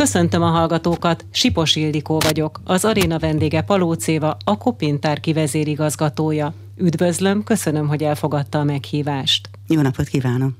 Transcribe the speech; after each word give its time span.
Köszöntöm 0.00 0.42
a 0.42 0.46
hallgatókat, 0.46 1.24
Sipos 1.30 1.76
Ildikó 1.76 2.18
vagyok, 2.18 2.60
az 2.64 2.84
aréna 2.84 3.18
vendége 3.18 3.62
Palócéva, 3.62 4.36
a 4.44 4.56
Kopintár 4.56 5.20
kivezérigazgatója. 5.20 6.54
Üdvözlöm, 6.80 7.44
köszönöm, 7.44 7.88
hogy 7.88 8.02
elfogadta 8.02 8.58
a 8.58 8.64
meghívást. 8.64 9.48
Jó 9.68 9.80
napot 9.80 10.08
kívánok! 10.08 10.52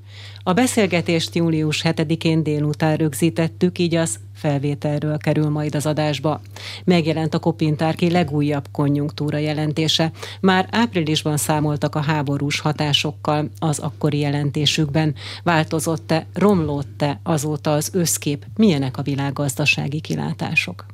A 0.42 0.52
beszélgetést 0.52 1.34
július 1.34 1.82
7-én 1.84 2.42
délután 2.42 2.96
rögzítettük, 2.96 3.78
így 3.78 3.94
az 3.94 4.18
felvételről 4.34 5.18
kerül 5.18 5.48
majd 5.48 5.74
az 5.74 5.86
adásba. 5.86 6.40
Megjelent 6.84 7.34
a 7.34 7.38
Kopintárki 7.38 8.10
legújabb 8.10 8.64
konjunktúra 8.72 9.38
jelentése. 9.38 10.12
Már 10.40 10.68
áprilisban 10.70 11.36
számoltak 11.36 11.94
a 11.94 12.00
háborús 12.00 12.60
hatásokkal 12.60 13.50
az 13.58 13.78
akkori 13.78 14.18
jelentésükben. 14.18 15.14
Változott-e, 15.42 16.26
romlott-e 16.34 17.20
azóta 17.22 17.72
az 17.72 17.90
összkép? 17.92 18.46
Milyenek 18.56 18.96
a 18.96 19.02
világgazdasági 19.02 20.00
kilátások? 20.00 20.86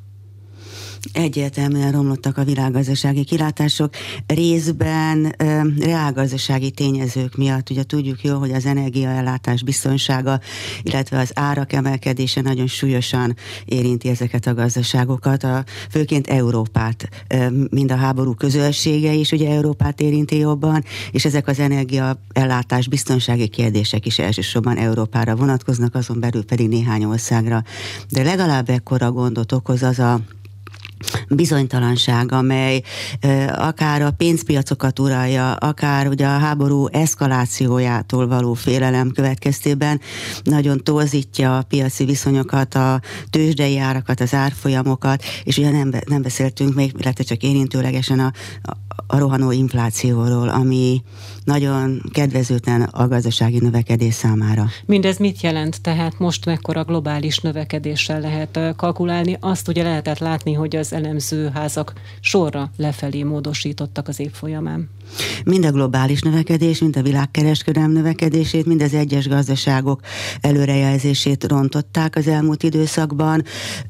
Egyértelműen 1.13 1.91
romlottak 1.91 2.37
a 2.37 2.43
világgazdasági 2.43 3.23
kilátások, 3.23 3.93
részben 4.27 5.35
reálgazdasági 5.79 6.71
tényezők 6.71 7.35
miatt. 7.35 7.69
Ugye 7.69 7.83
tudjuk 7.83 8.23
jó, 8.23 8.37
hogy 8.37 8.51
az 8.51 8.65
energiaellátás 8.65 9.63
biztonsága, 9.63 10.39
illetve 10.81 11.19
az 11.19 11.31
árak 11.33 11.73
emelkedése 11.73 12.41
nagyon 12.41 12.67
súlyosan 12.67 13.35
érinti 13.65 14.09
ezeket 14.09 14.47
a 14.47 14.53
gazdaságokat, 14.53 15.43
a, 15.43 15.63
főként 15.89 16.27
Európát, 16.27 17.09
mind 17.69 17.91
a 17.91 17.95
háború 17.95 18.33
közölsége 18.33 19.13
is 19.13 19.31
ugye 19.31 19.49
Európát 19.49 20.01
érinti 20.01 20.37
jobban, 20.37 20.83
és 21.11 21.25
ezek 21.25 21.47
az 21.47 21.59
energiaellátás 21.59 22.87
biztonsági 22.87 23.47
kérdések 23.47 24.05
is 24.05 24.19
elsősorban 24.19 24.77
Európára 24.77 25.35
vonatkoznak, 25.35 25.95
azon 25.95 26.19
belül 26.19 26.45
pedig 26.45 26.67
néhány 26.67 27.03
országra. 27.03 27.63
De 28.09 28.23
legalább 28.23 28.69
ekkora 28.69 29.11
gondot 29.11 29.51
okoz 29.51 29.83
az 29.83 29.99
a 29.99 30.19
bizonytalanság, 31.29 32.31
amely 32.31 32.81
akár 33.55 34.01
a 34.01 34.11
pénzpiacokat 34.11 34.99
uralja, 34.99 35.53
akár 35.53 36.07
ugye 36.07 36.25
a 36.25 36.37
háború 36.37 36.87
eszkalációjától 36.91 38.27
való 38.27 38.53
félelem 38.53 39.11
következtében 39.11 40.01
nagyon 40.43 40.83
torzítja 40.83 41.57
a 41.57 41.61
piaci 41.61 42.05
viszonyokat, 42.05 42.75
a 42.75 43.01
tőzsdei 43.29 43.77
árakat, 43.77 44.19
az 44.19 44.33
árfolyamokat, 44.33 45.23
és 45.43 45.57
ugye 45.57 45.71
nem, 45.71 45.91
nem 46.05 46.21
beszéltünk 46.21 46.75
még, 46.75 46.93
illetve 46.97 47.23
csak 47.23 47.43
érintőlegesen 47.43 48.19
a, 48.19 48.31
a, 49.07 49.17
rohanó 49.17 49.51
inflációról, 49.51 50.49
ami 50.49 51.01
nagyon 51.43 52.01
kedvezőtlen 52.11 52.81
a 52.81 53.07
gazdasági 53.07 53.59
növekedés 53.59 54.13
számára. 54.13 54.65
Mindez 54.85 55.17
mit 55.17 55.41
jelent? 55.41 55.81
Tehát 55.81 56.19
most 56.19 56.45
mekkora 56.45 56.83
globális 56.83 57.37
növekedéssel 57.37 58.19
lehet 58.19 58.59
kalkulálni? 58.75 59.37
Azt 59.39 59.67
ugye 59.67 59.83
lehetett 59.83 60.19
látni, 60.19 60.53
hogy 60.53 60.75
az 60.75 60.93
elemzőházak 60.93 61.93
sorra 62.19 62.71
lefelé 62.77 63.23
módosítottak 63.23 64.07
az 64.07 64.19
év 64.19 64.31
folyamán. 64.31 64.89
Mind 65.45 65.65
a 65.65 65.71
globális 65.71 66.21
növekedés, 66.21 66.79
mind 66.79 66.97
a 66.97 67.01
világkereskedelem 67.01 67.91
növekedését, 67.91 68.65
mind 68.65 68.81
az 68.81 68.93
egyes 68.93 69.27
gazdaságok 69.27 70.01
előrejelzését 70.41 71.43
rontották 71.47 72.15
az 72.15 72.27
elmúlt 72.27 72.63
időszakban. 72.63 73.43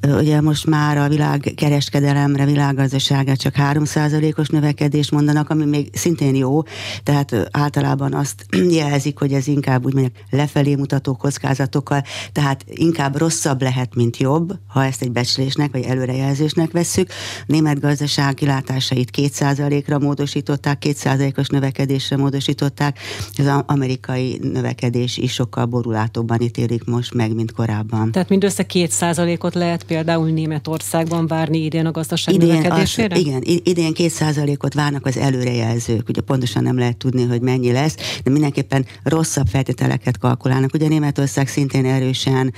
Ugye 0.07 0.41
most 0.41 0.65
már 0.65 0.97
a 0.97 1.07
világkereskedelemre, 1.07 2.45
világgazdaságra 2.45 3.35
csak 3.35 3.53
3%-os 3.57 4.47
növekedést 4.47 5.11
mondanak, 5.11 5.49
ami 5.49 5.65
még 5.65 5.89
szintén 5.93 6.35
jó, 6.35 6.61
tehát 7.03 7.49
általában 7.51 8.13
azt 8.13 8.45
jelzik, 8.81 9.19
hogy 9.19 9.33
ez 9.33 9.47
inkább 9.47 9.85
úgy 9.85 9.93
mondjuk 9.93 10.15
lefelé 10.29 10.75
mutató 10.75 11.15
kockázatokkal, 11.15 12.03
tehát 12.31 12.63
inkább 12.67 13.17
rosszabb 13.17 13.61
lehet, 13.61 13.95
mint 13.95 14.17
jobb, 14.17 14.53
ha 14.67 14.85
ezt 14.85 15.01
egy 15.01 15.11
becslésnek 15.11 15.71
vagy 15.71 15.83
előrejelzésnek 15.83 16.71
vesszük. 16.71 17.09
A 17.41 17.43
német 17.45 17.79
gazdaság 17.79 18.33
kilátásait 18.33 19.09
2%-ra 19.17 19.99
módosították, 19.99 20.79
2%-os 21.07 21.47
növekedésre 21.47 22.17
módosították, 22.17 22.99
az 23.37 23.63
amerikai 23.65 24.39
növekedés 24.53 25.17
is 25.17 25.33
sokkal 25.33 25.65
borulátóbban 25.65 26.41
ítélik 26.41 26.83
most 26.83 27.13
meg, 27.13 27.35
mint 27.35 27.51
korábban. 27.51 28.11
Tehát 28.11 28.29
mindössze 28.29 28.65
2%-ot 28.73 29.53
lehet 29.53 29.83
például 29.83 30.29
Németországban 30.29 31.27
várni 31.27 31.63
idén 31.63 31.85
a 31.85 31.91
gazdaság 31.91 32.33
idén 32.35 32.47
növekedésére? 32.47 33.15
Az, 33.15 33.21
igen, 33.21 33.41
idén 33.63 33.91
2%-ot 33.95 34.73
várnak 34.73 35.05
az 35.05 35.17
előrejelzők. 35.17 36.09
Ugye 36.09 36.21
pontosan 36.21 36.63
nem 36.63 36.77
lehet 36.77 36.97
tudni, 36.97 37.23
hogy 37.23 37.41
mennyi 37.41 37.71
lesz, 37.71 37.95
de 38.23 38.31
mindenképpen 38.31 38.85
rosszabb 39.03 39.47
feltételeket 39.47 40.17
kalkulálnak. 40.17 40.73
Ugye 40.73 40.87
Németország 40.87 41.47
szintén 41.47 41.85
erősen 41.85 42.53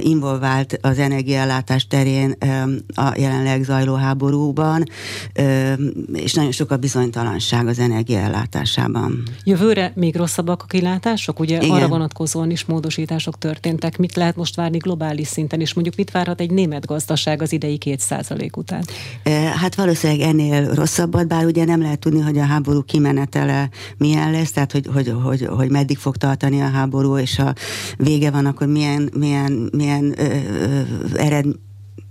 involvált 0.00 0.78
az 0.80 0.98
energiállátás 0.98 1.86
terén 1.86 2.36
a 2.94 3.12
jelenleg 3.16 3.64
zajló 3.64 3.94
háborúban, 3.94 4.82
és 6.12 6.34
nagyon 6.34 6.52
sok 6.52 6.70
a 6.70 6.76
bizonytalanság 6.76 7.66
az 7.66 7.77
energiaellátásában. 7.78 9.22
Jövőre 9.44 9.92
még 9.94 10.16
rosszabbak 10.16 10.62
a 10.62 10.66
kilátások? 10.66 11.40
Ugye 11.40 11.56
Igen. 11.56 11.70
arra 11.70 11.88
vonatkozóan 11.88 12.50
is 12.50 12.64
módosítások 12.64 13.38
történtek. 13.38 13.98
Mit 13.98 14.16
lehet 14.16 14.36
most 14.36 14.56
várni 14.56 14.76
globális 14.76 15.26
szinten, 15.26 15.60
és 15.60 15.74
mondjuk 15.74 15.96
mit 15.96 16.10
várhat 16.10 16.40
egy 16.40 16.50
német 16.50 16.86
gazdaság 16.86 17.42
az 17.42 17.52
idei 17.52 17.78
két 17.78 18.00
százalék 18.00 18.56
után? 18.56 18.84
Hát 19.54 19.74
valószínűleg 19.74 20.28
ennél 20.28 20.74
rosszabbat, 20.74 21.28
bár 21.28 21.44
ugye 21.44 21.64
nem 21.64 21.80
lehet 21.80 21.98
tudni, 21.98 22.20
hogy 22.20 22.38
a 22.38 22.44
háború 22.44 22.82
kimenetele 22.82 23.68
milyen 23.96 24.30
lesz, 24.30 24.52
tehát 24.52 24.72
hogy, 24.72 24.86
hogy, 24.92 25.14
hogy, 25.22 25.46
hogy 25.46 25.70
meddig 25.70 25.98
fog 25.98 26.16
tartani 26.16 26.60
a 26.60 26.68
háború, 26.68 27.18
és 27.18 27.38
a 27.38 27.54
vége 27.96 28.30
van, 28.30 28.46
akkor 28.46 28.66
milyen, 28.66 29.10
milyen, 29.14 29.70
milyen 29.72 30.14
ö, 30.16 30.24
ö, 30.24 30.80
ered, 31.16 31.46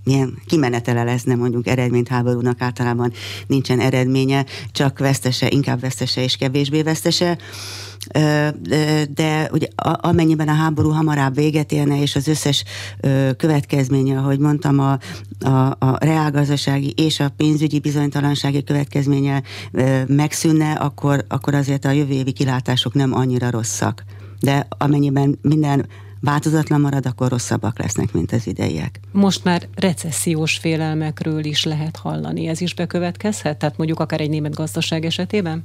milyen 0.07 0.41
kimenetele 0.45 1.03
lesz, 1.03 1.23
nem 1.23 1.38
mondjuk 1.38 1.68
eredményt 1.68 2.07
háborúnak 2.07 2.62
általában 2.62 3.13
nincsen 3.47 3.79
eredménye, 3.79 4.45
csak 4.72 5.00
vesztese, 5.00 5.47
inkább 5.50 5.79
vesztese 5.79 6.23
és 6.23 6.35
kevésbé 6.35 6.81
vesztese 6.81 7.38
de 9.09 9.50
ugye 9.51 9.67
amennyiben 9.81 10.47
a 10.47 10.53
háború 10.53 10.90
hamarabb 10.90 11.35
véget 11.35 11.72
érne, 11.72 12.01
és 12.01 12.16
az 12.16 12.28
összes 12.28 12.63
következménye, 13.38 14.17
ahogy 14.17 14.40
mondtam, 14.40 14.79
a, 14.79 14.97
a, 15.40 15.75
a 15.79 15.97
reálgazdasági 16.00 16.94
és 16.96 17.19
a 17.19 17.34
pénzügyi 17.38 17.79
bizonytalansági 17.79 18.63
következménye 18.63 19.44
megszűnne, 20.07 20.72
akkor, 20.72 21.25
akkor 21.28 21.53
azért 21.53 21.85
a 21.85 21.91
jövő 21.91 22.13
évi 22.13 22.31
kilátások 22.31 22.94
nem 22.94 23.13
annyira 23.13 23.50
rosszak. 23.50 24.03
De 24.40 24.67
amennyiben 24.78 25.40
minden 25.41 25.88
változatlan 26.19 26.81
marad, 26.81 27.05
akkor 27.05 27.29
rosszabbak 27.29 27.79
lesznek, 27.79 28.11
mint 28.13 28.31
az 28.31 28.47
idejek. 28.47 29.00
Most 29.11 29.44
már 29.44 29.67
recessziós 29.75 30.57
félelmekről 30.57 31.45
is 31.45 31.63
lehet 31.63 31.95
hallani. 31.95 32.47
Ez 32.47 32.61
is 32.61 32.73
bekövetkezhet? 32.73 33.57
Tehát 33.57 33.78
mondjuk 33.78 34.00
akár 34.00 34.22
egy 34.22 34.29
német 34.29 34.55
gazdaság 34.55 35.05
esetében? 35.05 35.63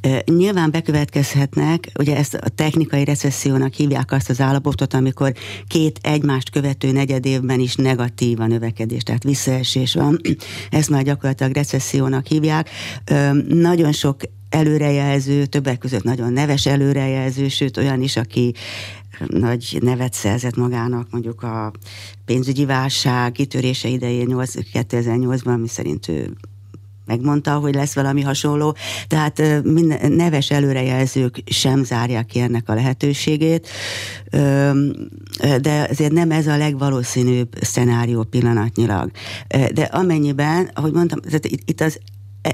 E, 0.00 0.22
nyilván 0.26 0.70
bekövetkezhetnek, 0.70 1.90
ugye 1.98 2.16
ezt 2.16 2.34
a 2.34 2.48
technikai 2.48 3.04
recessziónak 3.04 3.72
hívják 3.72 4.12
azt 4.12 4.30
az 4.30 4.40
állapotot, 4.40 4.94
amikor 4.94 5.32
két 5.66 5.98
egymást 6.02 6.50
követő 6.50 6.92
negyed 6.92 7.26
évben 7.26 7.60
is 7.60 7.74
negatív 7.74 8.40
a 8.40 8.46
növekedés, 8.46 9.02
tehát 9.02 9.22
visszaesés 9.22 9.94
van. 9.94 10.20
Ezt 10.70 10.90
már 10.90 11.02
gyakorlatilag 11.02 11.54
recessziónak 11.54 12.26
hívják. 12.26 12.70
E, 13.04 13.32
nagyon 13.48 13.92
sok 13.92 14.20
előrejelző, 14.50 15.46
többek 15.46 15.78
között 15.78 16.02
nagyon 16.02 16.32
neves 16.32 16.66
előrejelző, 16.66 17.48
sőt 17.48 17.76
olyan 17.76 18.02
is, 18.02 18.16
aki 18.16 18.54
nagy 19.26 19.78
nevet 19.80 20.12
szerzett 20.12 20.56
magának 20.56 21.10
mondjuk 21.10 21.42
a 21.42 21.72
pénzügyi 22.24 22.64
válság 22.64 23.32
kitörése 23.32 23.88
idején 23.88 24.28
2008-ban, 24.72 25.54
ami 25.54 25.68
szerint 25.68 26.08
ő 26.08 26.36
megmondta, 27.08 27.58
hogy 27.58 27.74
lesz 27.74 27.94
valami 27.94 28.22
hasonló, 28.22 28.76
tehát 29.06 29.62
minden, 29.62 30.12
neves 30.12 30.50
előrejelzők 30.50 31.42
sem 31.46 31.84
zárják 31.84 32.26
ki 32.26 32.40
ennek 32.40 32.68
a 32.68 32.74
lehetőségét, 32.74 33.68
de 35.60 35.86
azért 35.90 36.12
nem 36.12 36.30
ez 36.30 36.46
a 36.46 36.56
legvalószínűbb 36.56 37.48
szenárió 37.60 38.22
pillanatnyilag. 38.22 39.10
De 39.48 39.82
amennyiben, 39.82 40.70
ahogy 40.74 40.92
mondtam, 40.92 41.20
tehát 41.20 41.46
itt 41.46 41.80
az 41.80 41.98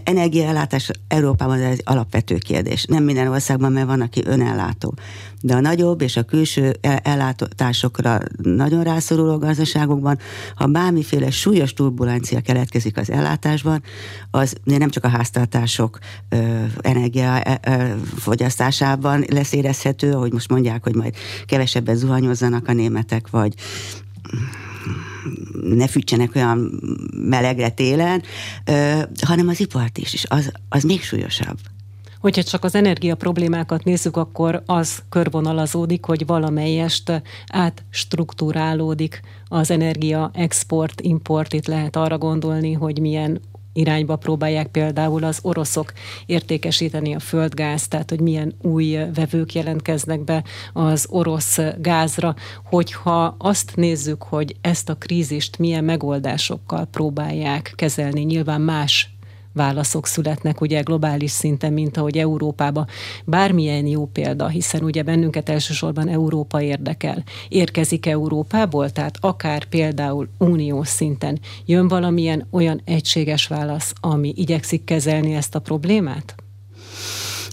energiaellátás 0.04 0.90
Európában 1.08 1.60
ez 1.60 1.70
egy 1.70 1.82
alapvető 1.84 2.36
kérdés. 2.36 2.84
Nem 2.84 3.04
minden 3.04 3.28
országban, 3.28 3.72
mert 3.72 3.86
van, 3.86 4.00
aki 4.00 4.22
önellátó. 4.26 4.94
De 5.40 5.54
a 5.54 5.60
nagyobb 5.60 6.00
és 6.00 6.16
a 6.16 6.22
külső 6.22 6.76
ellátásokra 7.02 8.18
nagyon 8.42 8.82
rászoruló 8.82 9.38
gazdaságokban, 9.38 10.18
ha 10.54 10.66
bármiféle 10.66 11.30
súlyos 11.30 11.72
turbulencia 11.72 12.40
keletkezik 12.40 12.96
az 12.96 13.10
ellátásban, 13.10 13.82
az 14.30 14.54
nem 14.64 14.90
csak 14.90 15.04
a 15.04 15.08
háztartások 15.08 15.98
energiafogyasztásában 16.80 19.24
lesz 19.28 19.52
érezhető, 19.52 20.12
ahogy 20.12 20.32
most 20.32 20.50
mondják, 20.50 20.82
hogy 20.82 20.94
majd 20.94 21.14
kevesebbet 21.46 21.96
zuhanyozzanak 21.96 22.68
a 22.68 22.72
németek, 22.72 23.30
vagy 23.30 23.54
ne 25.62 25.86
fűtsenek 25.86 26.34
olyan 26.34 26.80
melegre 27.14 27.68
télen, 27.68 28.22
hanem 29.22 29.48
az 29.48 29.60
ipart 29.60 29.98
is, 29.98 30.12
és 30.12 30.26
az, 30.28 30.52
az 30.68 30.82
még 30.82 31.02
súlyosabb. 31.02 31.58
Hogyha 32.20 32.42
csak 32.42 32.64
az 32.64 32.74
energia 32.74 33.14
problémákat 33.14 33.84
nézzük, 33.84 34.16
akkor 34.16 34.62
az 34.66 35.02
körvonalazódik, 35.08 36.04
hogy 36.04 36.26
valamelyest 36.26 37.22
átstruktúrálódik 37.46 39.20
az 39.48 39.70
energia 39.70 40.30
export, 40.34 41.00
import. 41.00 41.52
Itt 41.52 41.66
lehet 41.66 41.96
arra 41.96 42.18
gondolni, 42.18 42.72
hogy 42.72 43.00
milyen 43.00 43.40
irányba 43.74 44.16
próbálják 44.16 44.66
például 44.66 45.24
az 45.24 45.38
oroszok 45.42 45.92
értékesíteni 46.26 47.14
a 47.14 47.18
földgázt, 47.18 47.90
tehát 47.90 48.10
hogy 48.10 48.20
milyen 48.20 48.54
új 48.62 48.98
vevők 49.14 49.54
jelentkeznek 49.54 50.24
be 50.24 50.44
az 50.72 51.06
orosz 51.10 51.58
gázra, 51.78 52.34
hogyha 52.64 53.34
azt 53.38 53.72
nézzük, 53.76 54.22
hogy 54.22 54.56
ezt 54.60 54.88
a 54.88 54.94
krízist 54.94 55.58
milyen 55.58 55.84
megoldásokkal 55.84 56.84
próbálják 56.84 57.72
kezelni, 57.76 58.20
nyilván 58.20 58.60
más 58.60 59.13
válaszok 59.54 60.06
születnek 60.06 60.60
ugye 60.60 60.80
globális 60.80 61.30
szinten, 61.30 61.72
mint 61.72 61.96
ahogy 61.96 62.18
Európában. 62.18 62.86
Bármilyen 63.24 63.86
jó 63.86 64.06
példa, 64.06 64.48
hiszen 64.48 64.82
ugye 64.82 65.02
bennünket 65.02 65.48
elsősorban 65.48 66.08
Európa 66.08 66.62
érdekel. 66.62 67.22
Érkezik 67.48 68.06
Európából, 68.06 68.90
tehát 68.90 69.16
akár 69.20 69.64
például 69.64 70.28
uniós 70.38 70.88
szinten 70.88 71.40
jön 71.66 71.88
valamilyen 71.88 72.46
olyan 72.50 72.80
egységes 72.84 73.46
válasz, 73.46 73.92
ami 74.00 74.32
igyekszik 74.36 74.84
kezelni 74.84 75.34
ezt 75.34 75.54
a 75.54 75.58
problémát? 75.60 76.43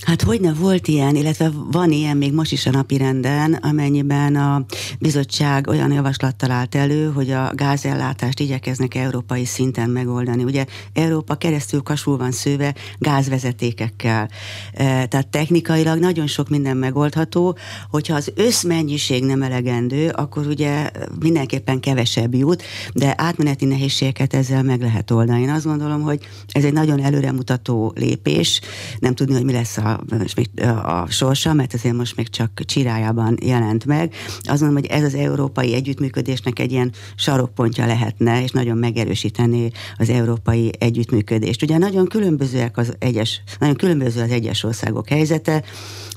Hát 0.02 0.22
hogy 0.22 0.42
ne 0.42 0.54
volt 0.54 0.88
ilyen, 0.88 1.16
illetve 1.16 1.52
van 1.72 1.92
ilyen 1.92 2.18
még 2.18 2.34
most 2.34 2.52
is 2.52 2.66
a 2.66 2.72
napi 2.72 2.98
renden, 2.98 3.54
amennyiben 3.54 4.36
a 4.36 4.66
bizottság 5.00 5.68
olyan 5.68 5.92
javaslattal 5.92 6.52
állt 6.52 6.76
elő, 6.76 7.12
hogy 7.12 7.32
a 7.32 7.52
gázellátást 7.56 8.40
igyekeznek 8.40 8.96
európai 8.96 9.46
szinten 9.46 9.90
megoldani. 9.90 10.44
Ugye 10.44 10.66
Európa 10.94 11.36
keresztül 11.36 11.82
kasul 11.82 12.18
van 12.18 12.32
szőve 12.32 12.74
gázvezetékekkel. 12.98 14.30
E, 14.74 15.06
tehát 15.06 15.28
technikailag 15.28 16.00
nagyon 16.00 16.28
sok 16.28 16.50
minden 16.50 16.78
megoldható, 16.78 17.58
hogyha 17.90 18.16
az 18.16 18.32
összmennyiség 18.36 19.24
nem 19.24 19.42
elegendő, 19.42 20.10
akkor 20.10 20.48
ugye 20.48 20.90
mindenképpen 21.20 21.80
kevesebb 21.80 22.36
jut, 22.36 22.64
de 22.94 23.14
átmeneti 23.18 23.66
nehézségeket 23.66 24.34
ezzel 24.34 24.64
meg 24.64 24.82
lehet 24.82 25.12
oldani. 25.12 25.42
Én 25.42 25.50
azt 25.50 25.66
gondolom, 25.66 26.02
hogy 26.02 26.20
ez 26.48 26.64
egy 26.64 26.74
nagyon 26.74 27.04
előremutató 27.04 27.94
lépés, 27.96 28.62
nem 29.00 29.16
tudni, 29.16 29.34
hogy 29.34 29.46
mi 29.46 29.52
lesz 29.52 29.78
a 29.78 29.91
még 30.36 30.50
a 30.84 31.06
sorsa, 31.10 31.54
mert 31.54 31.74
azért 31.74 31.96
most 31.96 32.16
még 32.16 32.30
csak 32.30 32.62
csirájában 32.66 33.38
jelent 33.44 33.86
meg. 33.86 34.14
Azt 34.42 34.62
mondom, 34.62 34.82
hogy 34.82 34.92
ez 34.92 35.04
az 35.04 35.16
európai 35.16 35.74
együttműködésnek 35.74 36.60
egy 36.60 36.72
ilyen 36.72 36.92
sarokpontja 37.16 37.86
lehetne, 37.86 38.44
és 38.44 38.52
nagyon 38.52 38.78
megerősíteni 38.78 39.72
az 39.98 40.10
európai 40.10 40.72
együttműködést. 40.80 41.62
Ugye 41.62 41.78
nagyon 41.78 42.08
különbözőek 42.08 42.78
az 42.78 42.96
egyes, 43.00 43.42
nagyon 43.60 43.76
különböző 43.76 44.22
az 44.22 44.32
egyes 44.32 44.64
országok 44.64 45.10
helyzete, 45.10 45.64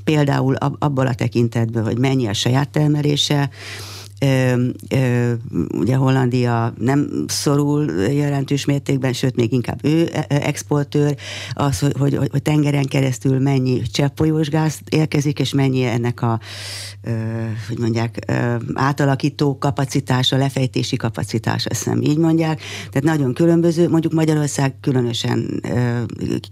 például 0.05 0.55
abból 0.55 1.07
a 1.07 1.15
tekintetből, 1.15 1.83
hogy 1.83 1.99
mennyi 1.99 2.27
a 2.27 2.33
saját 2.33 2.71
termelése, 2.71 3.51
ö, 4.25 4.67
ö, 4.89 5.33
ugye 5.79 5.97
Hollandia 5.97 6.75
nem 6.79 7.25
szorul 7.27 7.93
jelentős 7.93 8.65
mértékben, 8.65 9.13
sőt 9.13 9.37
még 9.37 9.53
inkább 9.53 9.79
ő 9.83 10.09
e, 10.13 10.25
e, 10.29 10.41
exportőr, 10.43 11.17
az, 11.53 11.79
hogy, 11.79 11.95
hogy, 11.99 12.29
hogy 12.31 12.43
tengeren 12.43 12.85
keresztül 12.85 13.39
mennyi 13.39 13.83
cseppfolyós 13.83 14.49
gáz 14.49 14.81
érkezik, 14.89 15.39
és 15.39 15.53
mennyi 15.53 15.85
ennek 15.85 16.23
a, 16.23 16.41
ö, 17.03 17.11
hogy 17.69 17.79
mondják, 17.79 18.19
ö, 18.27 18.55
átalakító 18.75 19.59
kapacitása, 19.59 20.37
lefejtési 20.37 20.97
kapacitása, 20.97 21.69
azt 21.71 21.85
hiszem 21.85 22.03
így 22.03 22.19
mondják. 22.19 22.61
Tehát 22.91 23.19
nagyon 23.19 23.35
különböző, 23.35 23.89
mondjuk 23.89 24.13
Magyarország 24.13 24.75
különösen 24.81 25.61
ö, 25.63 26.03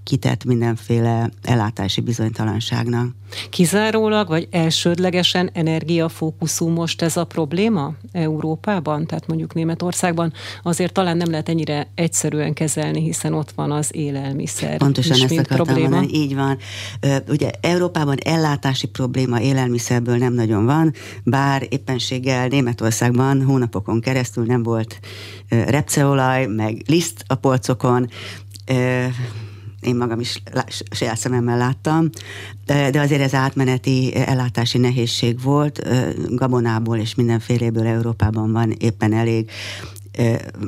kitett 0.05 0.45
mindenféle 0.45 1.31
ellátási 1.43 2.01
bizonytalanságnak. 2.01 3.15
Kizárólag, 3.51 4.29
vagy 4.29 4.49
elsődlegesen 4.51 5.51
energiafókuszú 5.53 6.69
most 6.69 7.03
ez 7.03 7.17
a 7.17 7.25
probléma 7.25 7.62
Európában? 8.13 9.07
Tehát 9.07 9.27
mondjuk 9.27 9.55
Németországban 9.55 10.33
azért 10.63 10.93
talán 10.93 11.17
nem 11.17 11.31
lehet 11.31 11.49
ennyire 11.49 11.89
egyszerűen 11.95 12.53
kezelni, 12.53 13.01
hiszen 13.01 13.35
ott 13.35 13.51
van 13.51 13.71
az 13.71 13.91
élelmiszer. 13.95 14.77
Pontosan 14.77 15.17
is, 15.17 15.23
ezt 15.23 15.33
akartam 15.33 15.67
probléma. 15.67 15.89
mondani, 15.89 16.19
így 16.19 16.35
van. 16.35 16.59
Ugye 17.29 17.51
Európában 17.61 18.17
ellátási 18.25 18.87
probléma 18.87 19.41
élelmiszerből 19.41 20.17
nem 20.17 20.33
nagyon 20.33 20.65
van, 20.65 20.93
bár 21.25 21.67
éppenséggel 21.69 22.49
Németországban 22.49 23.43
hónapokon 23.43 24.01
keresztül 24.01 24.45
nem 24.45 24.63
volt 24.63 24.99
repceolaj, 25.49 26.47
meg 26.47 26.83
liszt 26.87 27.25
a 27.27 27.35
polcokon, 27.35 28.09
én 29.83 29.97
magam 29.97 30.21
is 30.21 30.43
saját 30.91 31.19
szememmel 31.19 31.59
láttam, 31.59 32.11
de, 32.67 33.01
azért 33.01 33.23
ez 33.23 33.35
átmeneti 33.35 34.17
ellátási 34.17 34.79
nehézség 34.79 35.43
volt, 35.43 35.89
gabonából 36.29 36.97
és 36.97 37.15
mindenféléből 37.15 37.87
Európában 37.87 38.53
van 38.53 38.71
éppen 38.79 39.13
elég, 39.13 39.51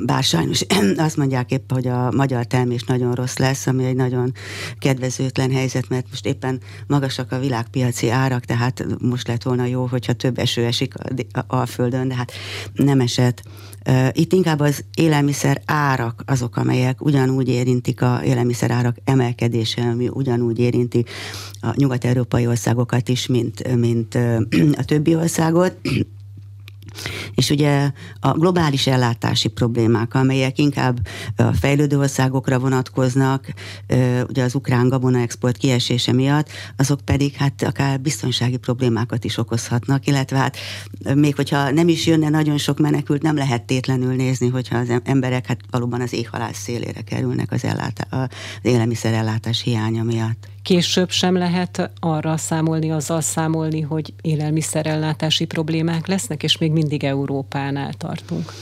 bár 0.05 0.23
sajnos 0.23 0.65
azt 0.97 1.17
mondják 1.17 1.51
épp, 1.51 1.71
hogy 1.71 1.87
a 1.87 2.11
magyar 2.11 2.45
termés 2.45 2.83
nagyon 2.83 3.13
rossz 3.13 3.37
lesz, 3.37 3.67
ami 3.67 3.85
egy 3.85 3.95
nagyon 3.95 4.31
kedvezőtlen 4.79 5.51
helyzet, 5.51 5.89
mert 5.89 6.05
most 6.09 6.25
éppen 6.25 6.61
magasak 6.87 7.31
a 7.31 7.39
világpiaci 7.39 8.09
árak, 8.09 8.45
tehát 8.45 8.85
most 8.99 9.27
lett 9.27 9.43
volna 9.43 9.65
jó, 9.65 9.85
hogyha 9.85 10.13
több 10.13 10.37
eső 10.37 10.65
esik 10.65 10.93
a, 10.95 11.39
a, 11.39 11.57
a 11.57 11.65
földön, 11.65 12.07
de 12.07 12.15
hát 12.15 12.31
nem 12.73 12.99
esett. 12.99 13.43
Itt 14.11 14.33
inkább 14.33 14.59
az 14.59 14.83
élelmiszer 14.95 15.61
árak 15.65 16.23
azok, 16.25 16.57
amelyek 16.57 17.05
ugyanúgy 17.05 17.47
érintik 17.47 18.01
a 18.01 18.21
élelmiszer 18.23 18.71
árak 18.71 18.97
emelkedése, 19.03 19.81
ami 19.81 20.07
ugyanúgy 20.07 20.59
érinti 20.59 21.05
a 21.61 21.73
nyugat-európai 21.75 22.47
országokat 22.47 23.09
is, 23.09 23.27
mint, 23.27 23.75
mint 23.75 24.15
a 24.81 24.83
többi 24.85 25.15
országot. 25.15 25.73
És 27.35 27.49
ugye 27.49 27.91
a 28.19 28.31
globális 28.31 28.87
ellátási 28.87 29.47
problémák, 29.47 30.13
amelyek 30.13 30.57
inkább 30.57 31.07
a 31.35 31.43
fejlődő 31.43 31.97
országokra 31.99 32.59
vonatkoznak, 32.59 33.53
ugye 34.27 34.43
az 34.43 34.55
ukrán 34.55 34.89
gabona 34.89 35.19
export 35.19 35.57
kiesése 35.57 36.13
miatt, 36.13 36.49
azok 36.77 36.99
pedig 37.01 37.33
hát 37.33 37.63
akár 37.63 37.99
biztonsági 37.99 38.57
problémákat 38.57 39.23
is 39.23 39.37
okozhatnak, 39.37 40.07
illetve 40.07 40.37
hát 40.37 40.57
még 41.15 41.35
hogyha 41.35 41.71
nem 41.71 41.87
is 41.87 42.05
jönne 42.05 42.29
nagyon 42.29 42.57
sok 42.57 42.79
menekült, 42.79 43.21
nem 43.21 43.35
lehet 43.35 43.63
tétlenül 43.63 44.15
nézni, 44.15 44.47
hogyha 44.47 44.77
az 44.77 45.01
emberek 45.03 45.47
hát 45.47 45.59
valóban 45.71 46.01
az 46.01 46.13
éhhalás 46.13 46.55
szélére 46.55 47.01
kerülnek 47.01 47.51
az, 47.51 47.63
ellátá- 47.63 48.13
az 48.13 48.29
élelmiszerellátás 48.61 49.61
hiánya 49.61 50.03
miatt 50.03 50.53
később 50.65 51.09
sem 51.09 51.37
lehet 51.37 51.91
arra 51.99 52.37
számolni, 52.37 52.91
azzal 52.91 53.21
számolni, 53.21 53.81
hogy 53.81 54.13
élelmiszerellátási 54.21 55.45
problémák 55.45 56.07
lesznek, 56.07 56.43
és 56.43 56.57
még 56.57 56.71
mindig 56.71 57.03
Európánál 57.03 57.93
tartunk? 57.93 58.53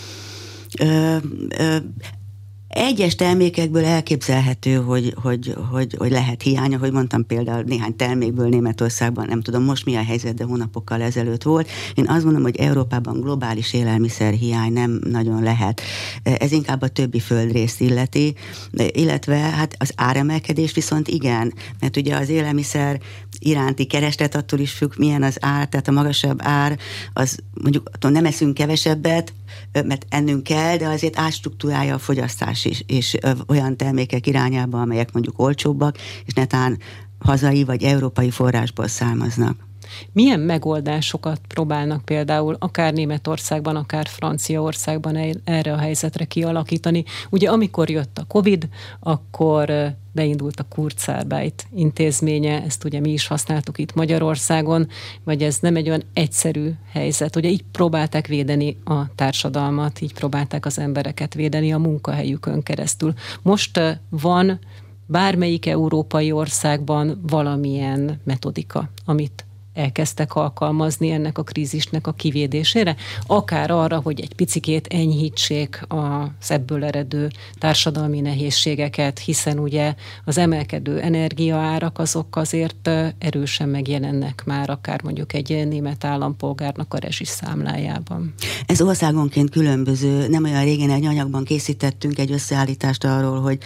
Ö, 0.79 1.17
egyes 2.73 3.15
termékekből 3.15 3.85
elképzelhető, 3.85 4.75
hogy, 4.75 5.13
hogy, 5.21 5.55
hogy, 5.71 5.95
hogy 5.97 6.11
lehet 6.11 6.41
hiánya, 6.41 6.77
hogy 6.77 6.91
mondtam 6.91 7.25
például 7.25 7.63
néhány 7.63 7.95
termékből 7.95 8.49
Németországban, 8.49 9.25
nem 9.25 9.41
tudom 9.41 9.63
most 9.63 9.85
mi 9.85 9.95
a 9.95 10.03
helyzet, 10.03 10.33
de 10.33 10.43
hónapokkal 10.43 11.01
ezelőtt 11.01 11.43
volt. 11.43 11.69
Én 11.95 12.07
azt 12.07 12.23
mondom, 12.23 12.41
hogy 12.41 12.55
Európában 12.55 13.21
globális 13.21 13.73
élelmiszer 13.73 14.33
hiány 14.33 14.73
nem 14.73 15.01
nagyon 15.09 15.43
lehet. 15.43 15.81
Ez 16.23 16.51
inkább 16.51 16.81
a 16.81 16.87
többi 16.87 17.19
földrészt 17.19 17.81
illeti, 17.81 18.35
illetve 18.71 19.35
hát 19.35 19.75
az 19.77 19.93
áremelkedés 19.95 20.73
viszont 20.73 21.07
igen, 21.07 21.53
mert 21.79 21.97
ugye 21.97 22.15
az 22.15 22.29
élelmiszer 22.29 22.99
iránti 23.39 23.85
kereslet 23.85 24.35
attól 24.35 24.59
is 24.59 24.71
függ, 24.71 24.91
milyen 24.97 25.23
az 25.23 25.37
ár, 25.39 25.67
tehát 25.67 25.87
a 25.87 25.91
magasabb 25.91 26.39
ár, 26.41 26.77
az 27.13 27.37
mondjuk 27.61 27.89
attól 27.93 28.11
nem 28.11 28.25
eszünk 28.25 28.53
kevesebbet, 28.53 29.33
mert 29.71 30.05
ennünk 30.09 30.43
kell, 30.43 30.77
de 30.77 30.87
azért 30.87 31.19
átstruktúrálja 31.19 31.95
a 31.95 31.99
fogyasztás 31.99 32.65
is, 32.65 32.83
és 32.87 33.17
olyan 33.47 33.77
termékek 33.77 34.27
irányába, 34.27 34.81
amelyek 34.81 35.11
mondjuk 35.11 35.39
olcsóbbak, 35.39 35.97
és 36.25 36.33
netán 36.33 36.79
hazai 37.19 37.63
vagy 37.63 37.83
európai 37.83 38.29
forrásból 38.29 38.87
származnak. 38.87 39.71
Milyen 40.11 40.39
megoldásokat 40.39 41.41
próbálnak 41.47 42.05
például 42.05 42.55
akár 42.59 42.93
Németországban, 42.93 43.75
akár 43.75 44.07
Franciaországban 44.07 45.17
erre 45.43 45.73
a 45.73 45.77
helyzetre 45.77 46.25
kialakítani? 46.25 47.03
Ugye 47.29 47.49
amikor 47.49 47.89
jött 47.89 48.17
a 48.17 48.25
Covid, 48.27 48.67
akkor 48.99 49.95
beindult 50.11 50.59
a 50.59 50.65
Kurzarbeit 50.69 51.67
intézménye, 51.75 52.63
ezt 52.63 52.83
ugye 52.83 52.99
mi 52.99 53.11
is 53.11 53.27
használtuk 53.27 53.77
itt 53.77 53.93
Magyarországon, 53.93 54.87
vagy 55.23 55.43
ez 55.43 55.57
nem 55.59 55.75
egy 55.75 55.87
olyan 55.87 56.03
egyszerű 56.13 56.71
helyzet. 56.91 57.35
Ugye 57.35 57.49
így 57.49 57.63
próbálták 57.71 58.27
védeni 58.27 58.77
a 58.85 59.15
társadalmat, 59.15 60.01
így 60.01 60.13
próbálták 60.13 60.65
az 60.65 60.79
embereket 60.79 61.33
védeni 61.33 61.73
a 61.73 61.77
munkahelyükön 61.77 62.63
keresztül. 62.63 63.13
Most 63.41 63.99
van 64.09 64.59
bármelyik 65.05 65.65
európai 65.65 66.31
országban 66.31 67.19
valamilyen 67.27 68.21
metodika, 68.23 68.89
amit 69.05 69.45
elkezdtek 69.73 70.35
alkalmazni 70.35 71.11
ennek 71.11 71.37
a 71.37 71.43
krízisnek 71.43 72.07
a 72.07 72.11
kivédésére, 72.11 72.95
akár 73.27 73.71
arra, 73.71 73.99
hogy 73.99 74.19
egy 74.21 74.35
picikét 74.35 74.87
enyhítsék 74.87 75.81
az 75.87 76.51
ebből 76.51 76.83
eredő 76.83 77.29
társadalmi 77.57 78.19
nehézségeket, 78.19 79.19
hiszen 79.19 79.59
ugye 79.59 79.93
az 80.25 80.37
emelkedő 80.37 80.99
energiaárak 80.99 81.99
azok 81.99 82.35
azért 82.35 82.89
erősen 83.17 83.69
megjelennek 83.69 84.43
már 84.45 84.69
akár 84.69 85.03
mondjuk 85.03 85.33
egy 85.33 85.67
német 85.67 86.03
állampolgárnak 86.03 86.93
a 86.93 86.97
rezsiszámlájában. 86.97 88.33
Ez 88.65 88.81
országonként 88.81 89.49
különböző. 89.49 90.27
Nem 90.27 90.43
olyan 90.43 90.63
régen 90.63 90.89
egy 90.89 91.05
anyagban 91.05 91.43
készítettünk 91.43 92.19
egy 92.19 92.31
összeállítást 92.31 93.03
arról, 93.03 93.41
hogy, 93.41 93.57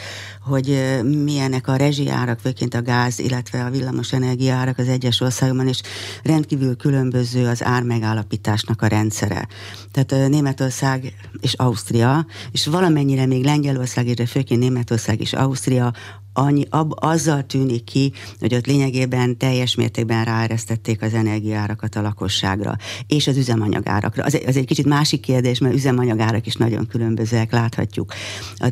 hogy 0.41 0.99
milyenek 1.23 1.67
a 1.67 1.75
rezsiárak, 1.75 2.39
főként 2.39 2.73
a 2.73 2.81
gáz, 2.81 3.19
illetve 3.19 3.63
a 3.63 3.69
villamos 3.69 4.13
energiaárak 4.13 4.77
az 4.77 4.87
egyes 4.87 5.21
országban, 5.21 5.67
és 5.67 5.81
rendkívül 6.24 6.75
különböző 6.75 7.48
az 7.48 7.63
ármegállapításnak 7.63 8.82
a 8.82 8.88
rendszere. 8.88 9.48
Tehát 9.92 10.30
Németország 10.30 11.13
és 11.39 11.54
Ausztria, 11.54 12.25
és 12.51 12.66
valamennyire 12.66 13.25
még 13.25 13.44
Lengyelország, 13.44 14.08
és 14.08 14.30
főként 14.30 14.60
Németország 14.60 15.22
és 15.22 15.34
Ausztria 15.34 15.94
annyi, 16.38 16.65
ab, 16.70 16.94
azzal 16.96 17.46
tűnik 17.46 17.84
ki, 17.84 18.13
hogy 18.39 18.56
ott 18.56 18.65
lényegében 18.65 19.38
teljes 19.38 19.75
mértékben 19.75 20.25
ráeresztették 20.25 21.01
az 21.01 21.13
energiárakat 21.13 21.96
a 21.96 22.01
lakosságra, 22.01 22.75
és 23.08 23.27
az 23.27 23.38
üzemanyagárakra. 23.38 24.24
Az, 24.24 24.39
az 24.46 24.58
egy 24.58 24.65
kicsit 24.65 24.86
másik 24.86 25.22
kérdés, 25.22 25.60
mert 25.60 25.74
üzemanyagárak 25.75 26.46
is 26.46 26.56
nagyon 26.56 26.88
különbözőek, 26.88 27.51
láthatjuk. 27.51 28.13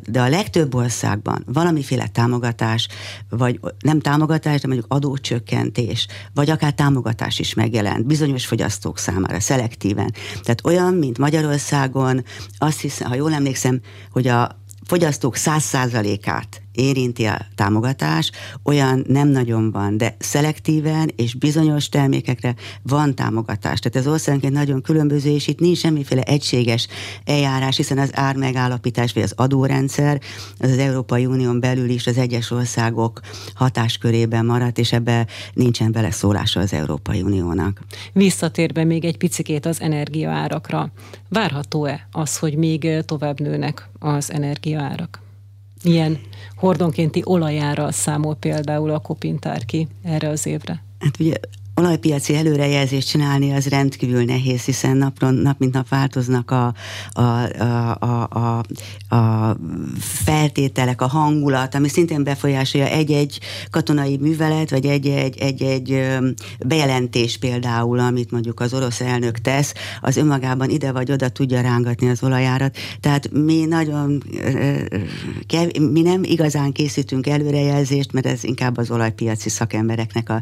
De 0.10 0.22
a 0.22 0.30
legtöbb 0.30 0.76
országban 0.76 1.44
valamiféle 1.54 2.08
támogatás, 2.08 2.88
vagy 3.30 3.60
nem 3.80 4.00
támogatás, 4.00 4.62
de 4.62 4.68
mondjuk 4.68 4.94
adócsökkentés, 4.94 6.08
vagy 6.34 6.50
akár 6.50 6.74
támogatás 6.74 7.40
is 7.40 7.54
megjelent 7.54 8.06
bizonyos 8.06 8.46
fogyasztók 8.46 8.98
számára, 8.98 9.40
szelektíven. 9.40 10.14
Tehát 10.44 10.66
olyan, 10.66 10.94
mint 10.94 11.18
Magyarországon, 11.18 12.24
azt 12.58 12.80
hiszem, 12.80 13.10
ha 13.10 13.16
jól 13.16 13.34
emlékszem, 13.34 13.82
hogy 14.12 14.28
a 14.28 14.64
fogyasztók 14.86 15.36
száz 15.36 15.64
százalékát 15.64 16.65
érinti 16.76 17.26
a 17.26 17.46
támogatás, 17.56 18.32
olyan 18.64 19.04
nem 19.08 19.28
nagyon 19.28 19.72
van, 19.72 19.98
de 19.98 20.16
szelektíven 20.20 21.12
és 21.16 21.34
bizonyos 21.34 21.90
termékekre 21.90 22.56
van 22.82 23.16
támogatás. 23.16 23.80
Tehát 23.80 24.08
ez 24.08 24.08
országonként 24.08 24.54
nagyon 24.54 24.82
különböző, 24.82 25.30
és 25.30 25.48
itt 25.48 25.60
nincs 25.60 25.78
semmiféle 25.78 26.22
egységes 26.22 26.88
eljárás, 27.24 27.78
hiszen 27.78 27.98
az 27.98 28.10
ár 28.14 28.36
megállapítás 28.36 29.14
vagy 29.14 29.24
az 29.24 29.34
adórendszer 29.36 30.22
az 30.60 30.70
az 30.72 30.78
Európai 30.78 31.26
Unión 31.26 31.60
belül 31.60 31.90
is 31.90 32.08
az 32.08 32.18
egyes 32.18 32.52
országok 32.52 33.20
hatáskörében 33.54 34.46
maradt, 34.46 34.78
és 34.78 34.92
ebbe 34.92 35.28
nincsen 35.54 35.92
beleszólása 35.92 36.60
az 36.60 36.74
Európai 36.74 37.22
Uniónak. 37.22 37.82
Visszatérve 38.14 38.84
még 38.84 39.06
egy 39.06 39.18
picikét 39.18 39.66
az 39.66 39.82
energiaárakra, 39.82 40.92
várható-e 41.30 42.08
az, 42.12 42.38
hogy 42.38 42.56
még 42.56 42.88
tovább 43.06 43.40
nőnek 43.40 43.90
az 44.00 44.32
energiaárak? 44.32 45.25
Milyen 45.86 46.20
hordonkénti 46.56 47.22
olajára 47.24 47.92
számol 47.92 48.36
például 48.36 48.90
a 48.90 49.00
kopintár 49.00 49.66
erre 50.04 50.30
az 50.30 50.46
évre? 50.46 50.84
Hát 51.00 51.20
ugye 51.20 51.36
olajpiaci 51.76 52.36
előrejelzést 52.36 53.08
csinálni 53.08 53.52
az 53.52 53.68
rendkívül 53.68 54.24
nehéz, 54.24 54.64
hiszen 54.64 54.98
napron, 54.98 55.34
nap 55.34 55.60
mint 55.60 55.74
nap 55.74 55.90
változnak 55.90 56.52
a, 56.52 56.74
a, 57.12 57.22
a, 57.22 57.98
a, 58.00 58.28
a, 58.30 58.64
a 59.16 59.58
feltételek, 60.00 61.02
a 61.02 61.08
hangulat, 61.08 61.76
ami 61.76 61.88
szintén 61.88 62.24
befolyásolja 62.24 62.88
egy-egy 62.88 63.40
katonai 63.70 64.18
művelet, 64.18 64.70
vagy 64.70 64.86
egy-egy, 64.86 65.38
egy-egy 65.38 66.08
bejelentés 66.66 67.38
például, 67.38 68.00
amit 68.00 68.32
mondjuk 68.32 68.60
az 68.60 68.74
orosz 68.74 69.02
elnök 69.02 69.40
tesz, 69.40 69.74
az 70.02 70.18
önmagában 70.18 70.70
ide 70.70 70.92
vagy 70.92 71.12
oda 71.12 71.30
tudja 71.30 71.62
rángatni 71.62 72.10
az 72.10 72.24
olajárat. 72.24 72.78
Tehát 73.00 73.32
mi 73.32 73.66
nagyon, 73.66 74.24
mi 75.92 76.02
nem 76.02 76.24
igazán 76.24 76.72
készítünk 76.72 77.28
előrejelzést, 77.28 78.12
mert 78.12 78.26
ez 78.26 78.44
inkább 78.44 78.78
az 78.78 78.92
olajpiaci 78.92 79.50
szakembereknek 79.50 80.30
a, 80.30 80.42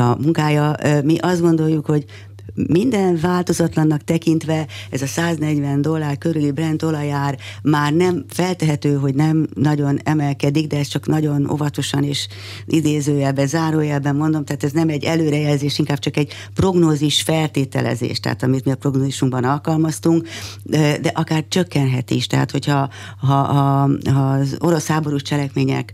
a 0.00 0.16
munkája, 0.20 0.59
mi 1.02 1.18
azt 1.18 1.40
gondoljuk, 1.40 1.86
hogy 1.86 2.04
minden 2.54 3.18
változatlannak 3.20 4.04
tekintve 4.04 4.66
ez 4.90 5.02
a 5.02 5.06
140 5.06 5.82
dollár 5.82 6.18
körüli 6.18 6.50
Brent 6.50 6.82
olajár 6.82 7.38
már 7.62 7.92
nem 7.92 8.24
feltehető, 8.28 8.94
hogy 8.94 9.14
nem 9.14 9.48
nagyon 9.54 9.98
emelkedik, 10.04 10.66
de 10.66 10.78
ez 10.78 10.86
csak 10.86 11.06
nagyon 11.06 11.50
óvatosan 11.50 12.04
és 12.04 12.26
idézőjelben, 12.66 13.46
zárójelben 13.46 14.16
mondom, 14.16 14.44
tehát 14.44 14.64
ez 14.64 14.72
nem 14.72 14.88
egy 14.88 15.04
előrejelzés, 15.04 15.78
inkább 15.78 15.98
csak 15.98 16.16
egy 16.16 16.32
prognózis 16.54 17.22
feltételezés, 17.22 18.20
tehát 18.20 18.42
amit 18.42 18.64
mi 18.64 18.70
a 18.70 18.76
prognózisunkban 18.76 19.44
alkalmaztunk, 19.44 20.28
de 20.64 21.10
akár 21.14 21.44
csökkenhet 21.48 22.10
is, 22.10 22.26
tehát 22.26 22.50
hogyha 22.50 22.90
ha, 23.20 23.34
ha, 23.34 23.90
ha 24.12 24.30
az 24.30 24.56
orosz 24.58 24.86
háborús 24.86 25.22
cselekmények 25.22 25.92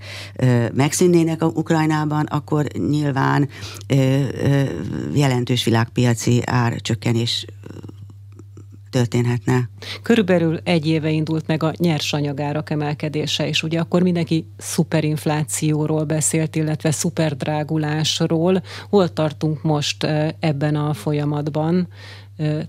megszűnnének 0.75 1.43
a 1.43 1.47
Ukrajnában, 1.47 2.25
akkor 2.25 2.67
nyilván 2.89 3.49
jelentős 5.15 5.65
világpiaci 5.65 6.36
árcsökkenés 6.45 7.47
történhetne. 8.91 9.69
Körülbelül 10.03 10.61
egy 10.65 10.87
éve 10.87 11.11
indult 11.11 11.47
meg 11.47 11.63
a 11.63 11.73
nyersanyagárak 11.77 12.71
emelkedése, 12.71 13.49
és 13.49 13.63
ugye 13.63 13.81
akkor 13.81 14.03
mindenki 14.03 14.47
szuperinflációról 14.57 16.05
beszélt, 16.05 16.57
illetve 16.57 16.91
szuperdrágulásról. 16.91 18.63
Hol 18.89 19.13
tartunk 19.13 19.63
most 19.63 20.07
ebben 20.39 20.77
a 20.77 20.95
folyamatban? 20.95 21.89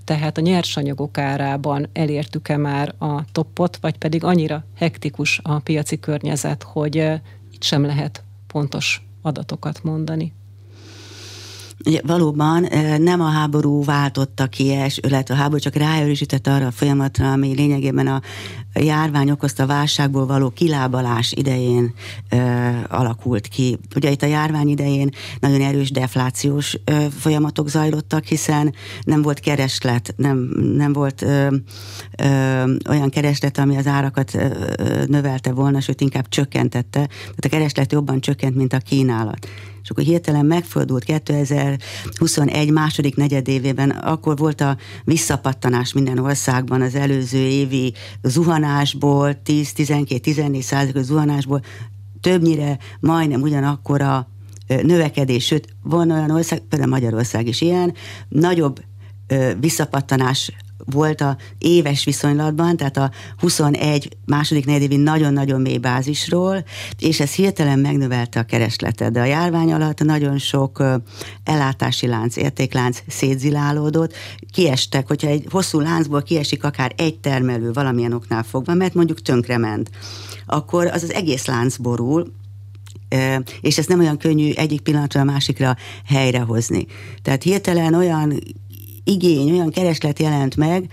Tehát 0.03 0.37
a 0.37 0.41
nyersanyagok 0.41 1.17
árában 1.17 1.87
elértük-e 1.93 2.57
már 2.57 2.95
a 2.97 3.31
toppot, 3.31 3.77
vagy 3.81 3.97
pedig 3.97 4.23
annyira 4.23 4.65
hektikus 4.75 5.39
a 5.43 5.59
piaci 5.59 5.99
környezet, 5.99 6.63
hogy 6.63 6.95
itt 7.51 7.63
sem 7.63 7.85
lehet 7.85 8.23
pontos 8.47 9.01
adatokat 9.21 9.83
mondani? 9.83 10.33
Valóban 12.03 12.67
nem 12.97 13.21
a 13.21 13.29
háború 13.29 13.83
váltotta 13.83 14.47
ki, 14.47 14.63
és, 14.63 14.99
illetve 15.07 15.33
a 15.33 15.37
háború 15.37 15.59
csak 15.59 15.75
ráerősített 15.75 16.47
arra 16.47 16.65
a 16.65 16.71
folyamatra, 16.71 17.31
ami 17.31 17.53
lényegében 17.55 18.07
a 18.07 18.21
járvány 18.73 19.31
okozta 19.31 19.65
válságból 19.65 20.25
való 20.25 20.49
kilábalás 20.49 21.31
idején 21.31 21.93
ö, 22.29 22.37
alakult 22.89 23.47
ki. 23.47 23.77
Ugye 23.95 24.11
itt 24.11 24.21
a 24.21 24.25
járvány 24.25 24.67
idején 24.67 25.09
nagyon 25.39 25.61
erős 25.61 25.91
deflációs 25.91 26.77
ö, 26.83 27.05
folyamatok 27.19 27.69
zajlottak, 27.69 28.23
hiszen 28.23 28.73
nem 29.01 29.21
volt 29.21 29.39
kereslet, 29.39 30.13
nem, 30.17 30.37
nem 30.75 30.93
volt 30.93 31.21
ö, 31.21 31.47
ö, 32.17 32.25
olyan 32.89 33.09
kereslet, 33.09 33.57
ami 33.57 33.77
az 33.77 33.87
árakat 33.87 34.33
ö, 34.33 34.47
növelte 35.05 35.51
volna, 35.51 35.79
sőt 35.79 36.01
inkább 36.01 36.29
csökkentette. 36.29 37.07
Tehát 37.07 37.45
a 37.45 37.49
kereslet 37.49 37.91
jobban 37.91 38.19
csökkent, 38.19 38.55
mint 38.55 38.73
a 38.73 38.77
kínálat 38.77 39.47
és 39.87 39.93
akkor 39.93 40.03
hirtelen 40.03 40.45
megfordult 40.45 41.03
2021 41.03 42.71
második 42.71 43.15
negyedévében, 43.15 43.89
akkor 43.89 44.37
volt 44.37 44.61
a 44.61 44.77
visszapattanás 45.03 45.93
minden 45.93 46.17
országban 46.19 46.81
az 46.81 46.95
előző 46.95 47.37
évi 47.37 47.93
zuhanásból, 48.23 49.41
10-12-14 49.45 50.61
százalékos 50.61 51.03
zuhanásból, 51.03 51.61
többnyire 52.21 52.77
majdnem 52.99 53.41
ugyanakkor 53.41 54.01
a 54.01 54.27
növekedés, 54.67 55.45
sőt, 55.45 55.67
van 55.83 56.11
olyan 56.11 56.31
ország, 56.31 56.59
például 56.59 56.91
Magyarország 56.91 57.47
is 57.47 57.61
ilyen, 57.61 57.93
nagyobb 58.29 58.83
visszapattanás 59.59 60.51
volt 60.91 61.21
a 61.21 61.37
éves 61.57 62.03
viszonylatban, 62.03 62.77
tehát 62.77 62.97
a 62.97 63.11
21 63.37 64.17
második 64.25 64.65
negyedévi 64.65 64.95
nagyon-nagyon 64.95 65.61
mély 65.61 65.77
bázisról, 65.77 66.63
és 66.99 67.19
ez 67.19 67.33
hirtelen 67.33 67.79
megnövelte 67.79 68.39
a 68.39 68.43
keresletet. 68.43 69.11
De 69.11 69.19
a 69.19 69.25
járvány 69.25 69.73
alatt 69.73 70.03
nagyon 70.03 70.37
sok 70.37 70.83
ellátási 71.43 72.07
lánc, 72.07 72.35
értéklánc 72.35 72.99
szétzilálódott, 73.07 74.13
kiestek, 74.53 75.07
hogyha 75.07 75.27
egy 75.27 75.47
hosszú 75.49 75.79
láncból 75.79 76.21
kiesik 76.21 76.63
akár 76.63 76.93
egy 76.97 77.19
termelő 77.19 77.71
valamilyen 77.71 78.13
oknál 78.13 78.43
fogva, 78.43 78.73
mert 78.73 78.93
mondjuk 78.93 79.21
tönkrement, 79.21 79.89
akkor 80.45 80.85
az 80.85 81.03
az 81.03 81.13
egész 81.13 81.45
lánc 81.45 81.77
borul, 81.77 82.31
és 83.61 83.77
ezt 83.77 83.89
nem 83.89 83.99
olyan 83.99 84.17
könnyű 84.17 84.51
egyik 84.51 84.81
pillanatra 84.81 85.21
a 85.21 85.23
másikra 85.23 85.75
helyrehozni. 86.05 86.85
Tehát 87.21 87.43
hirtelen 87.43 87.93
olyan 87.93 88.39
igény, 89.07 89.51
olyan 89.51 89.69
kereslet 89.69 90.19
jelent 90.19 90.55
meg, 90.55 90.89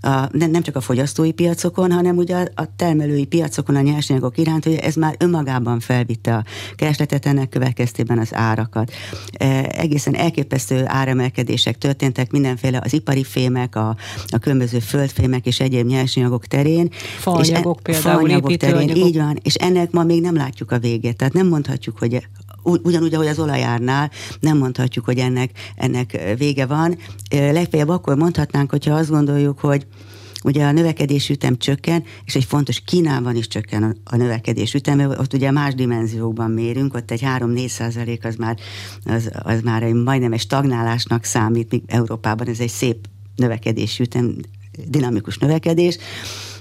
a, 0.00 0.28
nem, 0.32 0.50
nem 0.50 0.62
csak 0.62 0.76
a 0.76 0.80
fogyasztói 0.80 1.32
piacokon, 1.32 1.92
hanem 1.92 2.16
ugye 2.16 2.46
a 2.54 2.76
termelői 2.76 3.24
piacokon 3.24 3.76
a 3.76 3.80
nyersanyagok 3.80 4.38
iránt, 4.38 4.64
hogy 4.64 4.74
ez 4.74 4.94
már 4.94 5.14
önmagában 5.18 5.80
felvitte 5.80 6.34
a 6.34 6.44
keresletet, 6.74 7.26
ennek 7.26 7.48
következtében 7.48 8.18
az 8.18 8.34
árakat. 8.34 8.92
E, 9.32 9.70
egészen 9.74 10.14
elképesztő 10.14 10.82
áremelkedések 10.86 11.78
történtek 11.78 12.30
mindenféle 12.30 12.80
az 12.84 12.92
ipari 12.92 13.24
fémek, 13.24 13.76
a, 13.76 13.96
a 14.26 14.38
különböző 14.38 14.78
földfémek 14.78 15.46
és 15.46 15.60
egyéb 15.60 15.86
nyersanyagok 15.86 16.46
terén. 16.46 16.88
Faanyagok 17.18 17.78
e, 17.78 17.82
például, 17.82 18.18
faanyagok 18.18 18.56
terén, 18.56 18.96
így 18.96 19.16
van, 19.16 19.38
és 19.42 19.54
ennek 19.54 19.90
ma 19.90 20.02
még 20.02 20.20
nem 20.20 20.34
látjuk 20.34 20.70
a 20.70 20.78
végét. 20.78 21.16
Tehát 21.16 21.32
nem 21.32 21.46
mondhatjuk, 21.46 21.98
hogy 21.98 22.26
ugyanúgy, 22.66 23.14
ahogy 23.14 23.26
az 23.26 23.38
olajárnál, 23.38 24.10
nem 24.40 24.58
mondhatjuk, 24.58 25.04
hogy 25.04 25.18
ennek, 25.18 25.50
ennek 25.76 26.34
vége 26.38 26.66
van. 26.66 26.98
Legfeljebb 27.30 27.88
akkor 27.88 28.16
mondhatnánk, 28.16 28.70
hogyha 28.70 28.94
azt 28.94 29.10
gondoljuk, 29.10 29.58
hogy 29.58 29.86
ugye 30.44 30.64
a 30.64 30.72
növekedés 30.72 31.28
ütem 31.28 31.56
csökken, 31.58 32.04
és 32.24 32.34
egy 32.34 32.44
fontos 32.44 32.80
Kínában 32.80 33.36
is 33.36 33.48
csökken 33.48 33.96
a, 34.04 34.16
növekedés 34.16 34.74
ütem, 34.74 35.00
ott 35.00 35.32
ugye 35.32 35.50
más 35.50 35.74
dimenziókban 35.74 36.50
mérünk, 36.50 36.94
ott 36.94 37.10
egy 37.10 37.22
3-4 37.24 37.68
százalék 37.68 38.24
az 38.24 38.34
már, 38.34 38.58
az, 39.04 39.30
az 39.42 39.60
már 39.60 39.82
egy, 39.82 39.94
majdnem 39.94 40.32
egy 40.32 40.40
stagnálásnak 40.40 41.24
számít, 41.24 41.70
míg 41.70 41.82
Európában 41.86 42.48
ez 42.48 42.60
egy 42.60 42.68
szép 42.68 43.08
növekedés 43.36 43.98
ütem, 43.98 44.36
dinamikus 44.88 45.38
növekedés. 45.38 45.98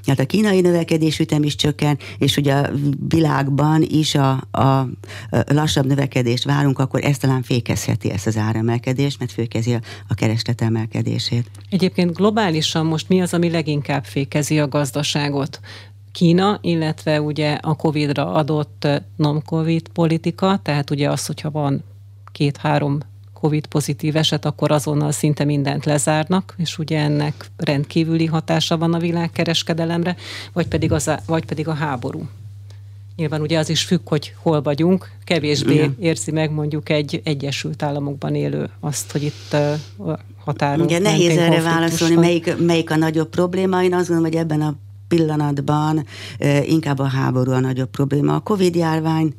Hát 0.08 0.20
a 0.20 0.26
kínai 0.26 0.62
növekedés 0.62 1.20
ütem 1.20 1.44
is 1.44 1.56
csökken, 1.56 1.98
és 2.18 2.38
ugye 2.38 2.54
a 2.54 2.70
világban 3.08 3.82
is 3.82 4.16
a, 4.16 4.32
a 4.52 4.90
lassabb 5.48 5.86
növekedést 5.86 6.44
várunk, 6.44 6.80
akkor 6.80 7.04
ez 7.04 7.18
talán 7.18 7.42
fékezheti 7.42 8.12
ezt 8.12 8.28
az 8.28 8.38
áremelkedést, 8.38 9.20
mert 9.20 9.32
fékezi 9.32 9.74
a, 9.74 9.80
a 10.08 10.14
kereslet 10.14 10.62
emelkedését. 10.62 11.50
Egyébként 11.70 12.14
globálisan 12.14 12.86
most 12.86 13.10
mi 13.10 13.22
az, 13.22 13.34
ami 13.34 13.50
leginkább 13.50 14.04
fékezi 14.04 14.60
a 14.60 14.68
gazdaságot? 14.68 15.60
Kína, 16.12 16.60
illetve 16.62 17.22
ugye 17.22 17.54
a 17.54 17.76
Covid-ra 17.76 18.34
adott 18.34 18.88
non-Covid 19.16 19.88
politika, 19.88 20.60
tehát 20.64 20.90
ugye 20.90 21.10
az, 21.10 21.26
hogyha 21.26 21.52
van 21.52 21.84
két-három 22.32 23.00
COVID 23.46 23.66
pozitív 23.66 24.16
eset, 24.16 24.46
akkor 24.46 24.72
azonnal 24.72 25.12
szinte 25.12 25.44
mindent 25.44 25.86
lezárnak, 25.86 26.56
és 26.58 26.78
ugye 26.78 27.00
ennek 27.00 27.52
rendkívüli 27.58 28.26
hatása 28.26 28.78
van 28.78 28.94
a 28.94 29.00
világkereskedelemre, 29.00 30.16
vagy 30.54 30.68
pedig, 30.68 30.92
az 30.92 31.08
a, 31.08 31.20
vagy 31.26 31.46
pedig 31.46 31.68
a 31.68 31.74
háború. 31.74 32.28
Nyilván 33.16 33.42
ugye 33.42 33.58
az 33.58 33.70
is 33.70 33.84
függ, 33.84 34.00
hogy 34.10 34.34
hol 34.42 34.62
vagyunk, 34.62 35.12
kevésbé 35.24 35.74
Igen. 35.74 35.96
érzi 36.00 36.32
meg 36.32 36.52
mondjuk 36.52 36.90
egy 36.90 37.22
Egyesült 37.24 37.84
Államokban 37.84 38.36
élő 38.36 38.70
azt, 38.80 39.12
hogy 39.12 39.24
itt 39.24 39.56
határon. 40.44 40.88
Igen, 40.88 41.02
nehéz 41.02 41.38
erre 41.38 41.62
válaszolni, 41.62 42.16
melyik, 42.16 42.58
melyik 42.58 42.92
a 42.92 42.96
nagyobb 42.96 43.30
probléma. 43.30 43.84
Én 43.84 43.94
azt 43.94 44.08
gondolom, 44.08 44.32
hogy 44.32 44.42
ebben 44.42 44.62
a 44.62 44.76
pillanatban 45.08 46.06
inkább 46.62 47.00
a 47.00 47.08
háború 47.08 47.52
a 47.52 47.60
nagyobb 47.60 47.90
probléma. 47.90 48.36
A 48.36 48.40
Covid 48.40 48.76
járvány 48.76 49.34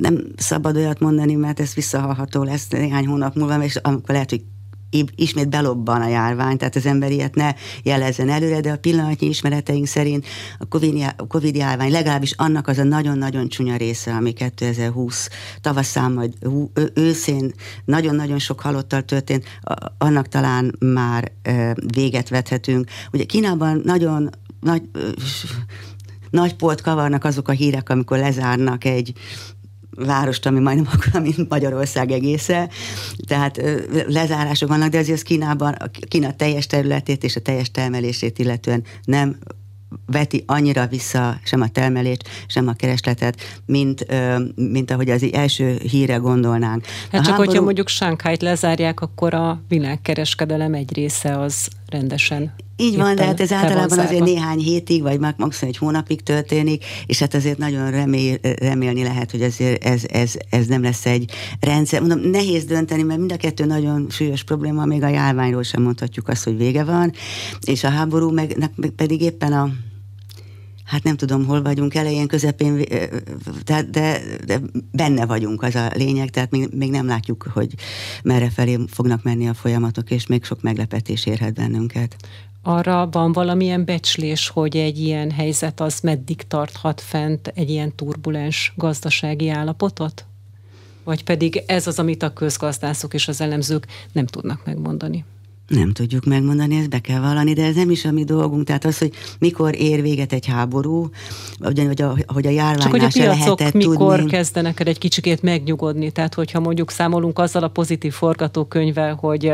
nem 0.00 0.24
szabad 0.36 0.76
olyat 0.76 1.00
mondani, 1.00 1.34
mert 1.34 1.60
ez 1.60 1.74
visszahallható 1.74 2.42
lesz 2.42 2.68
néhány 2.68 3.06
hónap 3.06 3.34
múlva, 3.34 3.64
és 3.64 3.76
amikor 3.76 4.14
lehet, 4.14 4.30
hogy 4.30 4.44
ismét 5.14 5.48
belobban 5.48 6.00
a 6.00 6.08
járvány, 6.08 6.56
tehát 6.56 6.76
az 6.76 6.86
ember 6.86 7.10
ilyet 7.10 7.34
ne 7.34 7.54
jelezzen 7.82 8.28
előre, 8.28 8.60
de 8.60 8.72
a 8.72 8.78
pillanatnyi 8.78 9.28
ismereteink 9.28 9.86
szerint 9.86 10.26
a 10.58 11.26
Covid 11.26 11.56
járvány 11.56 11.90
legalábbis 11.90 12.32
annak 12.36 12.68
az 12.68 12.78
a 12.78 12.82
nagyon-nagyon 12.82 13.48
csúnya 13.48 13.76
része, 13.76 14.14
ami 14.14 14.32
2020 14.32 15.28
tavaszán, 15.60 16.12
majd 16.12 16.32
őszén 16.94 17.52
nagyon-nagyon 17.84 18.38
sok 18.38 18.60
halottal 18.60 19.02
történt, 19.02 19.44
annak 19.98 20.28
talán 20.28 20.76
már 20.78 21.32
véget 21.86 22.28
vethetünk. 22.28 22.90
Ugye 23.12 23.24
Kínában 23.24 23.80
nagyon 23.84 24.30
nagy, 24.60 24.82
nagy 26.30 26.54
polt 26.54 26.80
kavarnak 26.80 27.24
azok 27.24 27.48
a 27.48 27.52
hírek, 27.52 27.88
amikor 27.88 28.18
lezárnak 28.18 28.84
egy 28.84 29.12
várost, 30.06 30.46
ami 30.46 30.60
majdnem 30.60 30.92
akkor, 30.92 31.20
mint 31.20 31.48
Magyarország 31.48 32.10
egésze. 32.10 32.68
Tehát 33.26 33.60
lezárások 34.06 34.68
vannak, 34.68 34.90
de 34.90 34.98
azért 34.98 35.22
Kínában, 35.22 35.76
Kína 36.08 36.32
teljes 36.32 36.66
területét 36.66 37.24
és 37.24 37.36
a 37.36 37.40
teljes 37.40 37.70
termelését 37.70 38.38
illetően 38.38 38.84
nem 39.04 39.36
veti 40.06 40.44
annyira 40.46 40.86
vissza 40.86 41.38
sem 41.44 41.60
a 41.60 41.68
termelést, 41.68 42.28
sem 42.46 42.68
a 42.68 42.72
keresletet, 42.72 43.60
mint, 43.66 44.06
mint 44.54 44.90
ahogy 44.90 45.10
az 45.10 45.32
első 45.32 45.78
híre 45.90 46.16
gondolnánk. 46.16 46.84
Hát 46.84 47.20
a 47.20 47.24
csak 47.24 47.26
háború... 47.26 47.46
hogyha 47.46 47.62
mondjuk 47.62 47.88
Sánkhájt 47.88 48.42
lezárják, 48.42 49.00
akkor 49.00 49.34
a 49.34 49.62
világkereskedelem 49.68 50.74
egy 50.74 50.94
része 50.94 51.38
az 51.38 51.68
rendesen 51.88 52.54
így 52.80 52.96
van, 52.96 53.14
de 53.14 53.24
hát 53.24 53.40
ez 53.40 53.52
általában 53.52 53.98
azért 53.98 54.24
néhány 54.24 54.58
hétig, 54.58 55.02
vagy 55.02 55.18
maximum 55.20 55.50
egy 55.60 55.76
hónapig 55.76 56.22
történik, 56.22 56.84
és 57.06 57.18
hát 57.18 57.34
azért 57.34 57.58
nagyon 57.58 57.90
remél, 57.90 58.36
remélni 58.60 59.02
lehet, 59.02 59.30
hogy 59.30 59.42
azért 59.42 59.84
ez, 59.84 60.02
ez, 60.08 60.34
ez 60.50 60.66
nem 60.66 60.82
lesz 60.82 61.06
egy 61.06 61.30
rendszer. 61.60 62.00
Mondom, 62.00 62.30
nehéz 62.30 62.64
dönteni, 62.64 63.02
mert 63.02 63.18
mind 63.18 63.32
a 63.32 63.36
kettő 63.36 63.64
nagyon 63.64 64.06
súlyos 64.10 64.44
probléma, 64.44 64.84
még 64.84 65.02
a 65.02 65.08
járványról 65.08 65.62
sem 65.62 65.82
mondhatjuk 65.82 66.28
azt, 66.28 66.44
hogy 66.44 66.56
vége 66.56 66.84
van, 66.84 67.12
és 67.66 67.84
a 67.84 67.88
háború 67.88 68.30
meg, 68.30 68.70
meg 68.76 68.90
pedig 68.90 69.20
éppen 69.20 69.52
a 69.52 69.70
hát 70.88 71.02
nem 71.02 71.16
tudom, 71.16 71.46
hol 71.46 71.62
vagyunk, 71.62 71.94
elején, 71.94 72.26
közepén, 72.26 72.84
de, 73.64 73.82
de, 73.82 74.20
de 74.46 74.60
benne 74.92 75.26
vagyunk, 75.26 75.62
az 75.62 75.74
a 75.74 75.90
lényeg, 75.94 76.30
tehát 76.30 76.50
még, 76.50 76.68
még 76.74 76.90
nem 76.90 77.06
látjuk, 77.06 77.46
hogy 77.52 77.74
merre 78.22 78.50
felé 78.50 78.78
fognak 78.86 79.22
menni 79.22 79.48
a 79.48 79.54
folyamatok, 79.54 80.10
és 80.10 80.26
még 80.26 80.44
sok 80.44 80.62
meglepetés 80.62 81.26
érhet 81.26 81.54
bennünket 81.54 82.16
arra 82.62 83.08
van 83.10 83.32
valamilyen 83.32 83.84
becslés, 83.84 84.48
hogy 84.48 84.76
egy 84.76 84.98
ilyen 84.98 85.30
helyzet 85.30 85.80
az 85.80 86.00
meddig 86.00 86.42
tarthat 86.42 87.00
fent 87.00 87.52
egy 87.54 87.70
ilyen 87.70 87.94
turbulens 87.94 88.72
gazdasági 88.76 89.48
állapotot? 89.48 90.24
Vagy 91.04 91.24
pedig 91.24 91.62
ez 91.66 91.86
az, 91.86 91.98
amit 91.98 92.22
a 92.22 92.32
közgazdászok 92.32 93.14
és 93.14 93.28
az 93.28 93.40
elemzők 93.40 93.86
nem 94.12 94.26
tudnak 94.26 94.64
megmondani? 94.64 95.24
Nem 95.68 95.92
tudjuk 95.92 96.24
megmondani, 96.24 96.76
ezt 96.76 96.88
be 96.88 96.98
kell 96.98 97.20
vallani, 97.20 97.52
de 97.52 97.64
ez 97.64 97.74
nem 97.74 97.90
is 97.90 98.04
a 98.04 98.10
mi 98.10 98.24
dolgunk. 98.24 98.64
Tehát 98.64 98.84
az, 98.84 98.98
hogy 98.98 99.12
mikor 99.38 99.74
ér 99.74 100.02
véget 100.02 100.32
egy 100.32 100.46
háború, 100.46 101.10
ugyanúgy, 101.60 102.02
a, 102.02 102.16
hogy 102.26 102.46
a 102.46 102.50
járványnál 102.50 102.82
Csak 102.82 102.90
hogy 102.90 103.24
a 103.24 103.34
piacok 103.34 103.72
mikor 103.72 104.16
tudni. 104.16 104.30
kezdenek 104.30 104.80
el 104.80 104.86
egy 104.86 104.98
kicsikét 104.98 105.42
megnyugodni. 105.42 106.10
Tehát, 106.10 106.34
hogyha 106.34 106.60
mondjuk 106.60 106.90
számolunk 106.90 107.38
azzal 107.38 107.62
a 107.62 107.68
pozitív 107.68 108.12
forgatókönyvvel, 108.12 109.14
hogy 109.14 109.52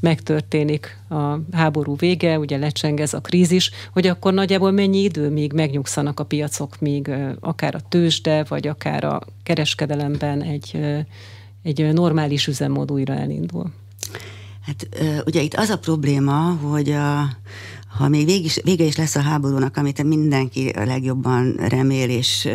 megtörténik 0.00 0.98
a 1.08 1.38
háború 1.52 1.96
vége, 1.96 2.38
ugye 2.38 2.56
lecseng 2.56 3.00
ez 3.00 3.14
a 3.14 3.20
krízis, 3.20 3.70
hogy 3.92 4.06
akkor 4.06 4.34
nagyjából 4.34 4.70
mennyi 4.70 5.02
idő, 5.02 5.30
míg 5.30 5.52
megnyugszanak 5.52 6.20
a 6.20 6.24
piacok, 6.24 6.80
míg 6.80 7.08
eh, 7.08 7.32
akár 7.40 7.74
a 7.74 7.88
tőzsde, 7.88 8.44
vagy 8.48 8.66
akár 8.66 9.04
a 9.04 9.20
kereskedelemben 9.42 10.42
egy, 10.42 10.78
egy 11.62 11.92
normális 11.92 12.46
üzemmód 12.46 12.92
újra 12.92 13.14
elindul. 13.14 13.70
Hát 14.66 14.88
ugye 15.26 15.42
itt 15.42 15.54
az 15.54 15.68
a 15.68 15.78
probléma, 15.78 16.58
hogy 16.62 16.90
a, 16.90 17.28
ha 17.96 18.08
még 18.08 18.24
vég 18.24 18.44
is, 18.44 18.60
vége 18.62 18.84
is 18.84 18.96
lesz 18.96 19.14
a 19.14 19.20
háborúnak, 19.20 19.76
amit 19.76 20.02
mindenki 20.02 20.68
a 20.68 20.84
legjobban 20.84 21.52
remél, 21.52 22.10
és 22.10 22.48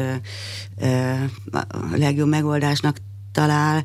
a 1.52 1.96
legjobb 1.96 2.30
megoldásnak 2.30 2.98
talál, 3.32 3.84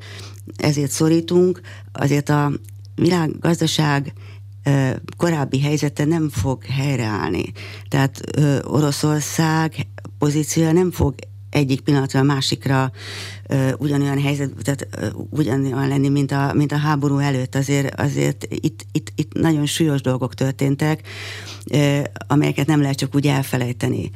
ezért 0.57 0.91
szorítunk, 0.91 1.61
azért 1.93 2.29
a 2.29 2.53
világgazdaság 2.95 4.13
korábbi 5.17 5.61
helyzete 5.61 6.05
nem 6.05 6.29
fog 6.29 6.65
helyreállni. 6.65 7.53
Tehát 7.89 8.21
Oroszország 8.63 9.87
pozíciója 10.19 10.73
nem 10.73 10.91
fog 10.91 11.15
egyik 11.51 11.81
pillanatra 11.81 12.21
a 12.21 12.23
másikra 12.23 12.93
ugyanolyan 13.79 14.21
helyzet, 14.21 14.51
tehát 14.63 15.13
ugyanolyan 15.31 15.89
lenni, 15.89 16.09
mint 16.09 16.33
a, 16.33 16.53
mint 16.55 16.73
a 16.73 16.77
háború 16.77 17.19
előtt. 17.19 17.55
Azért, 17.55 18.01
azért 18.01 18.47
itt, 18.49 18.87
itt, 18.93 19.13
itt 19.15 19.33
nagyon 19.33 19.67
súlyos 19.67 20.01
dolgok 20.01 20.35
történtek, 20.35 21.01
amelyeket 22.27 22.67
nem 22.67 22.81
lehet 22.81 22.97
csak 22.97 23.15
úgy 23.15 23.27
elfelejteni. 23.27 24.11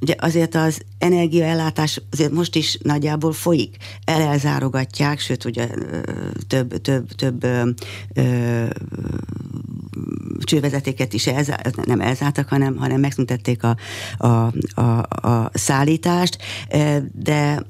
Ugye 0.00 0.14
azért 0.18 0.54
az 0.54 0.80
energiaellátás 0.98 2.00
azért 2.10 2.32
most 2.32 2.56
is 2.56 2.78
nagyjából 2.82 3.32
folyik. 3.32 3.76
El 4.04 4.20
elzárogatják, 4.20 5.18
sőt 5.18 5.44
ugye 5.44 5.68
több, 6.46 6.80
több, 6.80 7.08
több 7.08 7.44
ö, 8.14 8.64
csővezetéket 10.44 11.12
is 11.12 11.26
elzár, 11.26 11.72
nem 11.84 12.00
elzártak, 12.00 12.48
hanem, 12.48 12.76
hanem 12.76 13.00
megszüntették 13.00 13.62
a, 13.62 13.76
a, 14.16 14.52
a, 14.74 14.82
a 15.28 15.50
szállítást, 15.52 16.38
de 17.12 17.64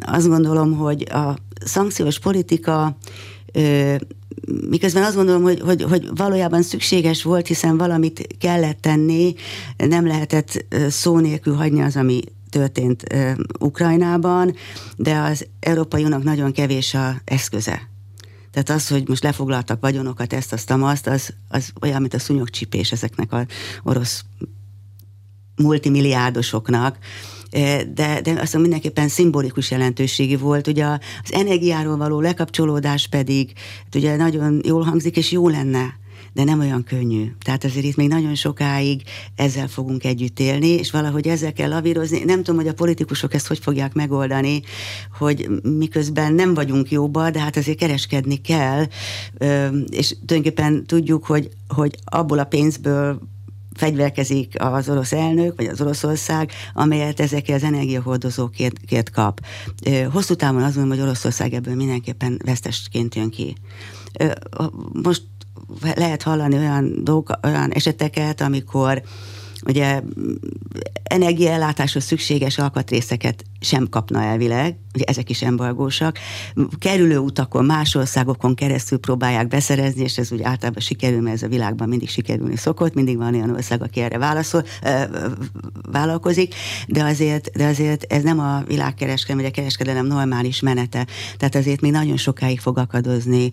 azt 0.00 0.28
gondolom, 0.28 0.76
hogy 0.76 1.02
a 1.10 1.36
szankciós 1.64 2.18
politika 2.18 2.96
miközben 4.68 5.02
azt 5.02 5.16
gondolom, 5.16 5.42
hogy, 5.42 5.60
hogy, 5.60 5.82
hogy 5.82 6.08
valójában 6.14 6.62
szükséges 6.62 7.22
volt, 7.22 7.46
hiszen 7.46 7.76
valamit 7.76 8.26
kellett 8.38 8.80
tenni, 8.80 9.34
nem 9.76 10.06
lehetett 10.06 10.64
szó 10.88 11.18
nélkül 11.18 11.54
hagyni 11.54 11.82
az, 11.82 11.96
ami 11.96 12.20
történt 12.50 13.02
Ukrajnában, 13.58 14.54
de 14.96 15.16
az 15.16 15.46
Európai 15.60 16.00
Uniónak 16.04 16.24
nagyon 16.24 16.52
kevés 16.52 16.94
a 16.94 17.14
eszköze. 17.24 17.88
Tehát 18.50 18.80
az, 18.80 18.88
hogy 18.88 19.08
most 19.08 19.22
lefoglaltak 19.22 19.80
vagyonokat, 19.80 20.32
ezt, 20.32 20.52
azt, 20.52 20.70
azt, 20.70 21.06
az, 21.06 21.34
az 21.48 21.72
olyan, 21.80 22.00
mint 22.00 22.14
a 22.14 22.18
szúnyogcsipés 22.18 22.92
ezeknek 22.92 23.32
az 23.32 23.44
orosz 23.82 24.24
multimilliárdosoknak, 25.56 26.98
de, 27.94 28.20
de 28.22 28.40
azt 28.40 28.58
mindenképpen 28.58 29.08
szimbolikus 29.08 29.70
jelentőségi 29.70 30.36
volt. 30.36 30.66
Ugye 30.66 30.84
az 30.84 31.32
energiáról 31.32 31.96
való 31.96 32.20
lekapcsolódás 32.20 33.08
pedig 33.08 33.52
hát 33.84 33.94
ugye 33.94 34.16
nagyon 34.16 34.60
jól 34.64 34.82
hangzik, 34.82 35.16
és 35.16 35.30
jó 35.30 35.48
lenne, 35.48 35.94
de 36.36 36.44
nem 36.44 36.60
olyan 36.60 36.84
könnyű. 36.84 37.32
Tehát 37.44 37.64
azért 37.64 37.84
itt 37.84 37.96
még 37.96 38.08
nagyon 38.08 38.34
sokáig 38.34 39.02
ezzel 39.34 39.68
fogunk 39.68 40.04
együtt 40.04 40.40
élni, 40.40 40.68
és 40.68 40.90
valahogy 40.90 41.26
ezzel 41.26 41.52
kell 41.52 41.68
lavírozni. 41.68 42.24
Nem 42.24 42.42
tudom, 42.42 42.60
hogy 42.60 42.68
a 42.68 42.74
politikusok 42.74 43.34
ezt 43.34 43.46
hogy 43.46 43.58
fogják 43.58 43.94
megoldani, 43.94 44.62
hogy 45.18 45.48
miközben 45.62 46.34
nem 46.34 46.54
vagyunk 46.54 46.90
jóba, 46.90 47.30
de 47.30 47.40
hát 47.40 47.56
azért 47.56 47.78
kereskedni 47.78 48.36
kell, 48.36 48.84
és 49.90 50.08
tulajdonképpen 50.26 50.86
tudjuk, 50.86 51.24
hogy, 51.24 51.48
hogy 51.68 51.94
abból 52.04 52.38
a 52.38 52.44
pénzből 52.44 53.20
fegyverkezik 53.76 54.54
az 54.58 54.88
orosz 54.88 55.12
elnök, 55.12 55.56
vagy 55.56 55.66
az 55.66 55.80
Oroszország, 55.80 56.50
amelyet 56.74 57.20
ezekért 57.20 57.62
az 57.62 57.68
energiahordozókért 57.68 59.10
kap. 59.10 59.40
Hosszú 60.12 60.34
távon 60.34 60.62
azt 60.62 60.76
mondom, 60.76 60.96
hogy 60.96 61.06
Oroszország 61.06 61.52
ebből 61.52 61.74
mindenképpen 61.74 62.40
vesztesként 62.44 63.14
jön 63.14 63.30
ki. 63.30 63.56
Most 65.02 65.22
lehet 65.94 66.22
hallani 66.22 66.56
olyan, 66.56 67.04
dolg, 67.04 67.38
olyan 67.42 67.70
eseteket, 67.70 68.40
amikor 68.40 69.02
ugye 69.66 70.02
energiaellátáshoz 71.02 72.04
szükséges 72.04 72.58
alkatrészeket 72.58 73.44
sem 73.66 73.88
kapna 73.88 74.22
elvileg, 74.22 74.76
ugye 74.94 75.04
ezek 75.04 75.30
is 75.30 75.42
embargósak. 75.42 76.18
Kerülő 76.78 77.18
utakon, 77.18 77.64
más 77.64 77.94
országokon 77.94 78.54
keresztül 78.54 78.98
próbálják 78.98 79.48
beszerezni, 79.48 80.02
és 80.02 80.18
ez 80.18 80.32
úgy 80.32 80.42
általában 80.42 80.82
sikerül, 80.82 81.20
mert 81.20 81.34
ez 81.34 81.42
a 81.42 81.48
világban 81.48 81.88
mindig 81.88 82.08
sikerülni 82.08 82.56
szokott, 82.56 82.94
mindig 82.94 83.16
van 83.16 83.34
olyan 83.34 83.50
ország, 83.50 83.82
aki 83.82 84.00
erre 84.00 84.18
válaszol, 84.18 84.64
vállalkozik, 85.90 86.54
de 86.86 87.04
azért, 87.04 87.50
de 87.50 87.66
azért 87.66 88.12
ez 88.12 88.22
nem 88.22 88.38
a 88.38 88.62
világkereskedelem, 88.66 89.42
vagy 89.42 89.52
a 89.52 89.54
kereskedelem 89.54 90.06
normális 90.06 90.60
menete. 90.60 91.06
Tehát 91.36 91.54
azért 91.54 91.80
még 91.80 91.92
nagyon 91.92 92.16
sokáig 92.16 92.60
fog 92.60 92.78
akadozni 92.78 93.50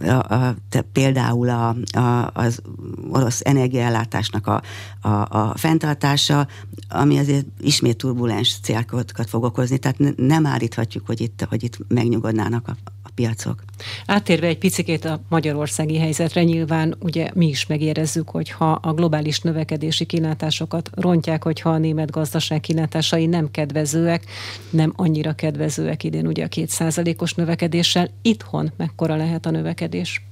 a, 0.00 0.34
a, 0.34 0.56
például 0.92 1.48
a, 1.48 1.76
a, 1.98 2.30
az 2.32 2.62
orosz 3.10 3.40
energiaellátásnak 3.44 4.46
a, 4.46 4.62
a, 5.00 5.08
a 5.08 5.52
fenntartása, 5.56 6.46
ami 6.88 7.18
azért 7.18 7.46
ismét 7.60 7.96
turbulens 7.96 8.60
célokat 8.94 9.28
fog 9.28 9.42
okozni, 9.42 9.78
tehát 9.78 10.16
nem 10.16 10.46
állíthatjuk, 10.46 11.06
hogy 11.06 11.20
itt, 11.20 11.46
hogy 11.48 11.62
itt 11.62 11.78
megnyugodnának 11.88 12.68
a, 12.68 12.76
a 13.02 13.08
piacok. 13.14 13.64
Átérve 14.06 14.46
egy 14.46 14.58
picit 14.58 15.04
a 15.04 15.20
magyarországi 15.28 15.98
helyzetre, 15.98 16.42
nyilván 16.42 16.96
ugye 17.00 17.30
mi 17.34 17.48
is 17.48 17.66
megérezzük, 17.66 18.30
hogyha 18.30 18.70
a 18.70 18.92
globális 18.92 19.40
növekedési 19.40 20.04
kilátásokat 20.04 20.90
rontják, 20.94 21.42
hogyha 21.44 21.70
a 21.70 21.78
német 21.78 22.10
gazdaság 22.10 22.60
kilátásai 22.60 23.26
nem 23.26 23.50
kedvezőek, 23.50 24.24
nem 24.70 24.92
annyira 24.96 25.32
kedvezőek 25.32 26.04
idén 26.04 26.26
ugye 26.26 26.44
a 26.44 26.48
kétszázalékos 26.48 27.34
növekedéssel. 27.34 28.10
Itthon 28.22 28.72
mekkora 28.76 29.16
lehet 29.16 29.46
a 29.46 29.50
növekedés? 29.50 30.22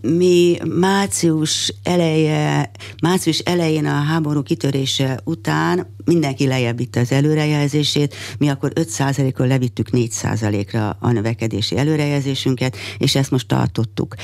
Mi 0.00 0.58
március 0.64 1.74
eleje, 1.82 2.70
március 3.02 3.38
elején 3.38 3.86
a 3.86 4.02
háború 4.02 4.42
kitörése 4.42 5.20
után 5.24 5.94
mindenki 6.04 6.46
lejjebb 6.46 6.76
vitte 6.76 7.00
az 7.00 7.12
előrejelzését, 7.12 8.14
mi 8.38 8.48
akkor 8.48 8.72
5%-ról 8.74 9.46
levittük 9.46 9.88
4%-ra 9.92 10.96
a 11.00 11.12
növekedési 11.12 11.76
előrejelzésünket, 11.76 12.76
és 12.98 13.14
ezt 13.14 13.30
most 13.30 13.48
tartottuk. 13.48 14.14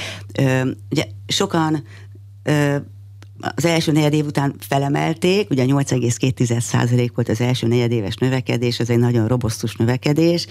Ugye 0.91 1.05
sokan 1.27 1.85
az 3.55 3.65
első 3.65 3.93
negyed 3.93 4.13
év 4.13 4.27
után 4.27 4.55
felemelték, 4.59 5.51
ugye 5.51 5.65
8,2% 5.67 7.09
volt 7.15 7.29
az 7.29 7.41
első 7.41 7.67
negyedéves 7.67 8.15
növekedés, 8.15 8.81
ez 8.81 8.91
egy 8.91 8.99
nagyon 8.99 9.29
robosztus 9.29 9.77
növekedés. 9.77 10.47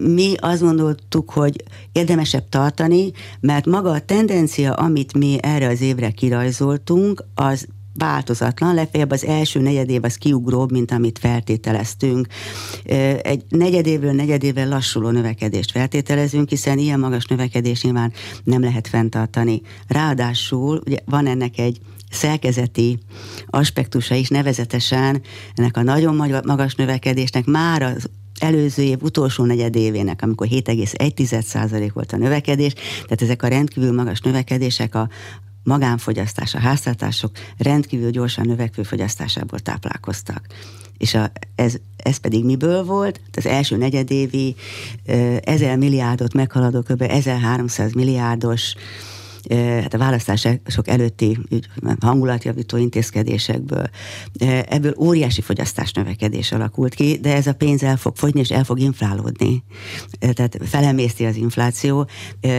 Mi 0.00 0.34
azt 0.36 0.60
gondoltuk, 0.60 1.30
hogy 1.30 1.64
érdemesebb 1.92 2.48
tartani, 2.48 3.10
mert 3.40 3.66
maga 3.66 3.90
a 3.90 4.00
tendencia, 4.00 4.72
amit 4.72 5.18
mi 5.18 5.38
erre 5.42 5.68
az 5.68 5.80
évre 5.80 6.10
kirajzoltunk, 6.10 7.24
az 7.34 7.66
változatlan, 7.94 8.74
legfeljebb 8.74 9.10
az 9.10 9.24
első 9.24 9.60
negyedév 9.60 10.04
az 10.04 10.14
kiugróbb, 10.14 10.70
mint 10.70 10.90
amit 10.90 11.18
feltételeztünk. 11.18 12.26
Egy 13.22 13.44
negyedévről 13.48 14.12
negyedévvel 14.12 14.68
lassuló 14.68 15.10
növekedést 15.10 15.70
feltételezünk, 15.70 16.48
hiszen 16.48 16.78
ilyen 16.78 17.00
magas 17.00 17.24
növekedés 17.24 17.82
nyilván 17.82 18.12
nem 18.44 18.62
lehet 18.62 18.88
fenntartani. 18.88 19.60
Ráadásul 19.86 20.82
ugye 20.86 20.98
van 21.04 21.26
ennek 21.26 21.58
egy 21.58 21.80
szerkezeti 22.10 22.98
aspektusa 23.46 24.14
is, 24.14 24.28
nevezetesen 24.28 25.22
ennek 25.54 25.76
a 25.76 25.82
nagyon 25.82 26.42
magas 26.46 26.74
növekedésnek 26.74 27.44
már 27.44 27.82
az 27.82 28.08
előző 28.40 28.82
év 28.82 29.02
utolsó 29.02 29.44
negyedévének, 29.44 30.22
amikor 30.22 30.46
7,1% 30.50 31.90
volt 31.94 32.12
a 32.12 32.16
növekedés, 32.16 32.72
tehát 32.72 33.22
ezek 33.22 33.42
a 33.42 33.48
rendkívül 33.48 33.92
magas 33.92 34.20
növekedések 34.20 34.94
a 34.94 35.08
magánfogyasztás, 35.62 36.54
a 36.54 36.58
háztartások 36.58 37.30
rendkívül 37.58 38.10
gyorsan 38.10 38.46
növekvő 38.46 38.82
fogyasztásából 38.82 39.58
táplálkoztak. 39.58 40.46
És 40.98 41.14
a, 41.14 41.30
ez, 41.54 41.74
ez 41.96 42.16
pedig 42.16 42.44
miből 42.44 42.84
volt? 42.84 43.20
Az 43.36 43.46
első 43.46 43.76
negyedévi 43.76 44.56
1000 45.40 45.76
milliárdot 45.76 46.34
meghaladó 46.34 46.80
kb. 46.80 47.02
1300 47.02 47.92
milliárdos 47.92 48.74
hát 49.82 49.94
a 49.94 49.98
választások 49.98 50.88
előtti 50.88 51.38
hangulatjavító 52.00 52.76
intézkedésekből. 52.76 53.90
Ebből 54.68 54.94
óriási 54.98 55.40
fogyasztás 55.40 55.92
növekedés 55.92 56.52
alakult 56.52 56.94
ki, 56.94 57.18
de 57.20 57.34
ez 57.34 57.46
a 57.46 57.52
pénz 57.52 57.82
el 57.82 57.96
fog 57.96 58.16
fogyni, 58.16 58.40
és 58.40 58.50
el 58.50 58.64
fog 58.64 58.78
inflálódni. 58.78 59.64
Tehát 60.18 60.58
felemészti 60.64 61.24
az 61.24 61.36
infláció, 61.36 62.08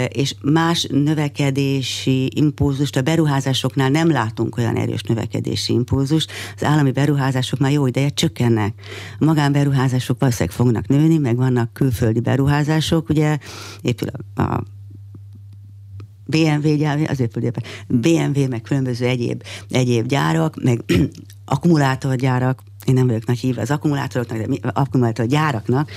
és 0.08 0.36
más 0.42 0.88
növekedési 0.90 2.32
impulzust 2.36 2.96
a 2.96 3.02
beruházásoknál 3.02 3.90
nem 3.90 4.12
látunk 4.12 4.58
olyan 4.58 4.76
erős 4.76 5.02
növekedési 5.02 5.74
impulzust. 5.74 6.32
Az 6.56 6.64
állami 6.64 6.92
beruházások 6.92 7.60
már 7.60 7.72
jó 7.72 7.88
ideje 7.88 8.10
csökkennek. 8.10 8.74
A 9.20 9.26
magánberuházások 9.26 10.20
valószínűleg 10.20 10.56
fognak 10.56 10.88
nőni, 10.88 11.18
meg 11.18 11.36
vannak 11.36 11.74
külföldi 11.74 12.20
beruházások, 12.20 13.10
ugye 13.10 13.38
épül 13.82 14.08
a, 14.36 14.42
a 14.42 14.64
BMW 16.32 16.76
gyár, 16.76 17.00
azért 17.10 17.32
fölében, 17.32 17.64
BMW, 17.88 18.48
meg 18.48 18.62
különböző 18.62 19.06
egyéb, 19.06 19.44
egyéb 19.70 20.06
gyárak, 20.06 20.64
meg 20.64 20.84
akkumulátorgyárak, 21.46 22.64
én 22.86 22.94
nem 22.94 23.08
vagyok 23.08 23.26
nagy 23.26 23.40
híve 23.40 23.62
az 23.62 23.72
akkumulátoroknak, 23.72 24.38
de 24.38 24.70
akkumulátorgyáraknak, 24.74 25.92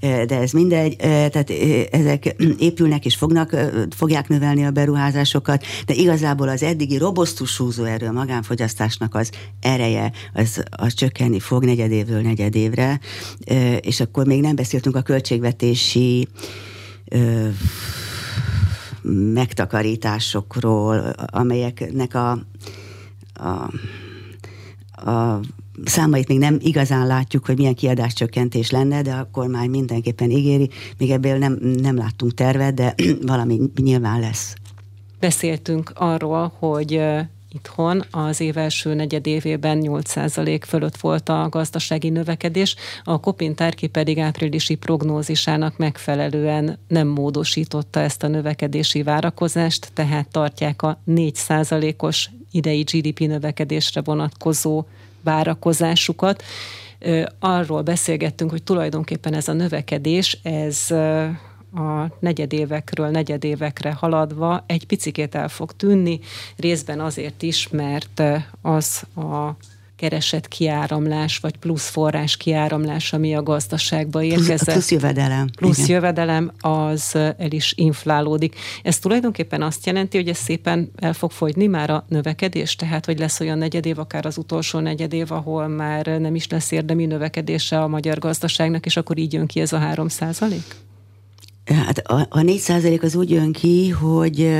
de 0.00 0.38
ez 0.40 0.52
mindegy, 0.52 0.96
tehát 0.96 1.50
ezek 1.90 2.34
épülnek 2.58 3.04
és 3.04 3.14
fognak, 3.14 3.56
fogják 3.96 4.28
növelni 4.28 4.64
a 4.64 4.70
beruházásokat, 4.70 5.64
de 5.86 5.94
igazából 5.94 6.48
az 6.48 6.62
eddigi 6.62 6.96
robosztus 6.96 7.56
húzóerő 7.56 8.06
a 8.06 8.12
magánfogyasztásnak 8.12 9.14
az 9.14 9.30
ereje, 9.60 10.12
az, 10.34 10.62
az 10.70 10.94
csökkenni 10.94 11.40
fog 11.40 11.64
negyedévről 11.64 12.20
negyedévre, 12.20 13.00
és 13.80 14.00
akkor 14.00 14.26
még 14.26 14.40
nem 14.40 14.54
beszéltünk 14.54 14.96
a 14.96 15.02
költségvetési 15.02 16.28
megtakarításokról, 19.32 20.96
amelyeknek 21.26 22.14
a, 22.14 22.30
a, 23.34 23.70
a 25.10 25.40
számait 25.84 26.28
még 26.28 26.38
nem 26.38 26.56
igazán 26.60 27.06
látjuk, 27.06 27.46
hogy 27.46 27.56
milyen 27.56 27.74
kiadáscsökkentés 27.74 28.70
lenne, 28.70 29.02
de 29.02 29.12
a 29.12 29.28
kormány 29.32 29.70
mindenképpen 29.70 30.30
ígéri. 30.30 30.70
Még 30.98 31.10
ebből 31.10 31.38
nem, 31.38 31.58
nem 31.60 31.96
láttunk 31.96 32.34
tervet, 32.34 32.74
de 32.74 32.94
valami 33.26 33.60
nyilván 33.82 34.20
lesz. 34.20 34.54
Beszéltünk 35.20 35.92
arról, 35.94 36.52
hogy 36.58 37.00
itthon 37.52 38.04
az 38.10 38.40
év 38.40 38.56
első 38.56 38.94
negyedévében 38.94 39.80
8% 39.82 40.60
fölött 40.66 40.96
volt 40.96 41.28
a 41.28 41.48
gazdasági 41.50 42.08
növekedés, 42.08 42.76
a 43.04 43.20
Kopintárki 43.20 43.86
pedig 43.86 44.18
áprilisi 44.18 44.74
prognózisának 44.74 45.76
megfelelően 45.76 46.78
nem 46.88 47.06
módosította 47.08 48.00
ezt 48.00 48.22
a 48.22 48.28
növekedési 48.28 49.02
várakozást, 49.02 49.90
tehát 49.94 50.28
tartják 50.28 50.82
a 50.82 51.00
4%-os 51.06 52.30
idei 52.50 52.82
GDP 52.82 53.18
növekedésre 53.18 54.00
vonatkozó 54.00 54.84
várakozásukat. 55.22 56.42
Arról 57.38 57.82
beszélgettünk, 57.82 58.50
hogy 58.50 58.62
tulajdonképpen 58.62 59.34
ez 59.34 59.48
a 59.48 59.52
növekedés, 59.52 60.38
ez 60.42 60.86
a 61.74 62.16
negyedévekről 62.20 63.08
negyedévekre 63.08 63.92
haladva 63.92 64.64
egy 64.66 64.86
picikét 64.86 65.34
el 65.34 65.48
fog 65.48 65.72
tűnni, 65.72 66.20
részben 66.56 67.00
azért 67.00 67.42
is, 67.42 67.68
mert 67.68 68.22
az 68.62 69.02
a 69.16 69.56
keresett 70.02 70.48
kiáramlás, 70.48 71.38
vagy 71.38 71.56
plusz 71.56 71.88
forrás 71.88 72.36
kiáramlás, 72.36 73.12
ami 73.12 73.34
a 73.34 73.42
gazdaságba 73.42 74.22
érkezett. 74.22 74.72
Plusz 74.72 74.90
jövedelem. 74.90 75.48
Plusz 75.56 75.78
Igen. 75.78 75.90
jövedelem, 75.90 76.52
az 76.60 77.14
el 77.14 77.50
is 77.50 77.72
inflálódik. 77.76 78.56
Ez 78.82 78.98
tulajdonképpen 78.98 79.62
azt 79.62 79.86
jelenti, 79.86 80.16
hogy 80.16 80.28
ez 80.28 80.36
szépen 80.36 80.90
el 80.96 81.12
fog 81.12 81.30
fogyni 81.30 81.66
már 81.66 81.90
a 81.90 82.04
növekedés, 82.08 82.76
tehát 82.76 83.06
hogy 83.06 83.18
lesz 83.18 83.40
olyan 83.40 83.58
negyedév, 83.58 83.98
akár 83.98 84.26
az 84.26 84.38
utolsó 84.38 84.78
negyedév, 84.78 85.32
ahol 85.32 85.66
már 85.68 86.06
nem 86.06 86.34
is 86.34 86.48
lesz 86.48 86.70
érdemi 86.70 87.06
növekedése 87.06 87.82
a 87.82 87.88
magyar 87.88 88.18
gazdaságnak, 88.18 88.86
és 88.86 88.96
akkor 88.96 89.18
így 89.18 89.32
jön 89.32 89.46
ki 89.46 89.60
ez 89.60 89.72
a 89.72 89.78
három 89.78 90.08
százalék? 90.08 90.64
Hát 91.72 91.98
a, 91.98 92.26
a 92.30 92.38
4% 92.38 93.02
az 93.02 93.14
úgy 93.14 93.30
jön 93.30 93.52
ki, 93.52 93.88
hogy 93.88 94.50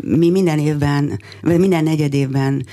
mi 0.00 0.30
minden 0.30 0.58
évben, 0.58 1.20
vagy 1.42 1.58
minden 1.58 1.84
negyed 1.84 2.14
évben 2.14 2.66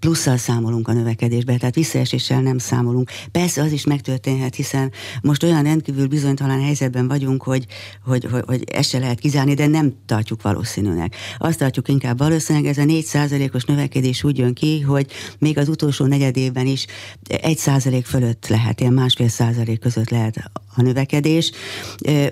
plusszal 0.00 0.36
számolunk 0.36 0.88
a 0.88 0.92
növekedésbe, 0.92 1.56
tehát 1.56 1.74
visszaeséssel 1.74 2.40
nem 2.40 2.58
számolunk. 2.58 3.10
Persze 3.30 3.62
az 3.62 3.72
is 3.72 3.84
megtörténhet, 3.84 4.54
hiszen 4.54 4.92
most 5.22 5.42
olyan 5.42 5.62
rendkívül 5.62 6.06
bizonytalan 6.06 6.62
helyzetben 6.62 7.08
vagyunk, 7.08 7.42
hogy, 7.42 7.66
hogy, 8.04 8.24
hogy, 8.30 8.42
hogy 8.46 8.64
ezt 8.72 8.88
se 8.88 8.98
lehet 8.98 9.18
kizárni, 9.18 9.54
de 9.54 9.66
nem 9.66 9.94
tartjuk 10.06 10.42
valószínűnek. 10.42 11.16
Azt 11.38 11.58
tartjuk 11.58 11.88
inkább 11.88 12.18
valószínűleg, 12.18 12.68
ez 12.68 12.78
a 12.78 12.84
4 12.84 13.50
os 13.52 13.64
növekedés 13.64 14.24
úgy 14.24 14.38
jön 14.38 14.54
ki, 14.54 14.80
hogy 14.80 15.06
még 15.38 15.58
az 15.58 15.68
utolsó 15.68 16.06
negyed 16.06 16.36
évben 16.36 16.66
is 16.66 16.86
1 17.28 17.56
százalék 17.58 18.06
fölött 18.06 18.46
lehet, 18.48 18.80
ilyen 18.80 18.92
másfél 18.92 19.28
százalék 19.28 19.80
között 19.80 20.10
lehet 20.10 20.50
a 20.78 20.82
növekedés. 20.82 21.50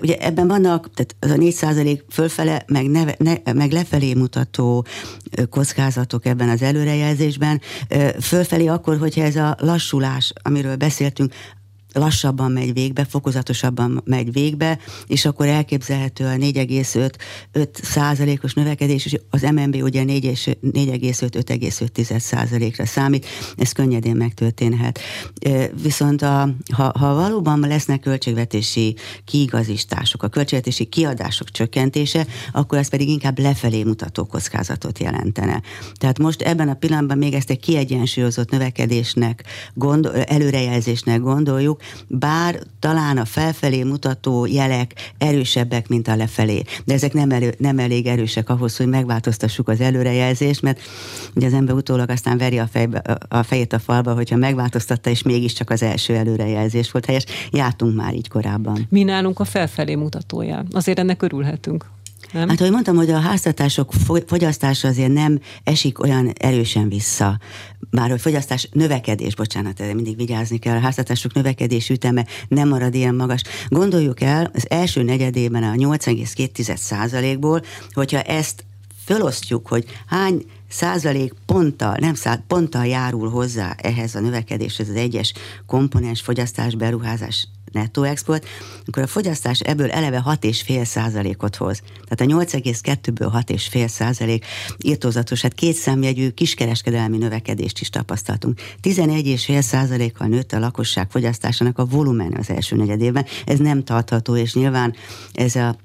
Ugye 0.01 0.17
ebben 0.17 0.47
vannak, 0.47 0.89
tehát 0.93 1.15
az 1.19 1.29
a 1.29 1.37
4 1.37 1.53
százalék 1.53 2.03
fölfele, 2.09 2.63
meg, 2.67 2.89
neve, 2.89 3.15
ne, 3.17 3.53
meg 3.53 3.71
lefelé 3.71 4.13
mutató 4.13 4.85
kockázatok 5.49 6.25
ebben 6.25 6.49
az 6.49 6.61
előrejelzésben. 6.61 7.61
Fölfelé 8.21 8.67
akkor, 8.67 8.97
hogyha 8.97 9.21
ez 9.21 9.35
a 9.35 9.55
lassulás, 9.59 10.33
amiről 10.41 10.75
beszéltünk, 10.75 11.33
lassabban 11.97 12.51
megy 12.51 12.73
végbe, 12.73 13.05
fokozatosabban 13.05 14.01
megy 14.05 14.31
végbe, 14.31 14.79
és 15.07 15.25
akkor 15.25 15.47
elképzelhető 15.47 16.25
a 16.25 16.35
4,5 16.35 17.67
százalékos 17.83 18.53
növekedés, 18.53 19.05
és 19.05 19.19
az 19.29 19.41
MNB 19.41 19.75
ugye 19.75 20.03
4,5-5,5 20.03 22.19
százalékra 22.19 22.85
számít, 22.85 23.25
ez 23.57 23.71
könnyedén 23.71 24.15
megtörténhet. 24.15 24.99
Viszont 25.81 26.21
a, 26.21 26.49
ha, 26.73 26.91
ha 26.99 27.13
valóban 27.13 27.59
lesznek 27.59 27.99
költségvetési 27.99 28.95
kiigazítások, 29.25 30.23
a 30.23 30.27
költségvetési 30.27 30.85
kiadások 30.85 31.51
csökkentése, 31.51 32.25
akkor 32.51 32.77
az 32.77 32.89
pedig 32.89 33.09
inkább 33.09 33.39
lefelé 33.39 33.83
mutató 33.83 34.25
kockázatot 34.25 34.99
jelentene. 34.99 35.61
Tehát 35.93 36.19
most 36.19 36.41
ebben 36.41 36.69
a 36.69 36.73
pillanatban 36.73 37.17
még 37.17 37.33
ezt 37.33 37.49
egy 37.49 37.59
kiegyensúlyozott 37.59 38.51
növekedésnek, 38.51 39.43
gondol, 39.73 40.23
előrejelzésnek 40.23 41.21
gondoljuk, 41.21 41.81
bár 42.07 42.59
talán 42.79 43.17
a 43.17 43.25
felfelé 43.25 43.83
mutató 43.83 44.45
jelek 44.45 45.13
erősebbek, 45.17 45.87
mint 45.87 46.07
a 46.07 46.15
lefelé. 46.15 46.63
De 46.85 46.93
ezek 46.93 47.13
nem, 47.13 47.31
elő, 47.31 47.55
nem 47.57 47.79
elég 47.79 48.05
erősek 48.05 48.49
ahhoz, 48.49 48.77
hogy 48.77 48.87
megváltoztassuk 48.87 49.69
az 49.69 49.81
előrejelzést, 49.81 50.61
mert 50.61 50.79
ugye 51.35 51.45
az 51.45 51.53
ember 51.53 51.75
utólag 51.75 52.09
aztán 52.09 52.37
veri 52.37 52.59
a, 52.59 52.67
fejbe, 52.71 52.97
a 53.27 53.43
fejét 53.43 53.73
a 53.73 53.79
falba, 53.79 54.13
hogyha 54.13 54.35
megváltoztatta, 54.35 55.09
és 55.09 55.21
mégiscsak 55.21 55.69
az 55.69 55.83
első 55.83 56.15
előrejelzés 56.15 56.91
volt 56.91 57.05
helyes. 57.05 57.25
Jártunk 57.51 57.95
már 57.95 58.13
így 58.13 58.29
korábban. 58.29 58.87
Mi 58.89 59.03
nálunk 59.03 59.39
a 59.39 59.45
felfelé 59.45 59.95
mutatója. 59.95 60.63
Azért 60.71 60.99
ennek 60.99 61.21
örülhetünk. 61.21 61.85
Nem? 62.31 62.49
Hát, 62.49 62.59
ahogy 62.59 62.71
mondtam, 62.71 62.95
hogy 62.95 63.09
a 63.09 63.19
háztartások 63.19 63.93
fogyasztása 64.27 64.87
azért 64.87 65.13
nem 65.13 65.39
esik 65.63 65.99
olyan 65.99 66.33
erősen 66.39 66.89
vissza. 66.89 67.39
Már 67.89 68.11
a 68.11 68.17
fogyasztás 68.17 68.69
növekedés, 68.71 69.35
bocsánat, 69.35 69.79
erre 69.79 69.93
mindig 69.93 70.15
vigyázni 70.15 70.57
kell, 70.57 70.75
a 70.75 70.79
háztartások 70.79 71.33
növekedés 71.33 71.89
üteme 71.89 72.25
nem 72.47 72.67
marad 72.67 72.95
ilyen 72.95 73.15
magas. 73.15 73.41
Gondoljuk 73.67 74.21
el, 74.21 74.51
az 74.53 74.65
első 74.69 75.03
negyedében 75.03 75.63
a 75.63 75.73
8,2 75.73 76.75
százalékból, 76.75 77.61
hogyha 77.91 78.21
ezt 78.21 78.65
fölosztjuk, 79.05 79.67
hogy 79.67 79.85
hány 80.05 80.45
százalék 80.69 81.33
ponttal, 81.45 81.95
nem 81.99 82.13
száz, 82.13 82.39
ponttal 82.47 82.85
járul 82.85 83.29
hozzá 83.29 83.75
ehhez 83.77 84.15
a 84.15 84.19
növekedéshez 84.19 84.89
az 84.89 84.95
egyes 84.95 85.33
komponens 85.65 86.21
fogyasztás, 86.21 86.75
beruházás 86.75 87.47
nettó 87.71 88.03
export, 88.03 88.47
akkor 88.85 89.03
a 89.03 89.07
fogyasztás 89.07 89.59
ebből 89.59 89.91
eleve 89.91 90.23
6,5 90.25 90.85
százalékot 90.85 91.55
hoz. 91.55 91.81
Tehát 92.07 92.33
a 92.33 92.45
8,2-ből 92.45 93.43
6,5 93.47 93.87
százalék 93.87 94.45
írtózatos, 94.77 95.41
hát 95.41 95.53
két 95.53 95.75
számjegyű 95.75 96.29
kiskereskedelmi 96.29 97.17
növekedést 97.17 97.79
is 97.79 97.89
tapasztaltunk. 97.89 98.59
11,5 98.81 99.61
százalékkal 99.61 100.27
nőtt 100.27 100.51
a 100.51 100.59
lakosság 100.59 101.09
fogyasztásának 101.09 101.77
a 101.77 101.85
volumen 101.85 102.35
az 102.39 102.49
első 102.49 102.75
negyedében. 102.75 103.25
Ez 103.45 103.59
nem 103.59 103.83
tartható, 103.83 104.35
és 104.35 104.53
nyilván 104.53 104.95
ez 105.33 105.55
a 105.55 105.75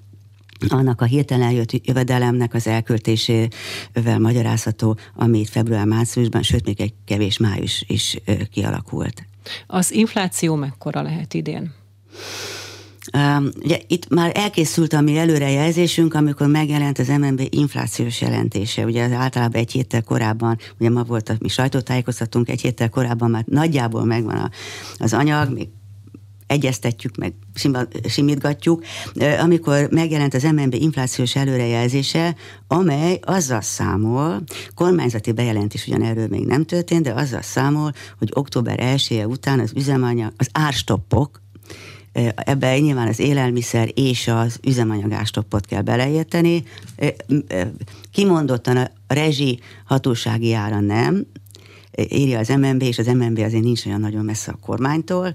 annak 0.69 1.01
a 1.01 1.05
hirtelen 1.05 1.51
jött 1.51 1.87
jövedelemnek 1.87 2.55
az 2.55 2.67
elköltésével 2.67 4.19
magyarázható, 4.19 4.97
amit 5.15 5.49
február-márciusban, 5.49 6.43
sőt 6.43 6.67
még 6.67 6.81
egy 6.81 6.95
kevés 7.05 7.39
május 7.39 7.85
is 7.87 8.19
kialakult. 8.51 9.27
Az 9.67 9.93
infláció 9.93 10.55
mekkora 10.55 11.03
lehet 11.03 11.35
idén? 11.35 11.73
Um, 13.17 13.49
ugye 13.63 13.79
itt 13.87 14.09
már 14.09 14.33
elkészült 14.35 14.93
a 14.93 15.01
mi 15.01 15.19
előrejelzésünk, 15.19 16.15
amikor 16.15 16.47
megjelent 16.47 16.99
az 16.99 17.09
MNB 17.09 17.47
inflációs 17.51 18.21
jelentése. 18.21 18.85
Ugye 18.85 19.05
az 19.05 19.13
általában 19.13 19.61
egy 19.61 19.73
héttel 19.73 20.03
korábban, 20.03 20.59
ugye 20.79 20.91
ma 20.91 21.03
volt 21.03 21.29
a 21.29 21.35
mi 21.39 21.49
sajtótájékoztatunk, 21.49 22.49
egy 22.49 22.61
héttel 22.61 22.89
korábban 22.89 23.31
már 23.31 23.45
nagyjából 23.47 24.05
megvan 24.05 24.37
a, 24.37 24.51
az 24.97 25.13
anyag, 25.13 25.53
még 25.53 25.69
egyeztetjük, 26.53 27.17
meg 27.17 27.33
simítgatjuk, 28.09 28.85
amikor 29.41 29.89
megjelent 29.91 30.35
az 30.35 30.43
MNB 30.43 30.75
inflációs 30.75 31.37
előrejelzése, 31.37 32.35
amely 32.67 33.19
azzal 33.23 33.61
számol, 33.61 34.43
kormányzati 34.75 35.33
bejelentés 35.33 35.87
ugyan 35.87 36.03
erről 36.03 36.27
még 36.29 36.47
nem 36.47 36.65
történt, 36.65 37.03
de 37.03 37.13
azzal 37.13 37.43
számol, 37.43 37.93
hogy 38.19 38.31
október 38.35 38.81
1 38.81 39.07
-e 39.11 39.27
után 39.27 39.61
az 39.61 39.73
üzemanyag, 39.75 40.33
az 40.37 40.49
árstoppok, 40.53 41.41
ebbe 42.35 42.79
nyilván 42.79 43.09
az 43.09 43.19
élelmiszer 43.19 43.89
és 43.95 44.29
az 44.29 44.59
üzemanyagástoppot 44.67 45.67
kell 45.67 45.83
beleérteni. 45.83 46.63
Kimondottan 48.13 48.77
a 48.77 48.91
rezsi 49.07 49.61
hatósági 49.85 50.53
ára 50.53 50.81
nem, 50.81 51.27
írja 52.09 52.39
az 52.39 52.49
MNB, 52.49 52.83
és 52.83 52.99
az 52.99 53.07
MNB 53.07 53.39
azért 53.39 53.63
nincs 53.63 53.87
olyan 53.87 54.01
nagyon 54.01 54.25
messze 54.25 54.51
a 54.51 54.59
kormánytól, 54.61 55.35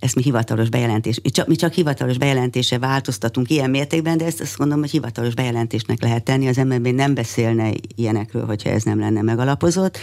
ezt 0.00 0.14
mi 0.14 0.22
hivatalos 0.22 0.68
bejelentés, 0.68 1.20
mi 1.22 1.30
csak, 1.30 1.46
mi 1.46 1.56
csak 1.56 1.72
hivatalos 1.72 2.18
bejelentése 2.18 2.78
változtatunk 2.78 3.50
ilyen 3.50 3.70
mértékben, 3.70 4.18
de 4.18 4.24
ezt 4.24 4.40
azt 4.40 4.56
gondolom, 4.56 4.82
hogy 4.82 4.90
hivatalos 4.90 5.34
bejelentésnek 5.34 6.02
lehet 6.02 6.24
tenni, 6.24 6.48
az 6.48 6.56
MNB 6.56 6.86
nem 6.86 7.14
beszélne 7.14 7.70
ilyenekről, 7.94 8.44
hogyha 8.44 8.70
ez 8.70 8.82
nem 8.82 8.98
lenne 8.98 9.22
megalapozott. 9.22 9.98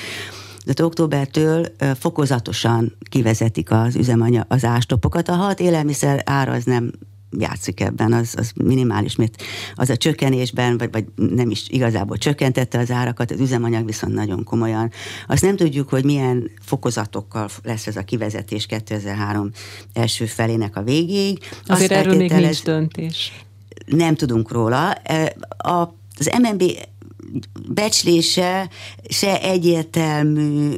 De 0.65 0.83
októbertől 0.83 1.65
fokozatosan 1.99 2.97
kivezetik 3.09 3.71
az 3.71 3.95
üzemanya, 3.95 4.45
az 4.47 4.63
ástopokat. 4.63 5.29
A 5.29 5.33
hat 5.33 5.59
élelmiszer 5.59 6.21
ára 6.25 6.51
az 6.51 6.63
nem 6.63 6.91
játszik 7.39 7.79
ebben, 7.79 8.13
az, 8.13 8.33
az 8.37 8.51
minimális, 8.55 9.15
mert 9.15 9.43
az 9.75 9.89
a 9.89 9.97
csökkenésben, 9.97 10.77
vagy, 10.77 10.91
vagy 10.91 11.05
nem 11.15 11.49
is 11.49 11.69
igazából 11.69 12.17
csökkentette 12.17 12.79
az 12.79 12.91
árakat, 12.91 13.31
az 13.31 13.39
üzemanyag 13.39 13.85
viszont 13.85 14.13
nagyon 14.13 14.43
komolyan. 14.43 14.91
Azt 15.27 15.41
nem 15.41 15.55
tudjuk, 15.55 15.89
hogy 15.89 16.05
milyen 16.05 16.51
fokozatokkal 16.61 17.49
lesz 17.63 17.87
ez 17.87 17.95
a 17.95 18.03
kivezetés 18.03 18.65
2003 18.65 19.51
első 19.93 20.25
felének 20.25 20.75
a 20.75 20.83
végéig. 20.83 21.37
Azért 21.67 21.91
Azt 21.91 21.99
erről 21.99 22.15
még 22.15 22.31
nincs 22.31 22.63
döntés. 22.63 23.31
Nem 23.85 24.15
tudunk 24.15 24.51
róla. 24.51 24.91
A, 25.57 25.93
az 26.17 26.29
MNB 26.41 26.63
becslése 27.69 28.69
se 29.09 29.41
egyértelmű 29.41 30.71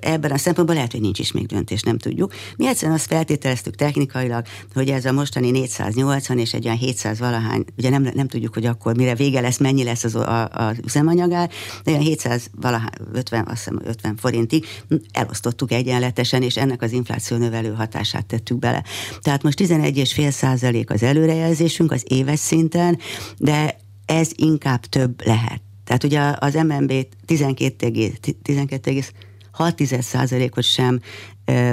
ebben 0.00 0.30
a 0.30 0.38
szempontból, 0.38 0.76
lehet, 0.76 0.92
hogy 0.92 1.00
nincs 1.00 1.18
is 1.18 1.32
még 1.32 1.46
döntés, 1.46 1.82
nem 1.82 1.98
tudjuk. 1.98 2.32
Mi 2.56 2.66
egyszerűen 2.66 2.96
azt 2.96 3.06
feltételeztük 3.06 3.74
technikailag, 3.74 4.44
hogy 4.74 4.88
ez 4.88 5.04
a 5.04 5.12
mostani 5.12 5.50
480 5.50 6.38
és 6.38 6.52
egy 6.52 6.64
olyan 6.64 6.76
700 6.76 7.18
valahány, 7.18 7.64
ugye 7.78 7.90
nem, 7.90 8.10
nem 8.14 8.28
tudjuk, 8.28 8.54
hogy 8.54 8.66
akkor 8.66 8.96
mire 8.96 9.14
vége 9.14 9.40
lesz, 9.40 9.58
mennyi 9.58 9.84
lesz 9.84 10.04
az 10.04 10.14
a, 10.14 10.42
a 10.42 10.74
üzemanyagár, 10.84 11.50
de 11.84 11.90
olyan 11.90 12.02
700 12.02 12.50
valahány, 12.60 12.90
50, 13.12 13.46
azt 13.46 13.56
hiszem 13.56 13.80
50 13.84 14.16
forintig 14.16 14.66
elosztottuk 15.12 15.72
egyenletesen, 15.72 16.42
és 16.42 16.56
ennek 16.56 16.82
az 16.82 16.92
infláció 16.92 17.36
növelő 17.36 17.72
hatását 17.72 18.26
tettük 18.26 18.58
bele. 18.58 18.84
Tehát 19.20 19.42
most 19.42 19.60
11,5 19.60 20.30
százalék 20.30 20.90
az 20.90 21.02
előrejelzésünk 21.02 21.92
az 21.92 22.04
éves 22.08 22.38
szinten, 22.38 22.98
de 23.38 23.76
ez 24.06 24.30
inkább 24.36 24.80
több 24.80 25.26
lehet. 25.26 25.69
Tehát 25.90 26.04
ugye 26.04 26.34
az 26.38 26.54
MNB 26.54 26.92
12,6 27.26 30.00
százalékot 30.00 30.64
sem 30.64 31.00
ö, 31.44 31.70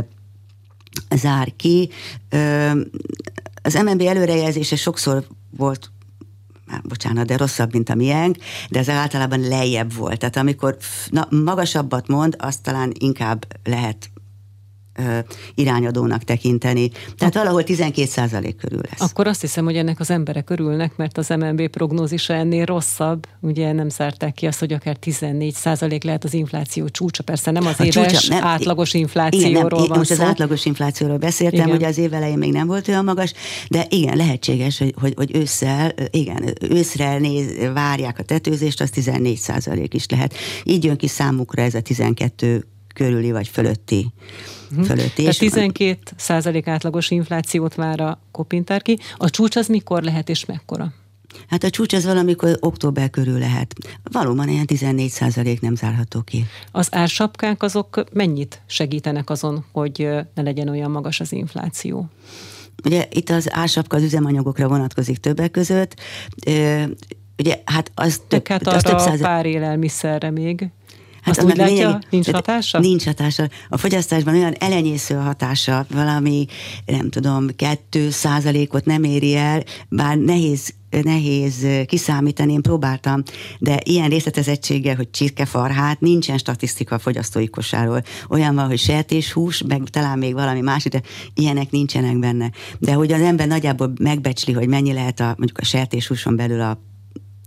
zár 1.15 1.53
ki. 1.55 1.89
Ö, 2.29 2.71
az 3.61 3.73
MNB 3.73 4.01
előrejelzése 4.01 4.75
sokszor 4.75 5.27
volt 5.57 5.91
már 6.67 6.81
bocsánat, 6.81 7.27
de 7.27 7.37
rosszabb, 7.37 7.73
mint 7.73 7.89
a 7.89 7.95
miénk, 7.95 8.37
de 8.69 8.79
ez 8.79 8.89
általában 8.89 9.39
lejjebb 9.39 9.93
volt. 9.93 10.19
Tehát 10.19 10.37
amikor 10.37 10.77
na, 11.09 11.27
magasabbat 11.29 12.07
mond, 12.07 12.35
azt 12.39 12.63
talán 12.63 12.91
inkább 12.99 13.45
lehet 13.63 14.09
irányadónak 15.55 16.23
tekinteni. 16.23 16.89
Tehát 17.17 17.33
valahol 17.33 17.63
12 17.63 18.07
százalék 18.07 18.55
körül 18.55 18.81
lesz. 18.89 19.11
Akkor 19.11 19.27
azt 19.27 19.41
hiszem, 19.41 19.65
hogy 19.65 19.75
ennek 19.75 19.99
az 19.99 20.09
emberek 20.09 20.49
örülnek, 20.49 20.95
mert 20.95 21.17
az 21.17 21.29
MNB 21.29 21.67
prognózisa 21.67 22.33
ennél 22.33 22.65
rosszabb. 22.65 23.27
Ugye 23.39 23.71
nem 23.71 23.89
zárták 23.89 24.33
ki 24.33 24.45
azt, 24.45 24.59
hogy 24.59 24.73
akár 24.73 24.95
14 24.95 25.53
százalék 25.53 26.03
lehet 26.03 26.23
az 26.23 26.33
infláció 26.33 26.89
csúcsa. 26.89 27.23
Persze 27.23 27.51
nem 27.51 27.65
az 27.65 27.79
a 27.79 27.83
éves 27.83 28.11
csúcsa, 28.11 28.33
nem, 28.33 28.43
átlagos 28.43 28.93
inflációról 28.93 29.49
igen, 29.49 29.67
nem, 29.67 29.87
van 29.87 29.97
most 29.97 30.09
szó. 30.09 30.15
az 30.15 30.29
átlagos 30.29 30.65
inflációról 30.65 31.17
beszéltem, 31.17 31.59
igen. 31.59 31.69
hogy 31.69 31.83
az 31.83 31.97
év 31.97 32.13
elején 32.13 32.37
még 32.37 32.51
nem 32.51 32.67
volt 32.67 32.87
olyan 32.87 33.03
magas, 33.03 33.33
de 33.69 33.85
igen, 33.89 34.17
lehetséges, 34.17 34.77
hogy, 34.77 34.93
hogy, 34.99 35.13
hogy 35.15 35.35
ősszel, 35.35 35.93
igen, 36.11 36.53
őszre 36.61 37.17
néz, 37.17 37.55
várják 37.73 38.19
a 38.19 38.23
tetőzést, 38.23 38.81
az 38.81 38.89
14 38.89 39.37
százalék 39.37 39.93
is 39.93 40.05
lehet. 40.09 40.33
Így 40.63 40.83
jön 40.83 40.97
ki 40.97 41.07
számukra 41.07 41.61
ez 41.61 41.73
a 41.73 41.81
12 41.81 42.67
körüli 42.93 43.31
vagy 43.31 43.47
fölötti. 43.47 44.13
Uh-huh. 44.71 44.85
fölötti 44.85 45.21
Tehát 45.21 45.37
12 45.37 45.97
százalék 46.15 46.67
átlagos 46.67 47.11
inflációt 47.11 47.75
vár 47.75 47.99
a 47.99 48.19
kopintár 48.31 48.81
ki. 48.81 48.97
A 49.17 49.29
csúcs 49.29 49.55
az 49.55 49.67
mikor 49.67 50.03
lehet 50.03 50.29
és 50.29 50.45
mekkora? 50.45 50.93
Hát 51.47 51.63
a 51.63 51.69
csúcs 51.69 51.93
az 51.93 52.05
valamikor 52.05 52.57
október 52.59 53.09
körül 53.09 53.39
lehet. 53.39 53.73
Valóban 54.11 54.49
ilyen 54.49 54.65
14 54.65 55.09
százalék 55.09 55.61
nem 55.61 55.75
zárható 55.75 56.21
ki. 56.21 56.45
Az 56.71 56.87
ársapkák 56.91 57.63
azok 57.63 58.03
mennyit 58.13 58.61
segítenek 58.65 59.29
azon, 59.29 59.65
hogy 59.71 60.09
ne 60.33 60.41
legyen 60.41 60.69
olyan 60.69 60.91
magas 60.91 61.19
az 61.19 61.31
infláció? 61.31 62.09
Ugye 62.83 63.07
itt 63.09 63.29
az 63.29 63.47
ársapka 63.51 63.97
az 63.97 64.03
üzemanyagokra 64.03 64.67
vonatkozik 64.67 65.17
többek 65.17 65.51
között. 65.51 65.95
Ugye 67.37 67.61
hát 67.65 67.91
az 67.95 68.21
több, 68.27 68.47
hát 68.47 68.67
az 68.67 68.83
több 68.83 68.99
száz... 68.99 69.19
pár 69.19 69.45
élelmiszerre 69.45 70.29
még. 70.29 70.69
Hát 71.27 71.37
Azt 71.37 71.47
úgy 71.47 71.57
látja, 71.57 71.87
lényeg, 71.87 72.07
nincs 72.09 72.31
hatása? 72.31 72.79
Nincs 72.79 73.05
hatása. 73.05 73.47
A 73.69 73.77
fogyasztásban 73.77 74.33
olyan 74.33 74.53
elenyésző 74.59 75.15
a 75.15 75.21
hatása, 75.21 75.85
valami, 75.89 76.45
nem 76.85 77.09
tudom, 77.09 77.47
kettő 77.55 78.09
százalékot 78.09 78.85
nem 78.85 79.03
éri 79.03 79.35
el, 79.35 79.63
bár 79.89 80.17
nehéz 80.17 80.75
nehéz 80.89 81.67
kiszámítani, 81.85 82.53
én 82.53 82.61
próbáltam, 82.61 83.23
de 83.59 83.79
ilyen 83.83 84.09
részletezettséggel, 84.09 84.95
hogy 84.95 85.09
csirkefarhát, 85.09 85.99
nincsen 85.99 86.37
statisztika 86.37 86.95
a 86.95 86.99
fogyasztói 86.99 87.47
kosáról. 87.47 88.01
Olyan 88.29 88.55
van, 88.55 88.67
hogy 88.67 88.79
sertéshús, 88.79 89.61
meg 89.67 89.81
talán 89.89 90.17
még 90.17 90.33
valami 90.33 90.61
más, 90.61 90.83
de 90.83 91.01
ilyenek 91.33 91.71
nincsenek 91.71 92.19
benne. 92.19 92.51
De 92.79 92.93
hogy 92.93 93.11
az 93.11 93.21
ember 93.21 93.47
nagyjából 93.47 93.93
megbecsli, 93.99 94.53
hogy 94.53 94.67
mennyi 94.67 94.93
lehet 94.93 95.19
a, 95.19 95.35
mondjuk 95.37 95.57
a 95.57 95.65
sertéshúson 95.65 96.35
belül 96.35 96.61
a 96.61 96.79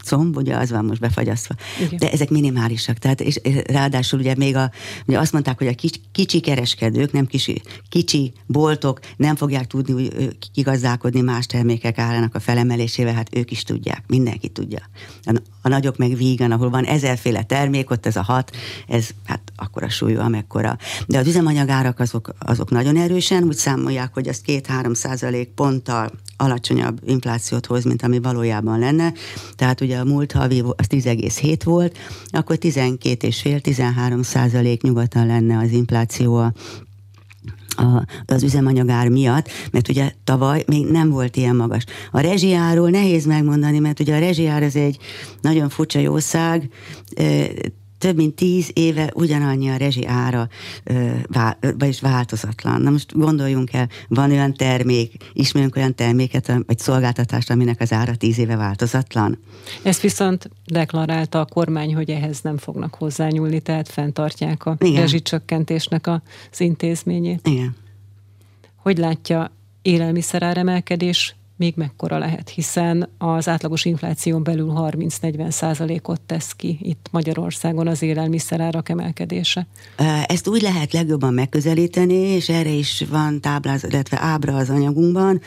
comb, 0.03 0.37
ugye 0.37 0.57
az 0.57 0.71
van 0.71 0.85
most 0.85 1.01
befagyasztva. 1.01 1.55
Igen. 1.81 1.99
De 1.99 2.11
ezek 2.11 2.31
minimálisak. 2.31 2.99
Tehát, 2.99 3.21
és 3.21 3.41
ráadásul 3.65 4.19
ugye 4.19 4.35
még 4.37 4.57
a, 4.57 4.71
ugye 5.07 5.19
azt 5.19 5.33
mondták, 5.33 5.59
hogy 5.59 5.67
a 5.67 5.75
kicsi, 5.75 6.01
kicsi 6.13 6.41
kereskedők, 6.41 7.13
nem 7.13 7.27
kicsi, 7.27 7.63
kicsi 7.89 8.33
boltok 8.47 9.01
nem 9.17 9.37
fogják 9.37 9.67
tudni 9.67 9.93
úgy 9.93 10.37
kigazdálkodni 10.53 11.21
más 11.21 11.47
termékek 11.47 11.99
árának 11.99 12.35
a 12.35 12.41
felemelésével, 12.41 13.15
hát 13.15 13.37
ők 13.37 13.51
is 13.51 13.63
tudják, 13.63 14.03
mindenki 14.07 14.49
tudja. 14.49 14.81
A, 15.23 15.35
a 15.63 15.69
nagyok 15.69 15.97
meg 15.97 16.17
vígan, 16.17 16.51
ahol 16.51 16.71
van 16.71 16.85
ezerféle 16.85 17.43
termék, 17.43 17.91
ott 17.91 18.07
ez 18.07 18.17
a 18.17 18.23
hat, 18.23 18.57
ez 18.89 19.09
hát 19.25 19.53
akkora 19.57 19.89
súlyú, 19.89 20.19
amekkora. 20.19 20.77
De 21.07 21.19
az 21.19 21.27
üzemanyagárak 21.27 22.01
azok, 22.01 22.35
azok 22.39 22.71
nagyon 22.71 22.97
erősen, 22.97 23.43
úgy 23.43 23.57
számolják, 23.57 24.15
hogy 24.15 24.29
az 24.29 24.43
2-3 24.47 24.95
százalék 24.95 25.49
ponttal 25.49 26.11
alacsonyabb 26.37 27.01
inflációt 27.07 27.67
hoz, 27.67 27.85
mint 27.85 28.03
ami 28.03 28.21
valójában 28.21 28.79
lenne. 28.79 29.13
Tehát 29.57 29.81
ugye 29.81 30.00
a 30.01 30.05
múlt 30.05 30.33
havi 30.33 30.63
az 30.77 30.87
10,7 30.89 31.61
volt, 31.65 31.99
akkor 32.27 32.57
12,5-13 32.61 34.23
százalék 34.23 34.83
nyugodtan 34.83 35.27
lenne 35.27 35.59
az 35.59 35.71
infláció 35.71 36.37
a 36.37 36.53
a, 37.77 38.05
az 38.27 38.43
üzemanyagár 38.43 39.09
miatt, 39.09 39.49
mert 39.71 39.89
ugye 39.89 40.13
tavaly 40.25 40.65
még 40.67 40.87
nem 40.87 41.11
volt 41.11 41.37
ilyen 41.37 41.57
magas. 41.57 41.85
A 42.11 42.21
rezsiáról 42.21 42.91
nehéz 42.91 43.27
megmondani, 43.27 43.79
mert 43.79 44.01
ugye 44.01 44.17
a 44.17 44.19
rezsiár 44.19 44.63
az 44.63 44.77
egy 44.77 44.99
nagyon 45.41 45.69
furcsa 45.69 45.99
jószág, 45.99 46.71
több 48.01 48.17
mint 48.17 48.35
tíz 48.35 48.71
éve 48.73 49.11
ugyanannyi 49.15 49.69
a 49.69 49.77
rezsi 49.77 50.07
ára, 50.07 50.49
vagyis 51.79 52.01
változatlan. 52.01 52.81
Na 52.81 52.91
most 52.91 53.13
gondoljunk 53.13 53.73
el, 53.73 53.89
van 54.09 54.31
olyan 54.31 54.55
termék, 54.55 55.15
ismerünk 55.33 55.77
olyan 55.77 55.95
terméket, 55.95 56.53
vagy 56.67 56.79
szolgáltatást, 56.79 57.51
aminek 57.51 57.81
az 57.81 57.93
ára 57.93 58.15
tíz 58.17 58.39
éve 58.39 58.57
változatlan. 58.57 59.39
Ezt 59.83 60.01
viszont 60.01 60.51
deklarálta 60.67 61.41
a 61.41 61.45
kormány, 61.45 61.95
hogy 61.95 62.11
ehhez 62.11 62.41
nem 62.41 62.57
fognak 62.57 62.95
hozzányúlni, 62.95 63.61
tehát 63.61 63.89
fenntartják 63.89 64.67
a 64.67 64.77
Igen. 64.79 65.01
rezsicsökkentésnek 65.01 66.07
az 66.07 66.61
intézményét. 66.61 67.47
Igen. 67.49 67.77
Hogy 68.77 68.99
látja 68.99 69.53
élelmiszeráremelkedés 69.83 71.35
még 71.61 71.75
mekkora 71.77 72.19
lehet, 72.19 72.49
hiszen 72.49 73.09
az 73.19 73.49
átlagos 73.49 73.85
infláción 73.85 74.43
belül 74.43 74.73
30-40 74.77 75.51
százalékot 75.51 76.21
tesz 76.21 76.53
ki 76.53 76.79
itt 76.83 77.09
Magyarországon 77.11 77.87
az 77.87 78.03
élelmiszerárak 78.03 78.89
emelkedése. 78.89 79.67
Ezt 80.27 80.49
úgy 80.49 80.63
lehet 80.63 80.93
legjobban 80.93 81.35
megközelíteni, 81.35 82.15
és 82.15 82.49
erre 82.49 82.69
is 82.69 83.05
van 83.11 83.41
táblázat, 83.41 83.93
illetve 83.93 84.19
ábra 84.21 84.57
az 84.57 84.71
anyagunkban, 84.71 85.41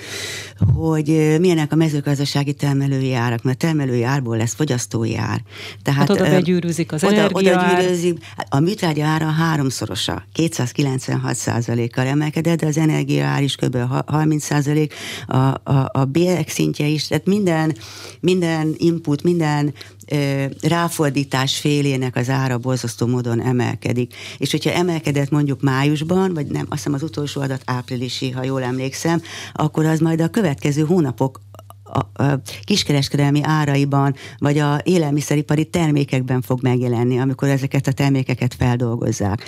hogy 0.76 1.38
milyenek 1.40 1.72
a 1.72 1.76
mezőgazdasági 1.76 2.54
termelői 2.54 3.14
árak, 3.14 3.44
mert 3.44 3.58
termelői 3.58 4.04
árból 4.04 4.38
lesz 4.38 4.54
fogyasztói 4.54 5.18
ár. 5.18 5.42
Tehát 5.82 6.00
hát 6.00 6.10
oda 6.10 6.24
begyűrűzik 6.24 6.92
az 6.92 7.04
oda, 7.04 7.30
oda 7.32 7.66
gyűrűzik, 7.66 8.26
a 8.50 8.60
műtrágya 8.60 9.06
ára 9.06 9.26
háromszorosa, 9.26 10.24
296 10.32 11.36
százalékkal 11.36 12.06
emelkedett, 12.06 12.60
de 12.60 12.68
az 12.68 12.78
energiaár 12.78 13.44
is 13.44 13.56
kb. 13.56 13.78
30 14.06 14.44
százalék, 14.44 14.94
a, 15.28 15.38
a, 15.38 15.90
a 15.92 16.03
a 16.04 16.06
bérek 16.06 16.50
szintje 16.50 16.88
is, 16.88 17.08
tehát 17.08 17.26
minden, 17.26 17.76
minden 18.20 18.74
input, 18.78 19.24
minden 19.24 19.74
ö, 20.08 20.46
ráfordítás 20.62 21.58
félének 21.58 22.16
az 22.16 22.30
ára 22.30 22.58
borzasztó 22.58 23.08
módon 23.08 23.42
emelkedik. 23.42 24.14
És 24.38 24.52
hogyha 24.52 24.72
emelkedett 24.72 25.30
mondjuk 25.30 25.62
májusban, 25.62 26.34
vagy 26.34 26.48
nem, 26.48 26.66
azt 26.70 26.84
hiszem 26.84 26.94
az 26.94 27.04
utolsó 27.04 27.42
adat 27.42 27.62
áprilisi, 27.66 28.32
ha 28.32 28.44
jól 28.44 28.64
emlékszem, 28.64 29.22
akkor 29.54 29.86
az 29.86 30.00
majd 30.00 30.22
a 30.22 30.28
következő 30.28 30.84
hónapok 30.84 31.40
a, 31.84 32.24
a 32.24 32.42
kiskereskedelmi 32.64 33.40
áraiban, 33.44 34.16
vagy 34.38 34.58
a 34.58 34.80
élelmiszeripari 34.84 35.66
termékekben 35.66 36.42
fog 36.42 36.62
megjelenni, 36.62 37.20
amikor 37.20 37.48
ezeket 37.48 37.88
a 37.88 37.92
termékeket 37.92 38.54
feldolgozzák. 38.54 39.44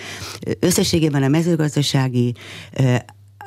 Összességében 0.60 1.24
a 1.24 1.28
mezőgazdasági 1.28 2.36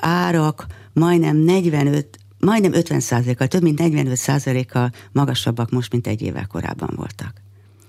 árak 0.00 0.66
majdnem 0.92 1.36
45 1.36 2.17
majdnem 2.40 2.72
50%-kal, 2.74 3.46
több 3.46 3.62
mint 3.62 3.80
45%-kal 3.82 4.90
magasabbak 5.12 5.70
most, 5.70 5.92
mint 5.92 6.06
egy 6.06 6.22
évvel 6.22 6.46
korábban 6.46 6.92
voltak. 6.96 7.42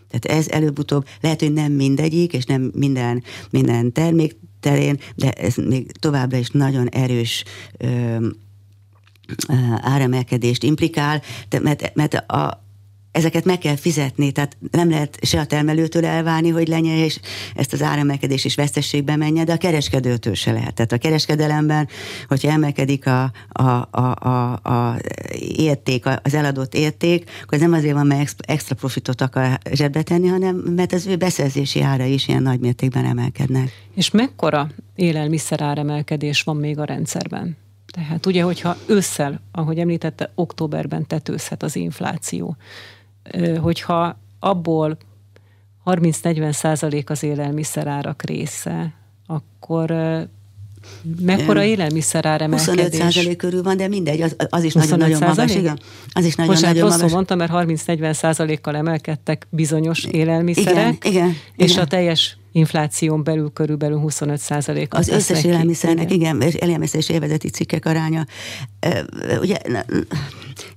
Tehát 0.09 0.39
ez 0.39 0.47
előbb-utóbb 0.47 1.07
lehet, 1.21 1.39
hogy 1.39 1.53
nem 1.53 1.71
mindegyik, 1.71 2.33
és 2.33 2.45
nem 2.45 2.71
minden, 2.75 3.23
minden 3.49 3.91
termék 3.91 4.37
terén, 4.59 4.99
de 5.15 5.31
ez 5.31 5.55
még 5.55 5.91
továbbra 5.91 6.37
is 6.37 6.49
nagyon 6.49 6.87
erős 6.87 7.43
ö, 7.77 8.17
áremelkedést 9.81 10.63
implikál, 10.63 11.21
mert, 11.61 11.95
mert 11.95 12.13
a, 12.13 12.63
ezeket 13.11 13.45
meg 13.45 13.57
kell 13.57 13.75
fizetni, 13.75 14.31
tehát 14.31 14.57
nem 14.71 14.89
lehet 14.89 15.19
se 15.21 15.39
a 15.39 15.45
termelőtől 15.45 16.05
elválni, 16.05 16.49
hogy 16.49 16.67
lenyelje, 16.67 17.05
és 17.05 17.19
ezt 17.55 17.73
az 17.73 17.81
áremelkedés 17.81 18.45
is 18.45 18.55
vesztességbe 18.55 19.15
menjen, 19.15 19.45
de 19.45 19.53
a 19.53 19.57
kereskedőtől 19.57 20.33
se 20.33 20.51
lehet. 20.51 20.73
Tehát 20.73 20.91
a 20.91 20.97
kereskedelemben, 20.97 21.87
hogyha 22.27 22.51
emelkedik 22.51 23.07
a, 23.07 23.31
a, 23.47 23.87
a, 23.91 24.15
a, 24.15 24.51
a 24.51 24.99
érték, 25.39 26.05
az 26.23 26.33
eladott 26.33 26.73
érték, 26.73 27.29
akkor 27.43 27.57
ez 27.57 27.63
nem 27.63 27.73
azért 27.73 27.93
van, 27.93 28.07
mert 28.07 28.35
extra 28.39 28.75
profitot 28.75 29.21
akar 29.21 29.59
zsebbe 29.71 30.01
tenni, 30.01 30.27
hanem 30.27 30.55
mert 30.55 30.93
az 30.93 31.07
ő 31.07 31.15
beszerzési 31.15 31.81
ára 31.81 32.03
is 32.03 32.27
ilyen 32.27 32.41
nagy 32.41 32.59
mértékben 32.59 33.05
emelkednek. 33.05 33.87
És 33.95 34.11
mekkora 34.11 34.69
élelmiszer 34.95 35.61
áremelkedés 35.61 36.41
van 36.41 36.57
még 36.57 36.79
a 36.79 36.83
rendszerben? 36.83 37.57
Tehát 37.91 38.25
ugye, 38.25 38.43
hogyha 38.43 38.77
ősszel, 38.85 39.41
ahogy 39.51 39.79
említette, 39.79 40.31
októberben 40.35 41.07
tetőzhet 41.07 41.63
az 41.63 41.75
infláció, 41.75 42.57
hogyha 43.61 44.19
abból 44.39 44.97
30-40 45.85 46.51
százalék 46.51 47.09
az 47.09 47.23
élelmiszerárak 47.23 48.23
része, 48.23 48.93
akkor 49.27 49.91
mekkora 51.21 51.63
élelmiszerár 51.63 52.41
emelkedés? 52.41 52.75
25 52.75 52.93
százalék 52.93 53.37
körül 53.37 53.63
van, 53.63 53.77
de 53.77 53.87
mindegy, 53.87 54.21
az, 54.21 54.35
az 54.49 54.63
is 54.63 54.73
nagyon-nagyon 54.73 55.19
magas, 55.19 55.55
igen. 55.55 55.79
Az 56.11 56.25
is 56.25 56.35
nagyon, 56.35 56.51
Most 56.51 56.65
nagyon 56.65 56.89
magas. 56.89 57.11
mondtam, 57.11 57.37
mert 57.37 57.51
30-40 57.55 58.13
százalékkal 58.13 58.75
emelkedtek 58.75 59.47
bizonyos 59.49 60.03
élelmiszerek, 60.03 61.05
igen, 61.05 61.13
igen, 61.13 61.35
és 61.55 61.71
igen. 61.71 61.83
a 61.83 61.87
teljes 61.87 62.37
infláción 62.51 63.23
belül 63.23 63.51
körülbelül 63.53 63.97
25 63.97 64.39
százalék. 64.39 64.93
Az 64.93 65.07
összes 65.07 65.43
élelmiszernek, 65.43 66.11
igen, 66.11 66.41
és 66.41 66.53
élelmiszer 66.53 66.99
és 66.99 67.09
élvezeti 67.09 67.49
cikkek 67.49 67.85
aránya. 67.85 68.25
Ugye 69.41 69.57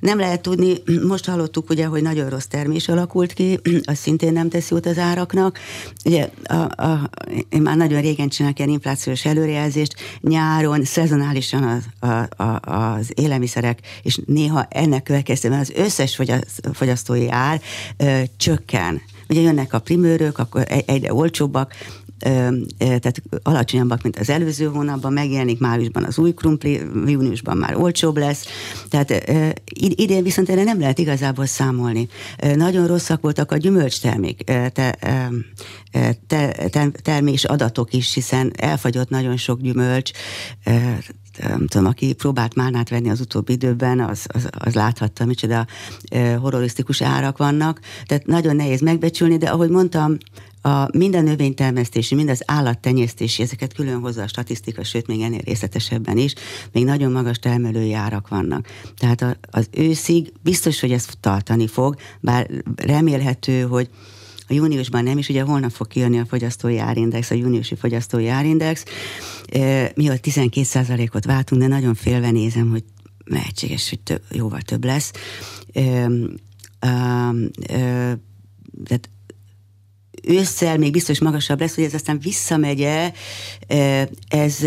nem 0.00 0.18
lehet 0.18 0.40
tudni, 0.40 0.74
most 1.06 1.24
hallottuk 1.24 1.70
ugye, 1.70 1.86
hogy 1.86 2.02
nagyon 2.02 2.28
rossz 2.28 2.44
termés 2.44 2.88
alakult 2.88 3.32
ki, 3.32 3.58
az 3.84 3.98
szintén 3.98 4.32
nem 4.32 4.48
tesz 4.48 4.70
jót 4.70 4.86
az 4.86 4.98
áraknak. 4.98 5.58
Ugye 6.04 6.28
a, 6.44 6.82
a, 6.82 7.10
én 7.48 7.62
már 7.62 7.76
nagyon 7.76 8.00
régen 8.00 8.28
csinálok 8.28 8.58
ilyen 8.58 8.70
inflációs 8.70 9.24
előrejelzést, 9.24 9.94
nyáron 10.20 10.84
szezonálisan 10.84 11.62
az, 11.62 12.08
a, 12.10 12.42
a, 12.42 12.60
az 12.64 13.12
élelmiszerek, 13.14 13.78
és 14.02 14.18
néha 14.26 14.66
ennek 14.70 15.02
következtében 15.02 15.58
az 15.58 15.70
összes 15.70 16.20
fogyasztói 16.72 17.30
ár 17.30 17.60
ö, 17.96 18.20
csökken. 18.36 19.02
Ugye 19.32 19.40
jönnek 19.40 19.72
a 19.72 19.78
primőrök, 19.78 20.38
akkor 20.38 20.64
egyre 20.86 21.14
olcsóbbak, 21.14 21.74
tehát 22.78 23.22
alacsonyabbak, 23.42 24.02
mint 24.02 24.18
az 24.18 24.30
előző 24.30 24.66
hónapban, 24.66 25.12
megjelenik 25.12 25.58
májusban 25.58 26.04
az 26.04 26.18
új 26.18 26.34
krumpli, 26.34 26.80
júniusban 27.06 27.56
már 27.56 27.76
olcsóbb 27.76 28.16
lesz. 28.16 28.46
Tehát 28.88 29.30
idén 29.74 30.22
viszont 30.22 30.48
erre 30.48 30.64
nem 30.64 30.80
lehet 30.80 30.98
igazából 30.98 31.46
számolni. 31.46 32.08
Nagyon 32.54 32.86
rosszak 32.86 33.20
voltak 33.22 33.52
a 33.52 33.56
gyümölcstermék 33.56 34.44
te, 34.44 34.70
te, 36.26 36.68
te, 36.70 36.90
termés 37.02 37.44
adatok 37.44 37.92
is, 37.92 38.14
hiszen 38.14 38.52
elfagyott 38.56 39.08
nagyon 39.08 39.36
sok 39.36 39.60
gyümölcs, 39.60 40.10
nem 41.38 41.66
tudom, 41.66 41.86
aki 41.86 42.12
próbált 42.12 42.54
málnát 42.54 42.88
venni 42.88 43.10
az 43.10 43.20
utóbbi 43.20 43.52
időben, 43.52 44.00
az, 44.00 44.26
az, 44.26 44.48
az 44.50 44.74
láthatta, 44.74 45.24
micsoda 45.24 45.66
horrorisztikus 46.40 47.02
árak 47.02 47.38
vannak. 47.38 47.80
Tehát 48.06 48.26
nagyon 48.26 48.56
nehéz 48.56 48.80
megbecsülni, 48.80 49.36
de 49.36 49.50
ahogy 49.50 49.70
mondtam, 49.70 50.16
a 50.64 50.96
minden 50.96 51.24
növénytermesztési, 51.24 52.14
mind 52.14 52.28
az 52.28 52.42
állattenyésztési, 52.46 53.42
ezeket 53.42 53.72
külön 53.72 54.00
hozza 54.00 54.22
a 54.22 54.26
statisztika, 54.26 54.84
sőt, 54.84 55.06
még 55.06 55.20
ennél 55.20 55.40
részletesebben 55.44 56.16
is, 56.16 56.34
még 56.72 56.84
nagyon 56.84 57.12
magas 57.12 57.38
termelői 57.38 57.92
árak 57.92 58.28
vannak. 58.28 58.66
Tehát 58.96 59.38
az 59.50 59.68
őszig 59.70 60.32
biztos, 60.42 60.80
hogy 60.80 60.92
ez 60.92 61.06
tartani 61.20 61.66
fog, 61.66 61.96
bár 62.20 62.50
remélhető, 62.76 63.60
hogy 63.60 63.88
a 64.52 64.54
júniusban 64.54 65.02
nem, 65.02 65.18
és 65.18 65.28
ugye 65.28 65.42
holnap 65.42 65.70
fog 65.70 65.86
kijönni 65.86 66.18
a 66.18 66.26
fogyasztói 66.26 66.78
árindex, 66.78 67.30
a 67.30 67.34
júniusi 67.34 67.74
fogyasztói 67.74 68.28
árindex. 68.28 68.84
Mi 69.94 70.08
a 70.08 70.14
12%-ot 70.14 71.24
váltunk, 71.24 71.60
de 71.60 71.66
nagyon 71.66 71.94
félve 71.94 72.30
nézem, 72.30 72.70
hogy 72.70 72.84
lehetséges, 73.24 73.88
hogy 73.88 74.00
több, 74.00 74.22
jóval 74.30 74.60
több 74.60 74.84
lesz. 74.84 75.10
Tehát 78.84 79.10
ősszel 80.22 80.78
még 80.78 80.92
biztos 80.92 81.20
magasabb 81.20 81.60
lesz, 81.60 81.74
hogy 81.74 81.84
ez 81.84 81.94
aztán 81.94 82.18
visszamegye, 82.18 83.12
ez, 84.28 84.62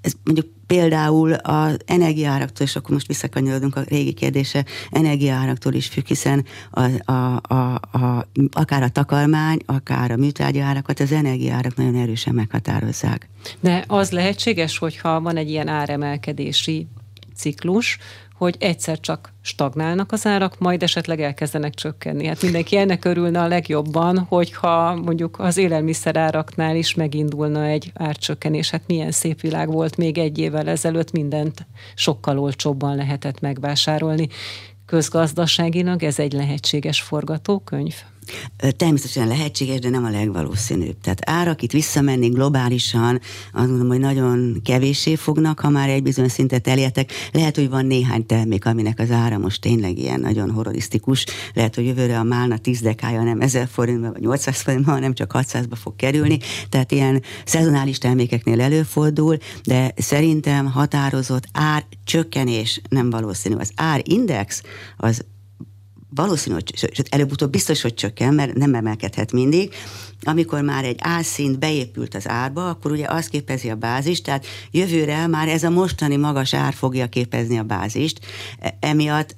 ez 0.00 0.12
mondjuk 0.24 0.46
például 0.66 1.32
az 1.32 1.76
energiáraktól, 1.86 2.66
és 2.66 2.76
akkor 2.76 2.90
most 2.90 3.06
visszakanyarodunk 3.06 3.76
a 3.76 3.82
régi 3.88 4.12
kérdése, 4.12 4.64
energiáraktól 4.90 5.72
is 5.72 5.86
függ, 5.86 6.06
hiszen 6.06 6.44
a, 6.70 7.12
a, 7.12 7.40
a, 7.48 7.74
a, 7.74 8.28
akár 8.52 8.82
a 8.82 8.88
takarmány, 8.88 9.58
akár 9.66 10.10
a 10.10 10.16
műtrágya 10.16 10.64
árakat 10.64 11.00
az 11.00 11.12
energiárak 11.12 11.76
nagyon 11.76 11.94
erősen 11.94 12.34
meghatározzák. 12.34 13.28
De 13.60 13.84
az 13.86 14.10
lehetséges, 14.10 14.78
hogyha 14.78 15.20
van 15.20 15.36
egy 15.36 15.50
ilyen 15.50 15.68
áremelkedési 15.68 16.86
ciklus, 17.36 17.98
hogy 18.36 18.56
egyszer 18.58 19.00
csak 19.00 19.32
stagnálnak 19.40 20.12
az 20.12 20.26
árak, 20.26 20.58
majd 20.58 20.82
esetleg 20.82 21.20
elkezdenek 21.20 21.74
csökkenni. 21.74 22.26
Hát 22.26 22.42
mindenki 22.42 22.76
ennek 22.76 23.04
örülne 23.04 23.40
a 23.40 23.48
legjobban, 23.48 24.18
hogyha 24.18 24.94
mondjuk 24.94 25.38
az 25.38 25.56
élelmiszeráraknál 25.56 26.76
is 26.76 26.94
megindulna 26.94 27.64
egy 27.64 27.90
árcsökkenés. 27.94 28.70
Hát 28.70 28.82
milyen 28.86 29.10
szép 29.10 29.40
világ 29.40 29.70
volt 29.70 29.96
még 29.96 30.18
egy 30.18 30.38
évvel 30.38 30.68
ezelőtt, 30.68 31.12
mindent 31.12 31.66
sokkal 31.94 32.38
olcsóbban 32.38 32.96
lehetett 32.96 33.40
megvásárolni. 33.40 34.28
Közgazdaságilag 34.86 36.02
ez 36.02 36.18
egy 36.18 36.32
lehetséges 36.32 37.00
forgatókönyv? 37.00 37.94
Természetesen 38.76 39.28
lehetséges, 39.28 39.78
de 39.78 39.88
nem 39.88 40.04
a 40.04 40.10
legvalószínűbb. 40.10 40.96
Tehát 41.00 41.30
árak 41.30 41.62
itt 41.62 41.72
visszamenni 41.72 42.28
globálisan, 42.28 43.20
azt 43.52 43.68
mondom, 43.68 43.88
hogy 43.88 43.98
nagyon 43.98 44.60
kevéssé 44.64 45.14
fognak, 45.14 45.60
ha 45.60 45.68
már 45.68 45.88
egy 45.88 46.02
bizonyos 46.02 46.32
szintet 46.32 46.68
elértek. 46.68 47.12
Lehet, 47.32 47.56
hogy 47.56 47.68
van 47.68 47.86
néhány 47.86 48.26
termék, 48.26 48.66
aminek 48.66 48.98
az 48.98 49.10
ára 49.10 49.38
most 49.38 49.60
tényleg 49.60 49.98
ilyen 49.98 50.20
nagyon 50.20 50.50
horrorisztikus. 50.50 51.24
Lehet, 51.54 51.74
hogy 51.74 51.86
jövőre 51.86 52.18
a 52.18 52.22
málna 52.22 52.58
10 52.58 52.80
dekája 52.80 53.22
nem 53.22 53.40
1000 53.40 53.68
forintba, 53.72 54.12
vagy 54.12 54.20
800 54.20 54.60
forintba, 54.60 54.90
hanem 54.90 55.14
csak 55.14 55.32
600-ba 55.34 55.76
fog 55.82 55.96
kerülni. 55.96 56.38
Tehát 56.68 56.92
ilyen 56.92 57.22
szezonális 57.44 57.98
termékeknél 57.98 58.60
előfordul, 58.60 59.36
de 59.64 59.92
szerintem 59.96 60.66
határozott 60.66 61.44
ár 61.52 61.84
csökkenés 62.04 62.80
nem 62.88 63.10
valószínű. 63.10 63.54
Az 63.54 63.70
árindex 63.74 64.62
az 64.96 65.24
valószínű, 66.14 66.54
hogy 66.54 66.76
sőt, 66.76 67.08
előbb-utóbb 67.10 67.50
biztos, 67.50 67.82
hogy 67.82 67.94
csökken, 67.94 68.34
mert 68.34 68.54
nem 68.54 68.74
emelkedhet 68.74 69.32
mindig. 69.32 69.74
Amikor 70.22 70.60
már 70.60 70.84
egy 70.84 70.98
álszint 71.00 71.58
beépült 71.58 72.14
az 72.14 72.28
árba, 72.28 72.68
akkor 72.68 72.90
ugye 72.90 73.06
az 73.08 73.26
képezi 73.26 73.70
a 73.70 73.74
bázist, 73.74 74.24
tehát 74.24 74.46
jövőre 74.70 75.26
már 75.26 75.48
ez 75.48 75.62
a 75.62 75.70
mostani 75.70 76.16
magas 76.16 76.54
ár 76.54 76.74
fogja 76.74 77.06
képezni 77.06 77.58
a 77.58 77.62
bázist. 77.62 78.20
E, 78.58 78.76
emiatt 78.80 79.34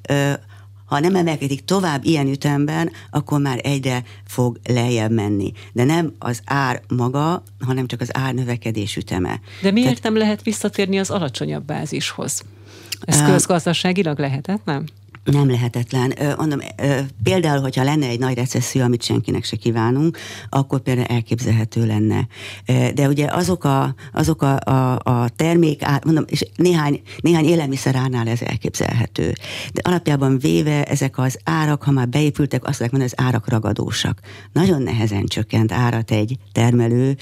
ha 0.86 1.00
nem 1.00 1.14
emelkedik 1.14 1.64
tovább 1.64 2.04
ilyen 2.04 2.28
ütemben, 2.28 2.90
akkor 3.10 3.40
már 3.40 3.60
egyre 3.62 4.04
fog 4.26 4.58
lejjebb 4.64 5.10
menni. 5.10 5.52
De 5.72 5.84
nem 5.84 6.12
az 6.18 6.40
ár 6.44 6.82
maga, 6.88 7.42
hanem 7.60 7.86
csak 7.86 8.00
az 8.00 8.16
ár 8.16 8.34
növekedés 8.34 8.96
üteme. 8.96 9.40
De 9.62 9.70
miért 9.70 9.88
Tehát, 9.88 10.02
nem 10.02 10.16
lehet 10.16 10.42
visszatérni 10.42 10.98
az 10.98 11.10
alacsonyabb 11.10 11.64
bázishoz? 11.64 12.42
Ez 13.00 13.22
közgazdaságilag 13.22 14.18
lehetett, 14.18 14.64
nem? 14.64 14.84
Nem 15.32 15.50
lehetetlen. 15.50 16.12
Mondom, 16.36 16.60
például, 17.22 17.60
hogyha 17.60 17.84
lenne 17.84 18.06
egy 18.06 18.18
nagy 18.18 18.34
recesszió, 18.34 18.82
amit 18.82 19.02
senkinek 19.02 19.44
se 19.44 19.56
kívánunk, 19.56 20.18
akkor 20.48 20.80
például 20.80 21.06
elképzelhető 21.06 21.86
lenne. 21.86 22.26
De 22.94 23.08
ugye 23.08 23.26
azok 23.30 23.64
a, 23.64 23.94
azok 24.12 24.42
a, 24.42 24.58
a, 24.60 24.98
a 25.04 25.28
termék, 25.28 25.84
mondom, 26.04 26.24
és 26.26 26.46
néhány, 26.56 27.00
néhány 27.20 27.44
élelmiszer 27.44 27.94
árnál 27.94 28.28
ez 28.28 28.42
elképzelhető. 28.42 29.32
De 29.72 29.80
alapjában 29.84 30.38
véve 30.38 30.84
ezek 30.84 31.18
az 31.18 31.38
árak, 31.44 31.82
ha 31.82 31.90
már 31.90 32.08
beépültek, 32.08 32.66
azt 32.66 32.80
mondják, 32.80 33.02
hogy 33.02 33.12
az 33.18 33.26
árak 33.26 33.48
ragadósak. 33.48 34.20
Nagyon 34.52 34.82
nehezen 34.82 35.24
csökkent 35.26 35.72
árat 35.72 36.10
egy 36.10 36.36
termelő, 36.52 37.16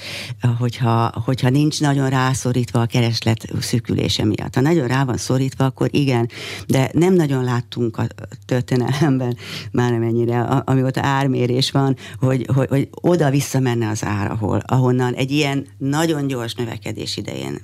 hogyha, 0.59 1.13
hogyha 1.25 1.49
nincs 1.49 1.81
nagyon 1.81 2.09
rászorítva 2.09 2.81
a 2.81 2.87
kereslet 2.87 3.47
szűkülése 3.61 4.25
miatt. 4.25 4.55
Ha 4.55 4.61
nagyon 4.61 4.87
rá 4.87 5.05
van 5.05 5.17
szorítva, 5.17 5.65
akkor 5.65 5.89
igen, 5.91 6.29
de 6.67 6.91
nem 6.93 7.15
nagyon 7.15 7.45
láttunk 7.45 7.94
a 7.99 8.07
történelemben, 8.47 9.37
már 9.73 9.91
nem 9.91 10.03
ennyire, 10.03 10.41
amióta 10.41 11.01
ármérés 11.05 11.71
van, 11.71 11.97
hogy, 12.19 12.49
hogy, 12.55 12.69
hogy 12.69 12.89
oda 12.91 13.31
visszamenne 13.31 13.89
az 13.89 14.05
ár, 14.05 14.31
ahol, 14.31 14.63
ahonnan 14.67 15.15
egy 15.15 15.31
ilyen 15.31 15.67
nagyon 15.79 16.27
gyors 16.27 16.55
növekedés 16.55 17.17
idején 17.17 17.61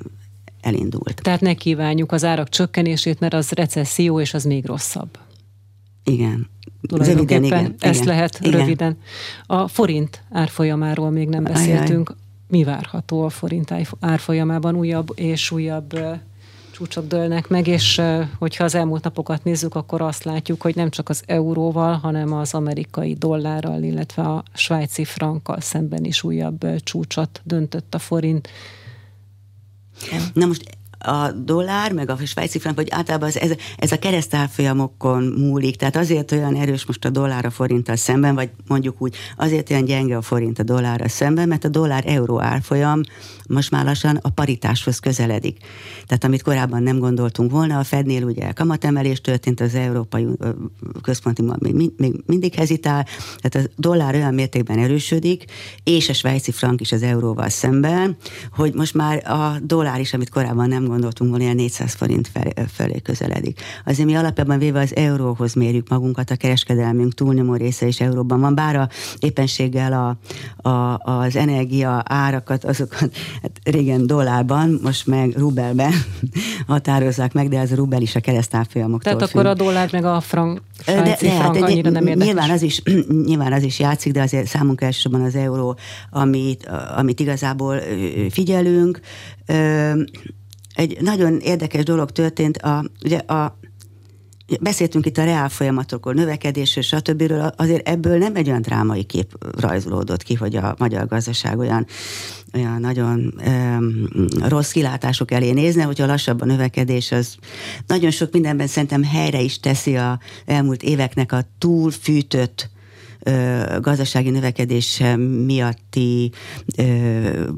elindult. 0.60 1.20
Tehát 1.22 1.40
ne 1.40 1.54
kívánjuk 1.54 2.12
az 2.12 2.24
árak 2.24 2.48
csökkenését, 2.48 3.20
mert 3.20 3.34
az 3.34 3.50
recesszió, 3.50 4.20
és 4.20 4.34
az 4.34 4.44
még 4.44 4.66
rosszabb. 4.66 5.18
Igen. 6.04 6.48
Tulajdonképpen 6.88 7.40
röviden, 7.40 7.64
igen, 7.64 7.74
ezt 7.78 8.02
igen, 8.02 8.14
lehet 8.14 8.38
igen. 8.40 8.60
röviden. 8.60 8.98
A 9.46 9.68
forint 9.68 10.22
árfolyamáról 10.30 11.10
még 11.10 11.28
nem 11.28 11.44
beszéltünk. 11.44 12.08
Ajaj. 12.08 12.22
Mi 12.48 12.64
várható 12.64 13.24
a 13.24 13.28
forint 13.28 13.74
árfolyamában 14.00 14.76
újabb 14.76 15.08
és 15.14 15.50
újabb 15.50 15.98
csúcsok 16.80 17.06
dőlnek 17.06 17.48
meg, 17.48 17.66
és 17.66 18.02
hogyha 18.38 18.64
az 18.64 18.74
elmúlt 18.74 19.04
napokat 19.04 19.44
nézzük, 19.44 19.74
akkor 19.74 20.00
azt 20.00 20.24
látjuk, 20.24 20.62
hogy 20.62 20.74
nem 20.74 20.90
csak 20.90 21.08
az 21.08 21.22
euróval, 21.26 21.94
hanem 21.94 22.32
az 22.32 22.54
amerikai 22.54 23.14
dollárral, 23.14 23.82
illetve 23.82 24.22
a 24.22 24.42
svájci 24.54 25.04
frankkal 25.04 25.60
szemben 25.60 26.04
is 26.04 26.22
újabb 26.22 26.82
csúcsot 26.82 27.40
döntött 27.44 27.94
a 27.94 27.98
forint. 27.98 28.48
Na 30.32 30.46
most 30.46 30.78
a 31.00 31.32
dollár, 31.32 31.92
meg 31.92 32.10
a 32.10 32.16
svájci 32.24 32.58
frank, 32.58 32.76
vagy 32.76 32.88
általában 32.90 33.28
az, 33.28 33.38
ez, 33.38 33.50
ez 33.76 33.92
a 33.92 33.98
keresztárfolyamokon 33.98 35.22
múlik, 35.22 35.76
tehát 35.76 35.96
azért 35.96 36.32
olyan 36.32 36.54
erős 36.54 36.86
most 36.86 37.04
a 37.04 37.10
dollár 37.10 37.44
a 37.44 37.50
forinttal 37.50 37.96
szemben, 37.96 38.34
vagy 38.34 38.50
mondjuk 38.66 39.02
úgy, 39.02 39.16
azért 39.36 39.70
olyan 39.70 39.84
gyenge 39.84 40.16
a 40.16 40.22
forint 40.22 40.58
a 40.58 40.62
dollárra 40.62 41.08
szemben, 41.08 41.48
mert 41.48 41.64
a 41.64 41.68
dollár-euró 41.68 42.40
árfolyam 42.40 43.00
most 43.48 43.70
már 43.70 43.84
lassan 43.84 44.18
a 44.22 44.28
paritáshoz 44.28 44.98
közeledik. 44.98 45.58
Tehát 46.06 46.24
amit 46.24 46.42
korábban 46.42 46.82
nem 46.82 46.98
gondoltunk 46.98 47.50
volna, 47.50 47.78
a 47.78 47.84
Fednél 47.84 48.24
ugye 48.24 48.52
kamatemelés 48.52 49.20
történt, 49.20 49.60
az 49.60 49.74
Európai 49.74 50.26
Központi 51.02 51.42
még, 51.58 51.90
még 51.96 52.22
mindig 52.26 52.54
hezitál, 52.54 53.06
tehát 53.40 53.68
a 53.68 53.72
dollár 53.76 54.14
olyan 54.14 54.34
mértékben 54.34 54.78
erősödik, 54.78 55.44
és 55.84 56.08
a 56.08 56.12
svájci 56.12 56.50
frank 56.50 56.80
is 56.80 56.92
az 56.92 57.02
euróval 57.02 57.48
szemben, 57.48 58.16
hogy 58.52 58.74
most 58.74 58.94
már 58.94 59.30
a 59.30 59.58
dollár 59.62 60.00
is, 60.00 60.14
amit 60.14 60.28
korábban 60.30 60.68
nem 60.68 60.89
gondoltunk 60.90 61.30
volna, 61.30 61.44
ilyen 61.44 61.56
400 61.56 61.94
forint 61.94 62.28
fel, 62.28 62.66
felé 62.68 63.00
közeledik. 63.02 63.60
Azért 63.84 64.08
mi 64.08 64.14
alapjában 64.14 64.58
véve 64.58 64.80
az 64.80 64.96
euróhoz 64.96 65.54
mérjük 65.54 65.88
magunkat, 65.88 66.30
a 66.30 66.36
kereskedelmünk 66.36 67.14
túlnyomó 67.14 67.54
része 67.54 67.86
is 67.86 68.00
euróban 68.00 68.40
van, 68.40 68.54
bár 68.54 68.76
a 68.76 68.88
éppenséggel 69.18 69.92
a, 69.92 70.68
a, 70.68 70.98
az 70.98 71.36
energia 71.36 72.02
árakat, 72.04 72.64
azokat 72.64 73.16
hát 73.42 73.50
régen 73.64 74.06
dollárban, 74.06 74.78
most 74.82 75.06
meg 75.06 75.36
rubelben 75.36 75.92
határozzák 76.66 77.32
meg, 77.32 77.48
de 77.48 77.58
ez 77.58 77.72
a 77.72 77.74
rubel 77.74 78.02
is 78.02 78.14
a 78.14 78.20
keresztárfolyamoktól 78.20 79.12
Tehát 79.12 79.28
akkor 79.28 79.46
a 79.46 79.54
dollár 79.54 79.88
meg 79.92 80.04
a 80.04 80.20
frank, 80.20 80.62
de, 80.86 81.02
de, 81.02 81.16
frank 81.16 81.56
hát, 81.56 81.56
annyira 81.56 81.90
nem 81.90 82.06
érdekes. 82.06 82.26
Nyilván 82.26 82.50
az, 82.50 82.62
is, 82.62 82.82
nyilván 83.26 83.52
az 83.52 83.62
is 83.62 83.78
játszik, 83.78 84.12
de 84.12 84.22
azért 84.22 84.46
számunkra 84.46 84.86
elsősorban 84.86 85.22
az 85.22 85.34
euró, 85.34 85.78
amit, 86.10 86.70
amit 86.96 87.20
igazából 87.20 87.80
figyelünk. 88.30 89.00
Egy 90.80 91.00
nagyon 91.00 91.38
érdekes 91.38 91.84
dolog 91.84 92.10
történt, 92.10 92.56
a, 92.56 92.84
ugye 93.04 93.18
a 93.18 93.58
Beszéltünk 94.60 95.06
itt 95.06 95.18
a 95.18 95.24
reál 95.24 95.48
folyamatokról, 95.48 96.14
növekedésről, 96.14 96.84
stb. 96.84 97.32
Azért 97.56 97.88
ebből 97.88 98.18
nem 98.18 98.36
egy 98.36 98.48
olyan 98.48 98.62
drámai 98.62 99.02
kép 99.02 99.44
rajzolódott 99.60 100.22
ki, 100.22 100.34
hogy 100.34 100.56
a 100.56 100.74
magyar 100.78 101.06
gazdaság 101.06 101.58
olyan, 101.58 101.86
olyan 102.54 102.80
nagyon 102.80 103.34
um, 103.46 104.06
rossz 104.48 104.70
kilátások 104.70 105.30
elé 105.30 105.50
nézne, 105.50 105.82
hogyha 105.82 106.06
lassabb 106.06 106.40
a 106.40 106.44
növekedés, 106.44 107.12
az 107.12 107.34
nagyon 107.86 108.10
sok 108.10 108.32
mindenben 108.32 108.66
szerintem 108.66 109.04
helyre 109.04 109.40
is 109.40 109.60
teszi 109.60 109.96
a 109.96 110.20
elmúlt 110.46 110.82
éveknek 110.82 111.32
a 111.32 111.44
túlfűtött 111.58 112.70
gazdasági 113.80 114.30
növekedés 114.30 115.02
miatti 115.44 116.32
ö, 116.76 117.48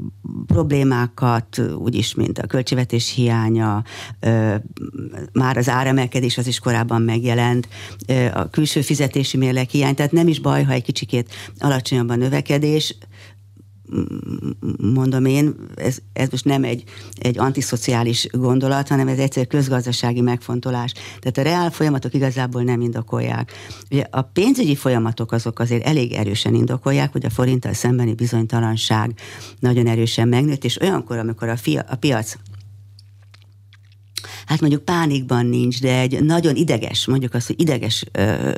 problémákat, 0.47 1.61
úgyis, 1.77 2.15
mint 2.15 2.39
a 2.39 2.47
költségvetés 2.47 3.13
hiánya, 3.13 3.83
ö, 4.19 4.55
már 5.33 5.57
az 5.57 5.69
áremelkedés 5.69 6.37
az 6.37 6.47
is 6.47 6.59
korábban 6.59 7.01
megjelent, 7.01 7.67
ö, 8.07 8.25
a 8.33 8.49
külső 8.49 8.81
fizetési 8.81 9.37
mérleg 9.37 9.69
hiány, 9.69 9.95
tehát 9.95 10.11
nem 10.11 10.27
is 10.27 10.39
baj, 10.39 10.63
ha 10.63 10.71
egy 10.71 10.83
kicsikét 10.83 11.33
alacsonyabb 11.57 12.09
a 12.09 12.15
növekedés, 12.15 12.95
mondom 14.77 15.25
én, 15.25 15.55
ez, 15.75 15.97
ez 16.13 16.29
most 16.29 16.45
nem 16.45 16.63
egy, 16.63 16.83
egy 17.17 17.39
antiszociális 17.39 18.27
gondolat, 18.31 18.87
hanem 18.87 19.07
ez 19.07 19.17
egyszer 19.17 19.47
közgazdasági 19.47 20.21
megfontolás. 20.21 20.93
Tehát 21.19 21.37
a 21.37 21.41
reál 21.41 21.71
folyamatok 21.71 22.13
igazából 22.13 22.63
nem 22.63 22.81
indokolják. 22.81 23.51
Ugye 23.91 24.05
a 24.11 24.21
pénzügyi 24.21 24.75
folyamatok 24.75 25.31
azok 25.31 25.59
azért 25.59 25.85
elég 25.85 26.11
erősen 26.11 26.53
indokolják, 26.53 27.11
hogy 27.11 27.25
a 27.25 27.29
forinttal 27.29 27.73
szembeni 27.73 28.13
bizonytalanság 28.13 29.13
nagyon 29.59 29.87
erősen 29.87 30.27
megnőtt, 30.27 30.63
és 30.63 30.81
olyankor, 30.81 31.17
amikor 31.17 31.49
a, 31.49 31.57
fia, 31.57 31.85
a 31.89 31.95
piac 31.95 32.35
hát 34.45 34.61
mondjuk 34.61 34.85
pánikban 34.85 35.45
nincs, 35.45 35.81
de 35.81 35.99
egy 35.99 36.23
nagyon 36.23 36.55
ideges, 36.55 37.05
mondjuk 37.07 37.33
azt, 37.33 37.47
hogy 37.47 37.61
ideges 37.61 38.05
ö, 38.11 38.51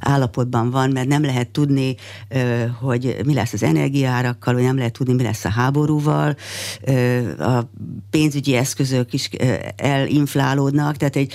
állapotban 0.00 0.70
van, 0.70 0.90
mert 0.90 1.08
nem 1.08 1.22
lehet 1.22 1.48
tudni, 1.48 1.94
hogy 2.80 3.16
mi 3.24 3.34
lesz 3.34 3.52
az 3.52 3.62
energiárakkal, 3.62 4.54
vagy 4.54 4.62
nem 4.62 4.76
lehet 4.76 4.92
tudni, 4.92 5.12
mi 5.12 5.22
lesz 5.22 5.44
a 5.44 5.50
háborúval, 5.50 6.36
a 7.38 7.60
pénzügyi 8.10 8.54
eszközök 8.54 9.12
is 9.12 9.30
elinflálódnak, 9.76 10.96
tehát 10.96 11.16
egy 11.16 11.34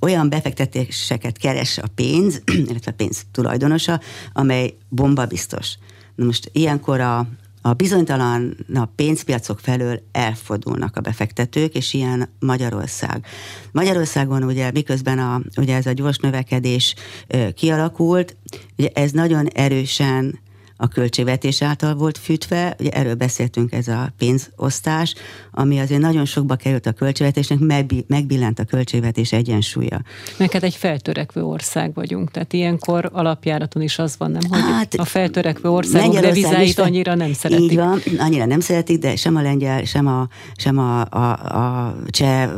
olyan 0.00 0.28
befektetéseket 0.28 1.38
keres 1.38 1.78
a 1.78 1.86
pénz, 1.94 2.42
illetve 2.68 2.90
a 2.90 2.94
pénz 2.96 3.24
tulajdonosa, 3.32 4.00
amely 4.32 4.74
bomba 4.88 5.26
biztos. 5.26 5.74
Na 6.14 6.24
most 6.24 6.50
ilyenkor 6.52 7.00
a, 7.00 7.26
a 7.66 7.72
bizonytalan 7.72 8.56
a 8.74 8.84
pénzpiacok 8.84 9.58
felől 9.58 10.00
elfordulnak 10.12 10.96
a 10.96 11.00
befektetők, 11.00 11.74
és 11.74 11.94
ilyen 11.94 12.28
Magyarország. 12.38 13.26
Magyarországon 13.72 14.42
ugye 14.42 14.70
miközben 14.70 15.18
a, 15.18 15.40
ugye 15.56 15.76
ez 15.76 15.86
a 15.86 15.92
gyors 15.92 16.18
növekedés 16.18 16.94
kialakult, 17.54 18.36
ugye 18.78 18.88
ez 18.94 19.10
nagyon 19.10 19.46
erősen 19.46 20.38
a 20.76 20.88
költségvetés 20.88 21.62
által 21.62 21.94
volt 21.94 22.18
fűtve, 22.18 22.76
ugye 22.80 22.90
erről 22.90 23.14
beszéltünk 23.14 23.72
ez 23.72 23.88
a 23.88 24.12
pénzosztás, 24.18 25.14
ami 25.50 25.80
azért 25.80 26.00
nagyon 26.00 26.24
sokba 26.24 26.54
került 26.54 26.86
a 26.86 26.92
költségvetésnek, 26.92 27.58
megbillent 28.06 28.58
a 28.58 28.64
költségvetés 28.64 29.32
egyensúlya. 29.32 30.02
Meg 30.38 30.52
hát 30.52 30.62
egy 30.62 30.74
feltörekvő 30.74 31.42
ország 31.42 31.94
vagyunk, 31.94 32.30
tehát 32.30 32.52
ilyenkor 32.52 33.10
alapjáraton 33.12 33.82
is 33.82 33.98
az 33.98 34.14
van, 34.18 34.30
nem, 34.30 34.42
hogy 34.48 34.60
hát, 34.60 34.94
a 34.94 35.04
feltörekvő 35.04 35.68
országok 35.68 36.18
devizáit 36.18 36.78
annyira 36.78 37.14
nem 37.14 37.32
szeretik. 37.32 37.70
Így 37.70 37.76
van, 37.76 38.00
annyira 38.18 38.44
nem 38.44 38.60
szeretik, 38.60 38.98
de 38.98 39.16
sem 39.16 39.36
a 39.36 39.42
lengyel, 39.42 39.84
sem 39.84 40.06
a, 40.06 40.28
sem 40.56 40.78
a, 40.78 41.00
a, 41.00 41.32
a 41.32 41.96
cseh 42.08 42.50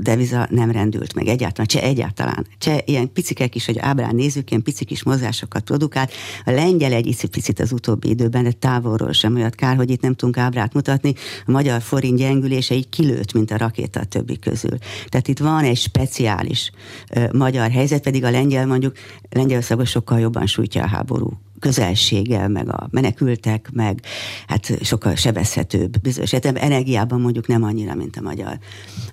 deviza 0.00 0.46
nem 0.50 0.70
rendült 0.70 1.14
meg 1.14 1.26
egyáltalán, 1.26 1.66
cseh 1.66 1.82
egyáltalán. 1.82 2.46
Cseh 2.58 2.78
ilyen 2.84 3.12
picikek 3.12 3.54
is, 3.54 3.66
hogy 3.66 3.78
ábrán 3.78 4.14
nézzük, 4.14 4.50
ilyen 4.50 4.62
picik 4.62 4.90
is 4.90 5.02
mozgásokat 5.02 5.62
produkált. 5.62 6.12
A 6.44 6.50
lengyel 6.50 6.92
egy 6.92 7.16
picit 7.30 7.57
az 7.62 7.72
utóbbi 7.72 8.08
időben, 8.08 8.42
de 8.42 8.52
távolról 8.52 9.12
sem 9.12 9.34
olyat 9.34 9.54
kár, 9.54 9.76
hogy 9.76 9.90
itt 9.90 10.00
nem 10.00 10.14
tudunk 10.14 10.36
ábrát 10.36 10.74
mutatni. 10.74 11.14
A 11.46 11.50
magyar 11.50 11.80
forint 11.82 12.18
gyengülése 12.18 12.74
így 12.74 12.88
kilőtt, 12.88 13.32
mint 13.32 13.50
a 13.50 13.56
rakéta 13.56 14.00
a 14.00 14.04
többi 14.04 14.38
közül. 14.38 14.78
Tehát 15.06 15.28
itt 15.28 15.38
van 15.38 15.64
egy 15.64 15.76
speciális 15.76 16.70
ö, 17.14 17.24
magyar 17.32 17.70
helyzet, 17.70 18.02
pedig 18.02 18.24
a 18.24 18.30
lengyel 18.30 18.66
mondjuk, 18.66 18.96
Lengyelországot 19.30 19.86
sokkal 19.86 20.20
jobban 20.20 20.46
sújtja 20.46 20.82
a 20.82 20.86
háború 20.86 21.40
közelséggel, 21.58 22.48
meg 22.48 22.68
a 22.68 22.88
menekültek, 22.90 23.70
meg 23.72 24.00
hát 24.46 24.84
sokkal 24.84 25.14
sebezhetőbb 25.14 26.00
bizonyos 26.00 26.32
energiában 26.32 27.20
mondjuk 27.20 27.46
nem 27.46 27.62
annyira, 27.62 27.94
mint 27.94 28.16
a 28.16 28.20
magyar. 28.20 28.58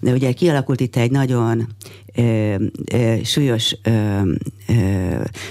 De 0.01 0.11
ugye 0.11 0.31
kialakult 0.31 0.79
itt 0.79 0.95
egy 0.95 1.11
nagyon 1.11 1.67
ö, 2.15 2.55
ö, 2.91 3.15
súlyos 3.23 3.75
ö, 3.83 4.21
ö, 4.67 4.73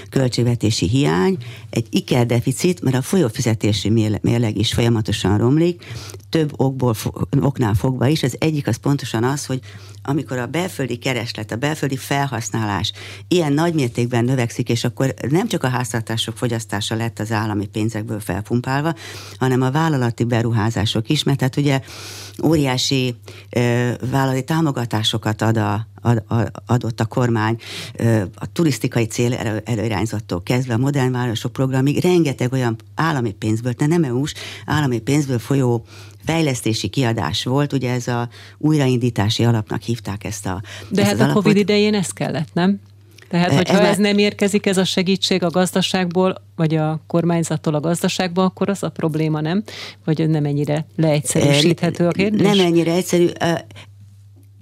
költségvetési 0.09 0.87
hiány, 0.87 1.37
egy 1.69 1.87
ikerdeficit, 1.89 2.81
mert 2.81 2.95
a 2.95 3.01
folyófizetési 3.01 3.89
mérleg 4.21 4.57
is 4.57 4.73
folyamatosan 4.73 5.37
romlik, 5.37 5.83
több 6.29 6.53
okból, 6.55 6.95
oknál 7.41 7.73
fogva 7.73 8.07
is. 8.07 8.23
Az 8.23 8.35
egyik 8.39 8.67
az 8.67 8.75
pontosan 8.75 9.23
az, 9.23 9.45
hogy 9.45 9.59
amikor 10.03 10.37
a 10.37 10.45
belföldi 10.45 10.95
kereslet, 10.95 11.51
a 11.51 11.55
belföldi 11.55 11.97
felhasználás 11.97 12.91
ilyen 13.27 13.53
nagy 13.53 13.73
mértékben 13.73 14.25
növekszik, 14.25 14.69
és 14.69 14.83
akkor 14.83 15.13
nem 15.29 15.47
csak 15.47 15.63
a 15.63 15.67
háztartások 15.67 16.37
fogyasztása 16.37 16.95
lett 16.95 17.19
az 17.19 17.31
állami 17.31 17.65
pénzekből 17.65 18.19
felpumpálva, 18.19 18.93
hanem 19.39 19.61
a 19.61 19.71
vállalati 19.71 20.23
beruházások 20.23 21.09
is, 21.09 21.23
mert 21.23 21.41
hát 21.41 21.57
ugye 21.57 21.81
óriási 22.43 23.15
ö, 23.49 23.91
vállalati 24.11 24.43
támogatásokat 24.43 25.41
ad 25.41 25.57
a, 25.57 25.87
adott 26.65 26.99
a 26.99 27.05
kormány 27.05 27.57
a 28.35 28.51
turisztikai 28.51 29.05
cél 29.05 29.33
előirányzattól 29.63 30.43
kezdve 30.43 30.73
a 30.73 30.77
modern 30.77 31.11
városok 31.11 31.51
programig 31.51 32.03
rengeteg 32.03 32.51
olyan 32.51 32.75
állami 32.95 33.31
pénzből, 33.31 33.73
de 33.77 33.85
nem 33.85 34.03
EU-s, 34.03 34.33
állami 34.65 34.99
pénzből 34.99 35.39
folyó 35.39 35.85
fejlesztési 36.25 36.87
kiadás 36.87 37.43
volt, 37.43 37.73
ugye 37.73 37.91
ez 37.91 38.07
a 38.07 38.29
újraindítási 38.57 39.45
alapnak 39.45 39.81
hívták 39.81 40.23
ezt 40.23 40.45
a 40.45 40.61
De 40.89 41.01
ezt 41.01 41.11
hát 41.11 41.19
a 41.19 41.23
alapot. 41.23 41.43
Covid 41.43 41.57
idején 41.57 41.93
ez 41.93 42.09
kellett, 42.09 42.53
nem? 42.53 42.79
Tehát, 43.29 43.51
e, 43.51 43.55
hogyha 43.55 43.79
ez, 43.79 43.89
ez 43.89 43.97
nem 43.97 44.17
érkezik, 44.17 44.65
ez 44.65 44.77
a 44.77 44.83
segítség 44.83 45.43
a 45.43 45.49
gazdaságból, 45.49 46.43
vagy 46.55 46.75
a 46.75 47.03
kormányzattól 47.07 47.75
a 47.75 47.79
gazdaságba, 47.79 48.43
akkor 48.43 48.69
az 48.69 48.83
a 48.83 48.89
probléma, 48.89 49.41
nem? 49.41 49.63
Vagy 50.05 50.29
nem 50.29 50.45
ennyire 50.45 50.85
leegyszerűsíthető 50.95 52.07
a 52.07 52.11
kérdés? 52.11 52.47
Nem 52.47 52.59
ennyire 52.59 52.91
egyszerű. 52.91 53.27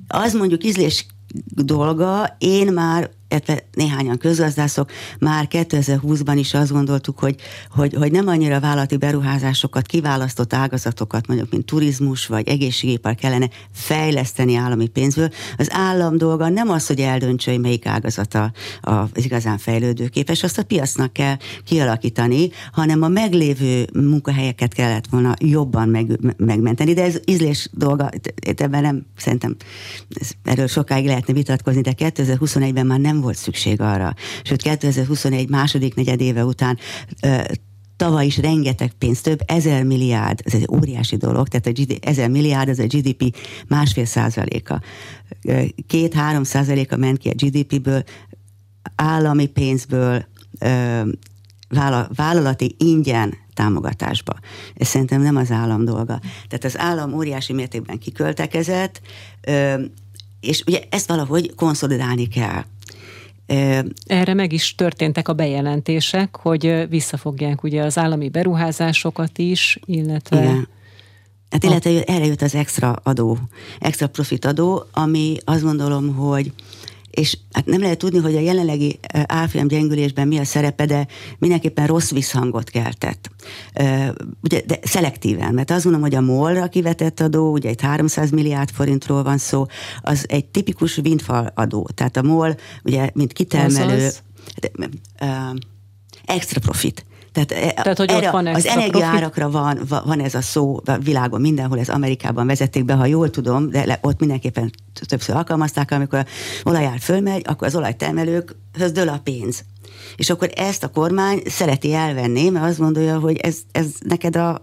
Az 0.08 0.34
mondjuk 0.34 0.64
ízlés 0.64 1.06
dolga, 1.55 2.36
én 2.38 2.73
már 2.73 3.09
illetve 3.34 3.63
néhányan 3.73 4.17
közgazdászok, 4.17 4.91
már 5.19 5.47
2020-ban 5.49 6.36
is 6.38 6.53
azt 6.53 6.71
gondoltuk, 6.71 7.19
hogy, 7.19 7.36
hogy, 7.69 7.93
hogy 7.93 8.11
nem 8.11 8.27
annyira 8.27 8.59
vállalati 8.59 8.97
beruházásokat, 8.97 9.86
kiválasztott 9.86 10.53
ágazatokat, 10.53 11.27
mondjuk, 11.27 11.51
mint 11.51 11.65
turizmus 11.65 12.25
vagy 12.25 12.47
egészségipar 12.47 13.15
kellene 13.15 13.49
fejleszteni 13.71 14.55
állami 14.55 14.88
pénzből. 14.88 15.29
Az 15.57 15.67
állam 15.71 16.17
dolga 16.17 16.49
nem 16.49 16.69
az, 16.69 16.88
hogy 16.88 16.99
eldöntse, 16.99 17.51
hogy 17.51 17.59
melyik 17.59 17.86
ágazata 17.86 18.51
az 18.81 19.09
igazán 19.13 19.57
fejlődőképes, 19.57 20.43
azt 20.43 20.57
a 20.57 20.63
piacnak 20.63 21.13
kell 21.13 21.38
kialakítani, 21.63 22.49
hanem 22.71 23.01
a 23.01 23.07
meglévő 23.07 23.88
munkahelyeket 23.93 24.73
kellett 24.73 25.07
volna 25.07 25.34
jobban 25.39 25.89
meg, 25.89 26.19
megmenteni, 26.38 26.93
de 26.93 27.03
ez 27.03 27.19
ízlés 27.25 27.69
dolga, 27.71 28.09
ebben 28.57 28.81
nem, 28.81 29.05
szerintem 29.17 29.55
erről 30.43 30.67
sokáig 30.67 31.05
lehetne 31.05 31.34
vitatkozni, 31.34 31.81
de 31.81 31.93
2021-ben 31.97 32.86
már 32.86 32.99
nem 32.99 33.21
volt 33.24 33.38
szükség 33.38 33.82
arra. 33.82 34.13
Sőt, 34.43 34.61
2021 34.61 35.49
második 35.49 35.95
negyedéve 35.95 36.45
után 36.45 36.78
tavaly 37.97 38.26
is 38.26 38.38
rengeteg 38.38 38.91
pénz, 38.91 39.21
több 39.21 39.41
ezer 39.45 39.84
milliárd, 39.84 40.41
ez 40.43 40.53
egy 40.53 40.67
óriási 40.71 41.15
dolog, 41.15 41.47
tehát 41.47 41.67
a 41.67 41.71
GD, 41.71 41.97
ezer 42.01 42.30
milliárd, 42.30 42.69
ez 42.69 42.80
a 42.80 42.86
GDP 42.86 43.36
másfél 43.67 44.05
százaléka. 44.05 44.82
Két-három 45.88 46.43
százaléka 46.43 46.97
ment 46.97 47.17
ki 47.17 47.30
a 47.30 47.34
GDP-ből, 47.36 48.03
állami 48.95 49.45
pénzből, 49.45 50.26
vállalati 52.15 52.76
ingyen 52.78 53.34
támogatásba. 53.53 54.34
Ez 54.76 54.88
szerintem 54.88 55.21
nem 55.21 55.36
az 55.36 55.51
állam 55.51 55.86
dolga. 55.86 56.19
Tehát 56.47 56.63
az 56.63 56.78
állam 56.78 57.13
óriási 57.13 57.53
mértékben 57.53 57.97
kiköltekezett, 57.97 59.01
és 60.39 60.63
ugye 60.67 60.80
ezt 60.89 61.07
valahogy 61.07 61.55
konszolidálni 61.55 62.28
kell. 62.28 62.63
Erre 64.06 64.34
meg 64.34 64.54
is 64.54 64.76
történtek 64.76 65.28
a 65.28 65.34
bejelentések, 65.34 66.36
hogy 66.36 66.86
visszafogják 66.89 67.64
ugye 67.64 67.84
az 67.84 67.98
állami 67.98 68.30
beruházásokat 68.30 69.38
is, 69.38 69.80
illetve... 69.86 70.44
Igen. 70.44 70.68
Hát 71.50 71.64
illetve 71.64 72.04
erre 72.04 72.26
jött 72.26 72.41
az 72.41 72.56
extra 72.56 73.00
adó, 73.04 73.38
extra 73.80 74.08
profit 74.08 74.46
adó, 74.46 74.84
ami 74.91 75.38
azt 75.44 75.64
gondolom, 75.64 76.16
hogy 76.16 76.52
és 77.14 77.38
hát 77.51 77.66
nem 77.66 77.82
lehet 77.82 77.97
tudni, 77.97 78.20
hogy 78.20 78.36
a 78.36 78.39
jelenlegi 78.39 78.99
árfolyam 79.11 79.68
gyengülésben 79.68 80.28
mi 80.28 80.38
a 80.38 80.43
szerepe, 80.43 80.86
de 80.86 81.07
mindenképpen 81.39 81.88
rossz 81.88 82.11
visszhangot 82.11 82.70
keltett. 82.70 83.30
Ugye, 84.41 84.61
de 84.66 84.80
szelektíven, 84.82 85.53
mert 85.53 85.72
azt 85.72 85.84
mondom, 85.84 86.01
hogy 86.01 86.16
a 86.16 86.22
MOL-ra 86.22 86.68
kivetett 86.68 87.20
adó, 87.20 87.51
ugye 87.51 87.70
egy 87.70 87.82
300 87.82 88.30
milliárd 88.30 88.70
forintról 88.70 89.24
van 89.24 89.38
szó, 89.38 89.66
az 90.01 90.26
egy 90.28 90.45
tipikus 90.45 90.97
windfall 90.97 91.51
adó. 91.55 91.89
Tehát 91.93 92.18
a 92.18 92.22
MOL, 92.22 92.55
ugye, 92.84 93.09
mint 93.14 93.34
kitermelő, 93.34 94.09
extra 96.26 96.59
profit. 96.59 97.05
Tehát, 97.34 97.51
e, 97.51 97.81
Tehát 97.81 97.97
hogy 97.97 98.09
erre, 98.09 98.31
van 98.31 98.47
az 98.47 98.65
energiaárakra 98.65 99.49
van, 99.49 99.79
van 99.88 100.19
ez 100.19 100.36
a 100.36 100.41
szó 100.41 100.81
a 100.86 100.97
világon 100.97 101.41
mindenhol, 101.41 101.79
ez 101.79 101.89
Amerikában 101.89 102.47
vezették 102.47 102.86
be, 102.86 102.93
ha 102.93 103.05
jól 103.05 103.29
tudom, 103.29 103.69
de 103.69 103.86
le, 103.86 103.99
ott 104.01 104.19
mindenképpen 104.19 104.71
többször 105.07 105.36
alkalmazták, 105.36 105.91
amikor 105.91 106.19
a 106.19 106.25
olajár 106.63 106.99
fölmegy, 106.99 107.41
akkor 107.47 107.67
az 107.67 107.75
olajtermelőkhöz 107.75 108.91
dől 108.91 109.09
a 109.09 109.19
pénz. 109.23 109.63
És 110.15 110.29
akkor 110.29 110.49
ezt 110.55 110.84
a 110.84 110.88
kormány 110.88 111.41
szereti 111.45 111.93
elvenni, 111.93 112.49
mert 112.49 112.65
azt 112.65 112.79
gondolja, 112.79 113.19
hogy 113.19 113.38
ez, 113.38 113.57
ez 113.71 113.86
neked 113.99 114.36
a 114.36 114.61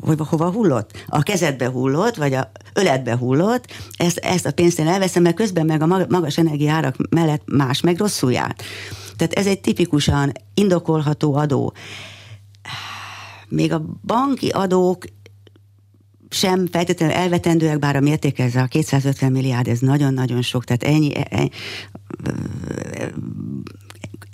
hogy 0.00 0.18
hova 0.28 0.50
hullott? 0.50 1.04
A 1.06 1.22
kezedbe 1.22 1.68
hullott, 1.68 2.16
vagy 2.16 2.34
a 2.34 2.50
öletbe 2.74 3.16
hullott, 3.16 3.66
ezt, 3.96 4.18
ezt 4.18 4.46
a 4.46 4.52
pénzt 4.52 4.78
én 4.78 4.86
elveszem, 4.86 5.22
mert 5.22 5.36
közben 5.36 5.66
meg 5.66 5.82
a 5.82 5.86
magas 5.86 6.38
energiárak 6.38 6.96
mellett 7.10 7.42
más 7.46 7.80
meg 7.80 7.98
rosszul 7.98 8.32
járt. 8.32 8.62
Tehát 9.16 9.32
ez 9.32 9.46
egy 9.46 9.60
tipikusan 9.60 10.32
indokolható 10.54 11.34
adó. 11.34 11.72
Még 13.48 13.72
a 13.72 13.84
banki 14.06 14.48
adók 14.48 15.04
sem 16.28 16.66
feltétlenül 16.66 17.14
elvetendőek, 17.14 17.78
bár 17.78 17.96
a 17.96 18.00
mérték 18.00 18.38
ez 18.38 18.54
a 18.54 18.66
250 18.66 19.32
milliárd, 19.32 19.68
ez 19.68 19.78
nagyon-nagyon 19.78 20.42
sok, 20.42 20.64
tehát 20.64 20.82
ennyi, 20.82 21.12
ennyi 21.28 21.48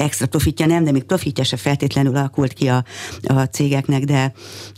extra 0.01 0.26
profitja 0.26 0.66
nem, 0.66 0.84
de 0.84 0.90
még 0.90 1.03
profitja 1.03 1.44
se 1.44 1.57
feltétlenül 1.57 2.16
alakult 2.16 2.53
ki 2.53 2.68
a, 2.68 2.84
a 3.22 3.42
cégeknek, 3.42 4.05
de 4.05 4.32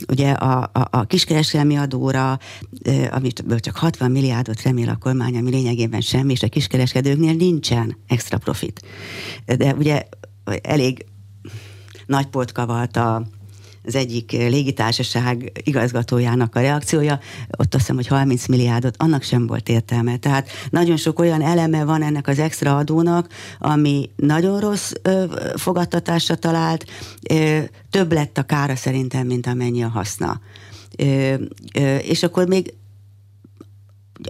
ugye 0.08 0.30
a, 0.30 0.70
a, 0.72 0.88
a 0.90 1.04
kiskereskedelmi 1.04 1.76
adóra, 1.76 2.38
amit 3.10 3.44
csak 3.60 3.76
60 3.76 4.10
milliárdot 4.10 4.62
remél 4.62 4.88
a 4.88 4.96
kormány, 4.96 5.36
ami 5.36 5.50
lényegében 5.50 6.00
semmi, 6.00 6.32
és 6.32 6.42
a 6.42 6.48
kiskereskedőknél 6.48 7.34
nincsen 7.34 7.96
extra 8.06 8.38
profit. 8.38 8.80
De 9.44 9.74
ugye 9.74 10.02
elég 10.62 11.04
nagy 12.06 12.26
potka 12.26 12.66
volt 12.66 12.96
a 12.96 13.26
az 13.84 13.94
egyik 13.94 14.32
légitársaság 14.32 15.52
igazgatójának 15.64 16.54
a 16.54 16.60
reakciója, 16.60 17.20
ott 17.58 17.74
azt 17.74 17.78
hiszem, 17.78 17.96
hogy 17.96 18.06
30 18.06 18.46
milliárdot, 18.46 18.94
annak 18.98 19.22
sem 19.22 19.46
volt 19.46 19.68
értelme. 19.68 20.16
Tehát 20.16 20.48
nagyon 20.70 20.96
sok 20.96 21.18
olyan 21.18 21.42
eleme 21.42 21.84
van 21.84 22.02
ennek 22.02 22.28
az 22.28 22.38
extra 22.38 22.76
adónak, 22.76 23.28
ami 23.58 24.10
nagyon 24.16 24.60
rossz 24.60 24.92
ö, 25.02 25.24
fogadtatásra 25.56 26.34
talált, 26.34 26.84
ö, 27.30 27.58
több 27.90 28.12
lett 28.12 28.38
a 28.38 28.42
kára 28.42 28.76
szerintem, 28.76 29.26
mint 29.26 29.46
amennyi 29.46 29.82
a 29.82 29.88
haszna. 29.88 30.40
Ö, 30.96 31.34
ö, 31.74 31.96
és 31.96 32.22
akkor 32.22 32.46
még 32.46 32.74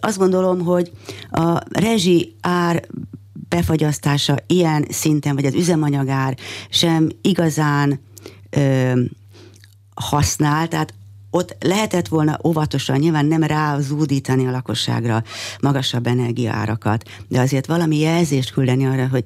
azt 0.01 0.19
gondolom, 0.19 0.61
hogy 0.61 0.93
a 1.31 1.59
rezsi 1.71 2.35
ár 2.41 2.83
befagyasztása 3.49 4.37
ilyen 4.47 4.87
szinten, 4.89 5.35
vagy 5.35 5.45
az 5.45 5.55
üzemanyagár 5.55 6.37
sem 6.69 7.09
igazán 7.23 8.01
használ, 9.95 10.69
tehát 10.69 10.95
ott 11.31 11.57
lehetett 11.61 12.09
volna 12.09 12.39
óvatosan, 12.45 12.99
nyilván 12.99 13.27
nem 13.27 13.43
rázúdítani 13.43 14.47
a 14.47 14.51
lakosságra 14.51 15.23
magasabb 15.61 16.07
energiaárakat, 16.07 17.09
de 17.29 17.41
azért 17.41 17.67
valami 17.67 17.99
jelzést 17.99 18.53
küldeni 18.53 18.87
arra, 18.87 19.09
hogy 19.09 19.25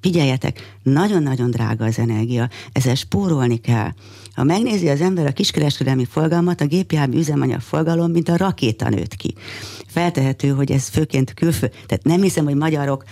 figyeljetek, 0.00 0.76
nagyon-nagyon 0.82 1.50
drága 1.50 1.84
az 1.84 1.98
energia, 1.98 2.48
ezzel 2.72 2.94
spórolni 2.94 3.56
kell. 3.56 3.90
Ha 4.34 4.42
megnézi 4.42 4.88
az 4.88 5.00
ember 5.00 5.26
a 5.26 5.32
kiskereskedelmi 5.32 6.04
forgalmat, 6.04 6.60
a 6.60 6.66
gépjármű 6.66 7.18
üzemanyag 7.18 7.60
forgalom, 7.60 8.10
mint 8.10 8.28
a 8.28 8.36
rakéta 8.36 8.88
nőtt 8.88 9.14
ki. 9.14 9.34
Feltehető, 9.86 10.48
hogy 10.48 10.70
ez 10.70 10.88
főként 10.88 11.34
külföld, 11.34 11.72
tehát 11.86 12.04
nem 12.04 12.22
hiszem, 12.22 12.44
hogy 12.44 12.56
magyarok 12.56 13.04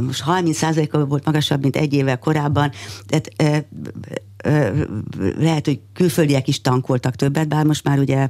most 0.00 0.22
30%-kal 0.26 1.04
volt 1.04 1.24
magasabb, 1.24 1.62
mint 1.62 1.76
egy 1.76 1.92
évvel 1.92 2.18
korábban, 2.18 2.70
tehát 3.06 3.66
lehet, 5.38 5.66
hogy 5.66 5.80
külföldiek 5.92 6.48
is 6.48 6.60
tankoltak 6.60 7.14
többet, 7.16 7.48
bár 7.48 7.64
most 7.64 7.84
már 7.84 7.98
ugye 7.98 8.28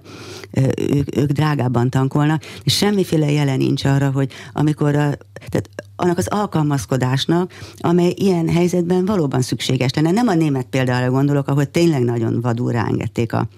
ők, 0.77 1.17
ők 1.17 1.31
drágábban 1.31 1.91
tankolnak, 1.91 2.43
és 2.63 2.77
semmiféle 2.77 3.31
jelen 3.31 3.59
nincs 3.59 3.85
arra, 3.85 4.11
hogy 4.11 4.33
amikor 4.53 4.89
a, 4.89 5.15
tehát 5.49 5.71
annak 5.97 6.19
az 6.19 6.29
alkalmazkodásnak, 6.29 7.53
amely 7.79 8.15
ilyen 8.17 8.49
helyzetben 8.49 9.05
valóban 9.05 9.43
szükséges 9.43 9.91
lenne. 9.95 10.11
Nem 10.11 10.29
a 10.29 10.35
német 10.35 10.67
példára 10.67 11.11
gondolok, 11.11 11.49
ahol 11.49 11.65
tényleg 11.65 12.03
nagyon 12.03 12.41
vadul 12.41 12.73
ráengedték 12.73 13.33
a 13.33 13.49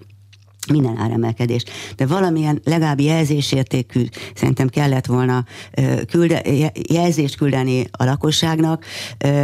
minden 0.72 0.96
áremelkedés. 0.96 1.62
De 1.96 2.06
valamilyen 2.06 2.60
legalább 2.64 3.00
jelzésértékű 3.00 4.04
szerintem 4.34 4.68
kellett 4.68 5.06
volna 5.06 5.44
külde, 6.10 6.42
jelzést 6.88 7.36
küldeni 7.36 7.86
a 7.90 8.04
lakosságnak, 8.04 8.84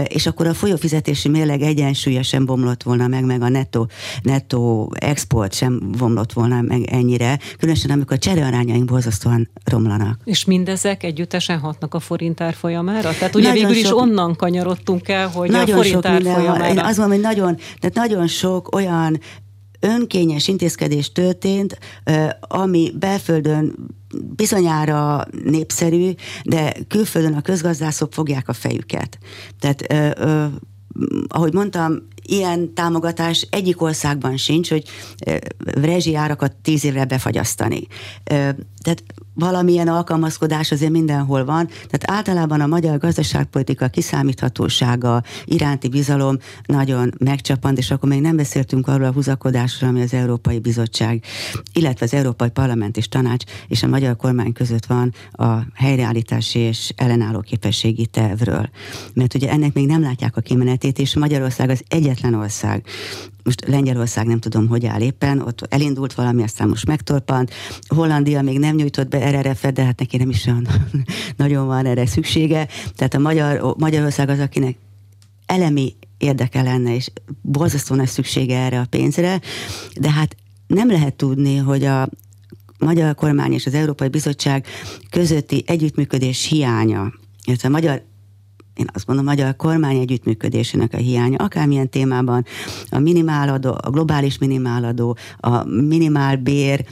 és 0.05 0.27
akkor 0.27 0.47
a 0.47 0.55
folyófizetési 0.55 1.29
mérleg 1.29 1.63
egyensúlya 1.63 2.23
sem 2.23 2.45
bomlott 2.45 2.83
volna 2.83 3.07
meg, 3.07 3.25
meg 3.25 3.43
a 3.43 3.49
netto, 3.49 3.87
netto 4.23 4.89
export 4.93 5.55
sem 5.55 5.81
bomlott 5.99 6.33
volna 6.33 6.61
meg 6.61 6.83
ennyire, 6.83 7.39
különösen 7.59 7.91
amikor 7.91 8.17
a 8.17 8.19
cserearányaink 8.19 8.85
borzasztóan 8.85 9.51
romlanak. 9.65 10.21
És 10.25 10.45
mindezek 10.45 11.03
együttesen 11.03 11.59
hatnak 11.59 11.95
a 11.95 12.01
forintár 12.01 12.55
folyamára? 12.55 13.11
Tehát 13.13 13.35
ugye 13.35 13.49
nagyon 13.49 13.67
végül 13.67 13.85
sok, 13.85 13.97
is 13.97 14.03
onnan 14.03 14.37
kanyarodtunk 14.37 15.09
el, 15.09 15.29
hogy 15.29 15.55
a 15.55 15.67
forintár 15.67 16.23
folyamára... 16.23 16.69
Én 16.69 16.79
azt 16.79 16.99
mondom, 16.99 17.17
hogy 17.17 17.25
nagyon, 17.25 17.57
tehát 17.79 17.97
nagyon 17.97 18.27
sok 18.27 18.75
olyan 18.75 19.21
önkényes 19.81 20.49
intézkedés 20.49 21.13
történt, 21.13 21.79
ami 22.41 22.93
belföldön 22.99 23.75
bizonyára 24.37 25.27
népszerű, 25.45 26.11
de 26.45 26.75
külföldön 26.89 27.35
a 27.35 27.43
közgazdászok 27.43 28.13
fogják 28.13 28.49
a 28.49 28.53
fejüket. 28.53 29.19
Tehát 29.59 29.95
ahogy 31.29 31.53
mondtam, 31.53 32.09
ilyen 32.23 32.75
támogatás 32.75 33.47
egyik 33.51 33.83
országban 33.83 34.37
sincs, 34.37 34.69
hogy 34.71 34.89
rezsijárakat 35.65 36.57
tíz 36.63 36.85
évre 36.85 37.05
befagyasztani. 37.05 37.87
Tehát 38.25 39.03
valamilyen 39.41 39.89
alkalmazkodás 39.89 40.73
azért 40.73 40.91
mindenhol 40.91 41.45
van, 41.45 41.67
tehát 41.67 42.11
általában 42.11 42.61
a 42.61 42.67
magyar 42.67 42.99
gazdaságpolitika 42.99 43.89
kiszámíthatósága 43.89 45.23
iránti 45.45 45.89
bizalom 45.89 46.37
nagyon 46.67 47.13
megcsapant, 47.19 47.79
és 47.79 47.91
akkor 47.91 48.09
még 48.09 48.21
nem 48.21 48.37
beszéltünk 48.37 48.89
arról 48.89 49.07
a 49.07 49.13
húzakodásról, 49.13 49.91
ami 49.91 50.03
az 50.03 50.15
Európai 50.15 50.59
Bizottság, 50.59 51.25
illetve 51.73 52.05
az 52.05 52.15
Európai 52.15 52.51
Parlament 52.51 52.97
és 52.97 53.09
Tanács 53.09 53.45
és 53.69 53.83
a 53.83 53.87
magyar 53.87 54.17
kormány 54.17 54.53
között 54.53 54.87
van 54.87 55.13
a 55.33 55.59
helyreállítási 55.75 56.59
és 56.59 56.93
ellenálló 56.97 57.41
képességi 57.41 58.07
tervről. 58.07 58.69
Mert 59.15 59.35
ugye 59.35 59.51
ennek 59.51 59.73
még 59.73 59.87
nem 59.87 60.03
látják 60.03 60.37
a 60.37 60.41
kimenetét, 60.41 60.99
és 60.99 61.17
Magyarország 61.17 61.71
az 61.71 61.83
egyetlen 61.89 62.35
ország, 62.35 62.85
most 63.43 63.67
Lengyelország 63.67 64.27
nem 64.27 64.39
tudom, 64.39 64.69
hogy 64.69 64.87
áll 64.87 65.01
éppen, 65.01 65.41
ott 65.41 65.67
elindult 65.69 66.15
valami, 66.15 66.43
aztán 66.43 66.69
most 66.69 66.87
megtorpant. 66.87 67.51
Hollandia 67.89 68.43
még 68.43 68.59
nem 68.59 68.75
nyújtott 68.75 69.09
be 69.09 69.31
RRF-et, 69.31 69.73
de 69.73 69.85
hát 69.85 69.99
neki 69.99 70.17
nem 70.17 70.31
is 70.31 70.47
olyan 70.47 70.69
nagyon 71.37 71.67
van 71.67 71.87
erre 71.87 72.07
szüksége. 72.07 72.69
Tehát 72.95 73.15
a 73.15 73.19
Magyar, 73.19 73.75
Magyarország 73.79 74.29
az, 74.29 74.39
akinek 74.39 74.77
elemi 75.47 75.97
érdeke 76.19 76.63
lenne, 76.63 76.95
és 76.95 77.11
borzasztó 77.43 77.95
nagy 77.95 78.09
szüksége 78.09 78.59
erre 78.59 78.81
a 78.81 78.87
pénzre, 78.91 79.41
de 79.95 80.11
hát 80.11 80.37
nem 80.67 80.91
lehet 80.91 81.15
tudni, 81.15 81.57
hogy 81.57 81.85
a 81.85 82.09
magyar 82.79 83.15
kormány 83.15 83.53
és 83.53 83.67
az 83.67 83.75
Európai 83.75 84.09
Bizottság 84.09 84.67
közötti 85.11 85.65
együttműködés 85.67 86.47
hiánya, 86.47 87.13
illetve 87.45 87.69
a 87.69 87.71
magyar 87.71 88.03
én 88.75 88.87
azt 88.93 89.07
mondom, 89.07 89.27
a 89.27 89.31
magyar 89.31 89.57
kormány 89.57 89.97
együttműködésének 89.97 90.95
a 90.95 90.97
hiánya, 90.97 91.37
akármilyen 91.37 91.89
témában, 91.91 92.45
a 92.91 92.99
minimáladó, 92.99 93.71
a 93.81 93.91
globális 93.91 94.39
minimáladó, 94.39 95.17
a 95.39 95.65
minimálbér 95.65 96.85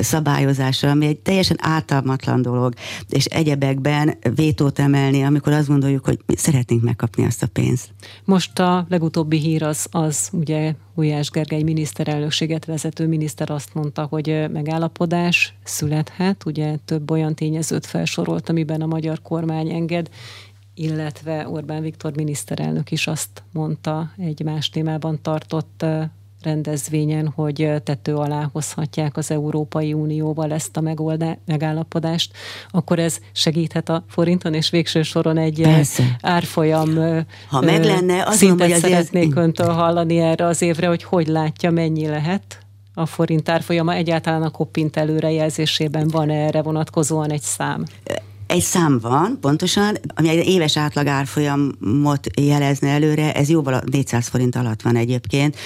szabályozása, 0.00 0.90
ami 0.90 1.06
egy 1.06 1.18
teljesen 1.18 1.56
ártalmatlan 1.60 2.42
dolog, 2.42 2.74
és 3.08 3.24
egyebekben 3.24 4.14
vétót 4.34 4.78
emelni, 4.78 5.22
amikor 5.22 5.52
azt 5.52 5.68
gondoljuk, 5.68 6.04
hogy 6.04 6.18
mi 6.26 6.36
szeretnénk 6.36 6.82
megkapni 6.82 7.24
azt 7.24 7.42
a 7.42 7.46
pénzt. 7.46 7.90
Most 8.24 8.58
a 8.58 8.86
legutóbbi 8.88 9.38
hír 9.38 9.62
az, 9.62 9.86
az 9.90 10.28
ugye 10.32 10.74
Gulyás 10.94 11.30
Gergely 11.30 11.62
miniszterelnökséget 11.62 12.64
vezető 12.64 13.06
miniszter 13.06 13.50
azt 13.50 13.74
mondta, 13.74 14.06
hogy 14.10 14.46
megállapodás 14.52 15.54
születhet, 15.64 16.44
ugye 16.46 16.76
több 16.84 17.10
olyan 17.10 17.34
tényezőt 17.34 17.86
felsorolt, 17.86 18.48
amiben 18.48 18.80
a 18.80 18.86
magyar 18.86 19.22
kormány 19.22 19.70
enged, 19.70 20.08
illetve 20.78 21.48
Orbán 21.48 21.82
Viktor 21.82 22.12
miniszterelnök 22.16 22.90
is 22.90 23.06
azt 23.06 23.42
mondta 23.52 24.10
egy 24.16 24.42
más 24.44 24.68
témában 24.68 25.18
tartott 25.22 25.84
rendezvényen, 26.42 27.28
hogy 27.28 27.72
tető 27.84 28.14
alá 28.14 28.48
hozhatják 28.52 29.16
az 29.16 29.30
Európai 29.30 29.92
Unióval 29.92 30.52
ezt 30.52 30.76
a 30.76 30.80
megoldá, 30.80 31.36
megállapodást, 31.46 32.32
akkor 32.70 32.98
ez 32.98 33.18
segíthet 33.32 33.88
a 33.88 34.04
forinton, 34.08 34.54
és 34.54 34.70
végső 34.70 35.02
soron 35.02 35.36
egy 35.36 35.60
Persze. 35.62 36.16
árfolyam 36.20 36.94
ha 37.48 37.60
meg 37.60 37.84
lenne, 37.84 38.24
az 38.26 38.36
szintet 38.36 38.70
hogy 38.70 38.80
szeretnék 38.80 39.36
öntől 39.36 39.72
hallani 39.72 40.18
erre 40.18 40.44
az 40.44 40.62
évre, 40.62 40.86
hogy 40.86 41.02
hogy 41.02 41.26
látja, 41.26 41.70
mennyi 41.70 42.06
lehet 42.06 42.58
a 42.94 43.06
forint 43.06 43.48
árfolyama, 43.48 43.94
egyáltalán 43.94 44.42
a 44.42 44.50
koppint 44.50 44.96
előrejelzésében 44.96 46.08
van 46.08 46.30
erre 46.30 46.62
vonatkozóan 46.62 47.30
egy 47.30 47.42
szám? 47.42 47.84
Egy 48.48 48.60
szám 48.60 48.98
van, 48.98 49.38
pontosan, 49.40 49.96
ami 50.14 50.28
egy 50.28 50.48
éves 50.48 50.76
átlag 50.76 51.06
árfolyamot 51.06 52.26
jelezne 52.40 52.88
előre, 52.88 53.34
ez 53.34 53.48
jóval 53.48 53.74
a 53.74 53.82
400 53.90 54.28
forint 54.28 54.56
alatt 54.56 54.82
van 54.82 54.96
egyébként. 54.96 55.56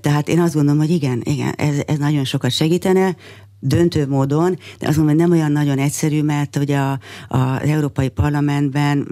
Tehát 0.00 0.28
én 0.28 0.40
azt 0.40 0.54
gondolom, 0.54 0.80
hogy 0.80 0.90
igen, 0.90 1.20
igen, 1.24 1.52
ez, 1.56 1.76
ez 1.86 1.98
nagyon 1.98 2.24
sokat 2.24 2.50
segítene 2.50 3.16
döntő 3.66 4.06
módon, 4.08 4.58
de 4.78 4.88
azt 4.88 4.96
mondom, 4.96 5.16
hogy 5.16 5.28
nem 5.28 5.38
olyan 5.38 5.52
nagyon 5.52 5.78
egyszerű, 5.78 6.22
mert 6.22 6.56
ugye 6.56 6.78
a, 6.78 6.98
a, 7.28 7.38
az 7.38 7.68
Európai 7.68 8.08
Parlamentben 8.08 9.06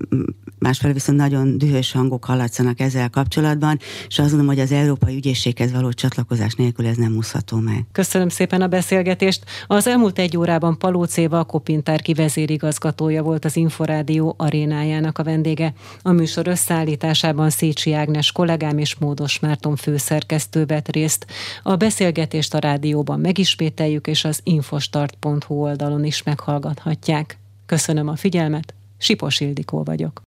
másfelől 0.59 0.94
viszont 0.94 1.18
nagyon 1.18 1.59
dühös 1.59 1.92
hangok 1.92 2.24
hallatszanak 2.24 2.80
ezzel 2.80 3.11
kapcsolatban, 3.11 3.78
és 4.09 4.18
azt 4.18 4.28
mondom, 4.28 4.46
hogy 4.46 4.61
az 4.61 4.72
Európai 4.72 5.16
Ügyészséghez 5.16 5.72
való 5.72 5.92
csatlakozás 5.92 6.55
nélkül 6.55 6.86
ez 6.86 6.96
nem 6.96 7.16
úszható 7.16 7.59
meg. 7.59 7.84
Köszönöm 7.92 8.28
szépen 8.28 8.62
a 8.62 8.66
beszélgetést. 8.66 9.44
Az 9.66 9.86
elmúlt 9.86 10.18
egy 10.18 10.36
órában 10.36 10.78
Palóc 10.78 11.16
Éva, 11.16 11.38
a 11.38 11.44
Kopintárki 11.44 12.14
vezérigazgatója 12.14 13.22
volt 13.22 13.44
az 13.44 13.57
Inforádió 13.57 14.34
arénájának 14.38 15.18
a 15.18 15.22
vendége. 15.22 15.72
A 16.03 16.12
műsor 16.12 16.46
összeállításában 16.46 17.50
Szécsi 17.50 17.92
Ágnes 17.92 18.32
kollégám 18.32 18.78
és 18.78 18.96
Módos 18.98 19.38
Márton 19.38 19.76
főszerkesztő 19.76 20.66
vett 20.66 20.90
részt. 20.90 21.26
A 21.62 21.76
beszélgetést 21.76 22.55
a 22.55 22.59
rádióban 22.59 23.20
megismételjük, 23.20 24.07
és 24.07 24.24
az 24.24 24.40
infostart.hu 24.43 25.55
oldalon 25.55 26.05
is 26.05 26.22
meghallgathatják. 26.22 27.38
Köszönöm 27.66 28.09
a 28.09 28.16
figyelmet, 28.16 28.74
Sipos 28.99 29.40
Ildikó 29.40 29.82
vagyok. 29.82 30.22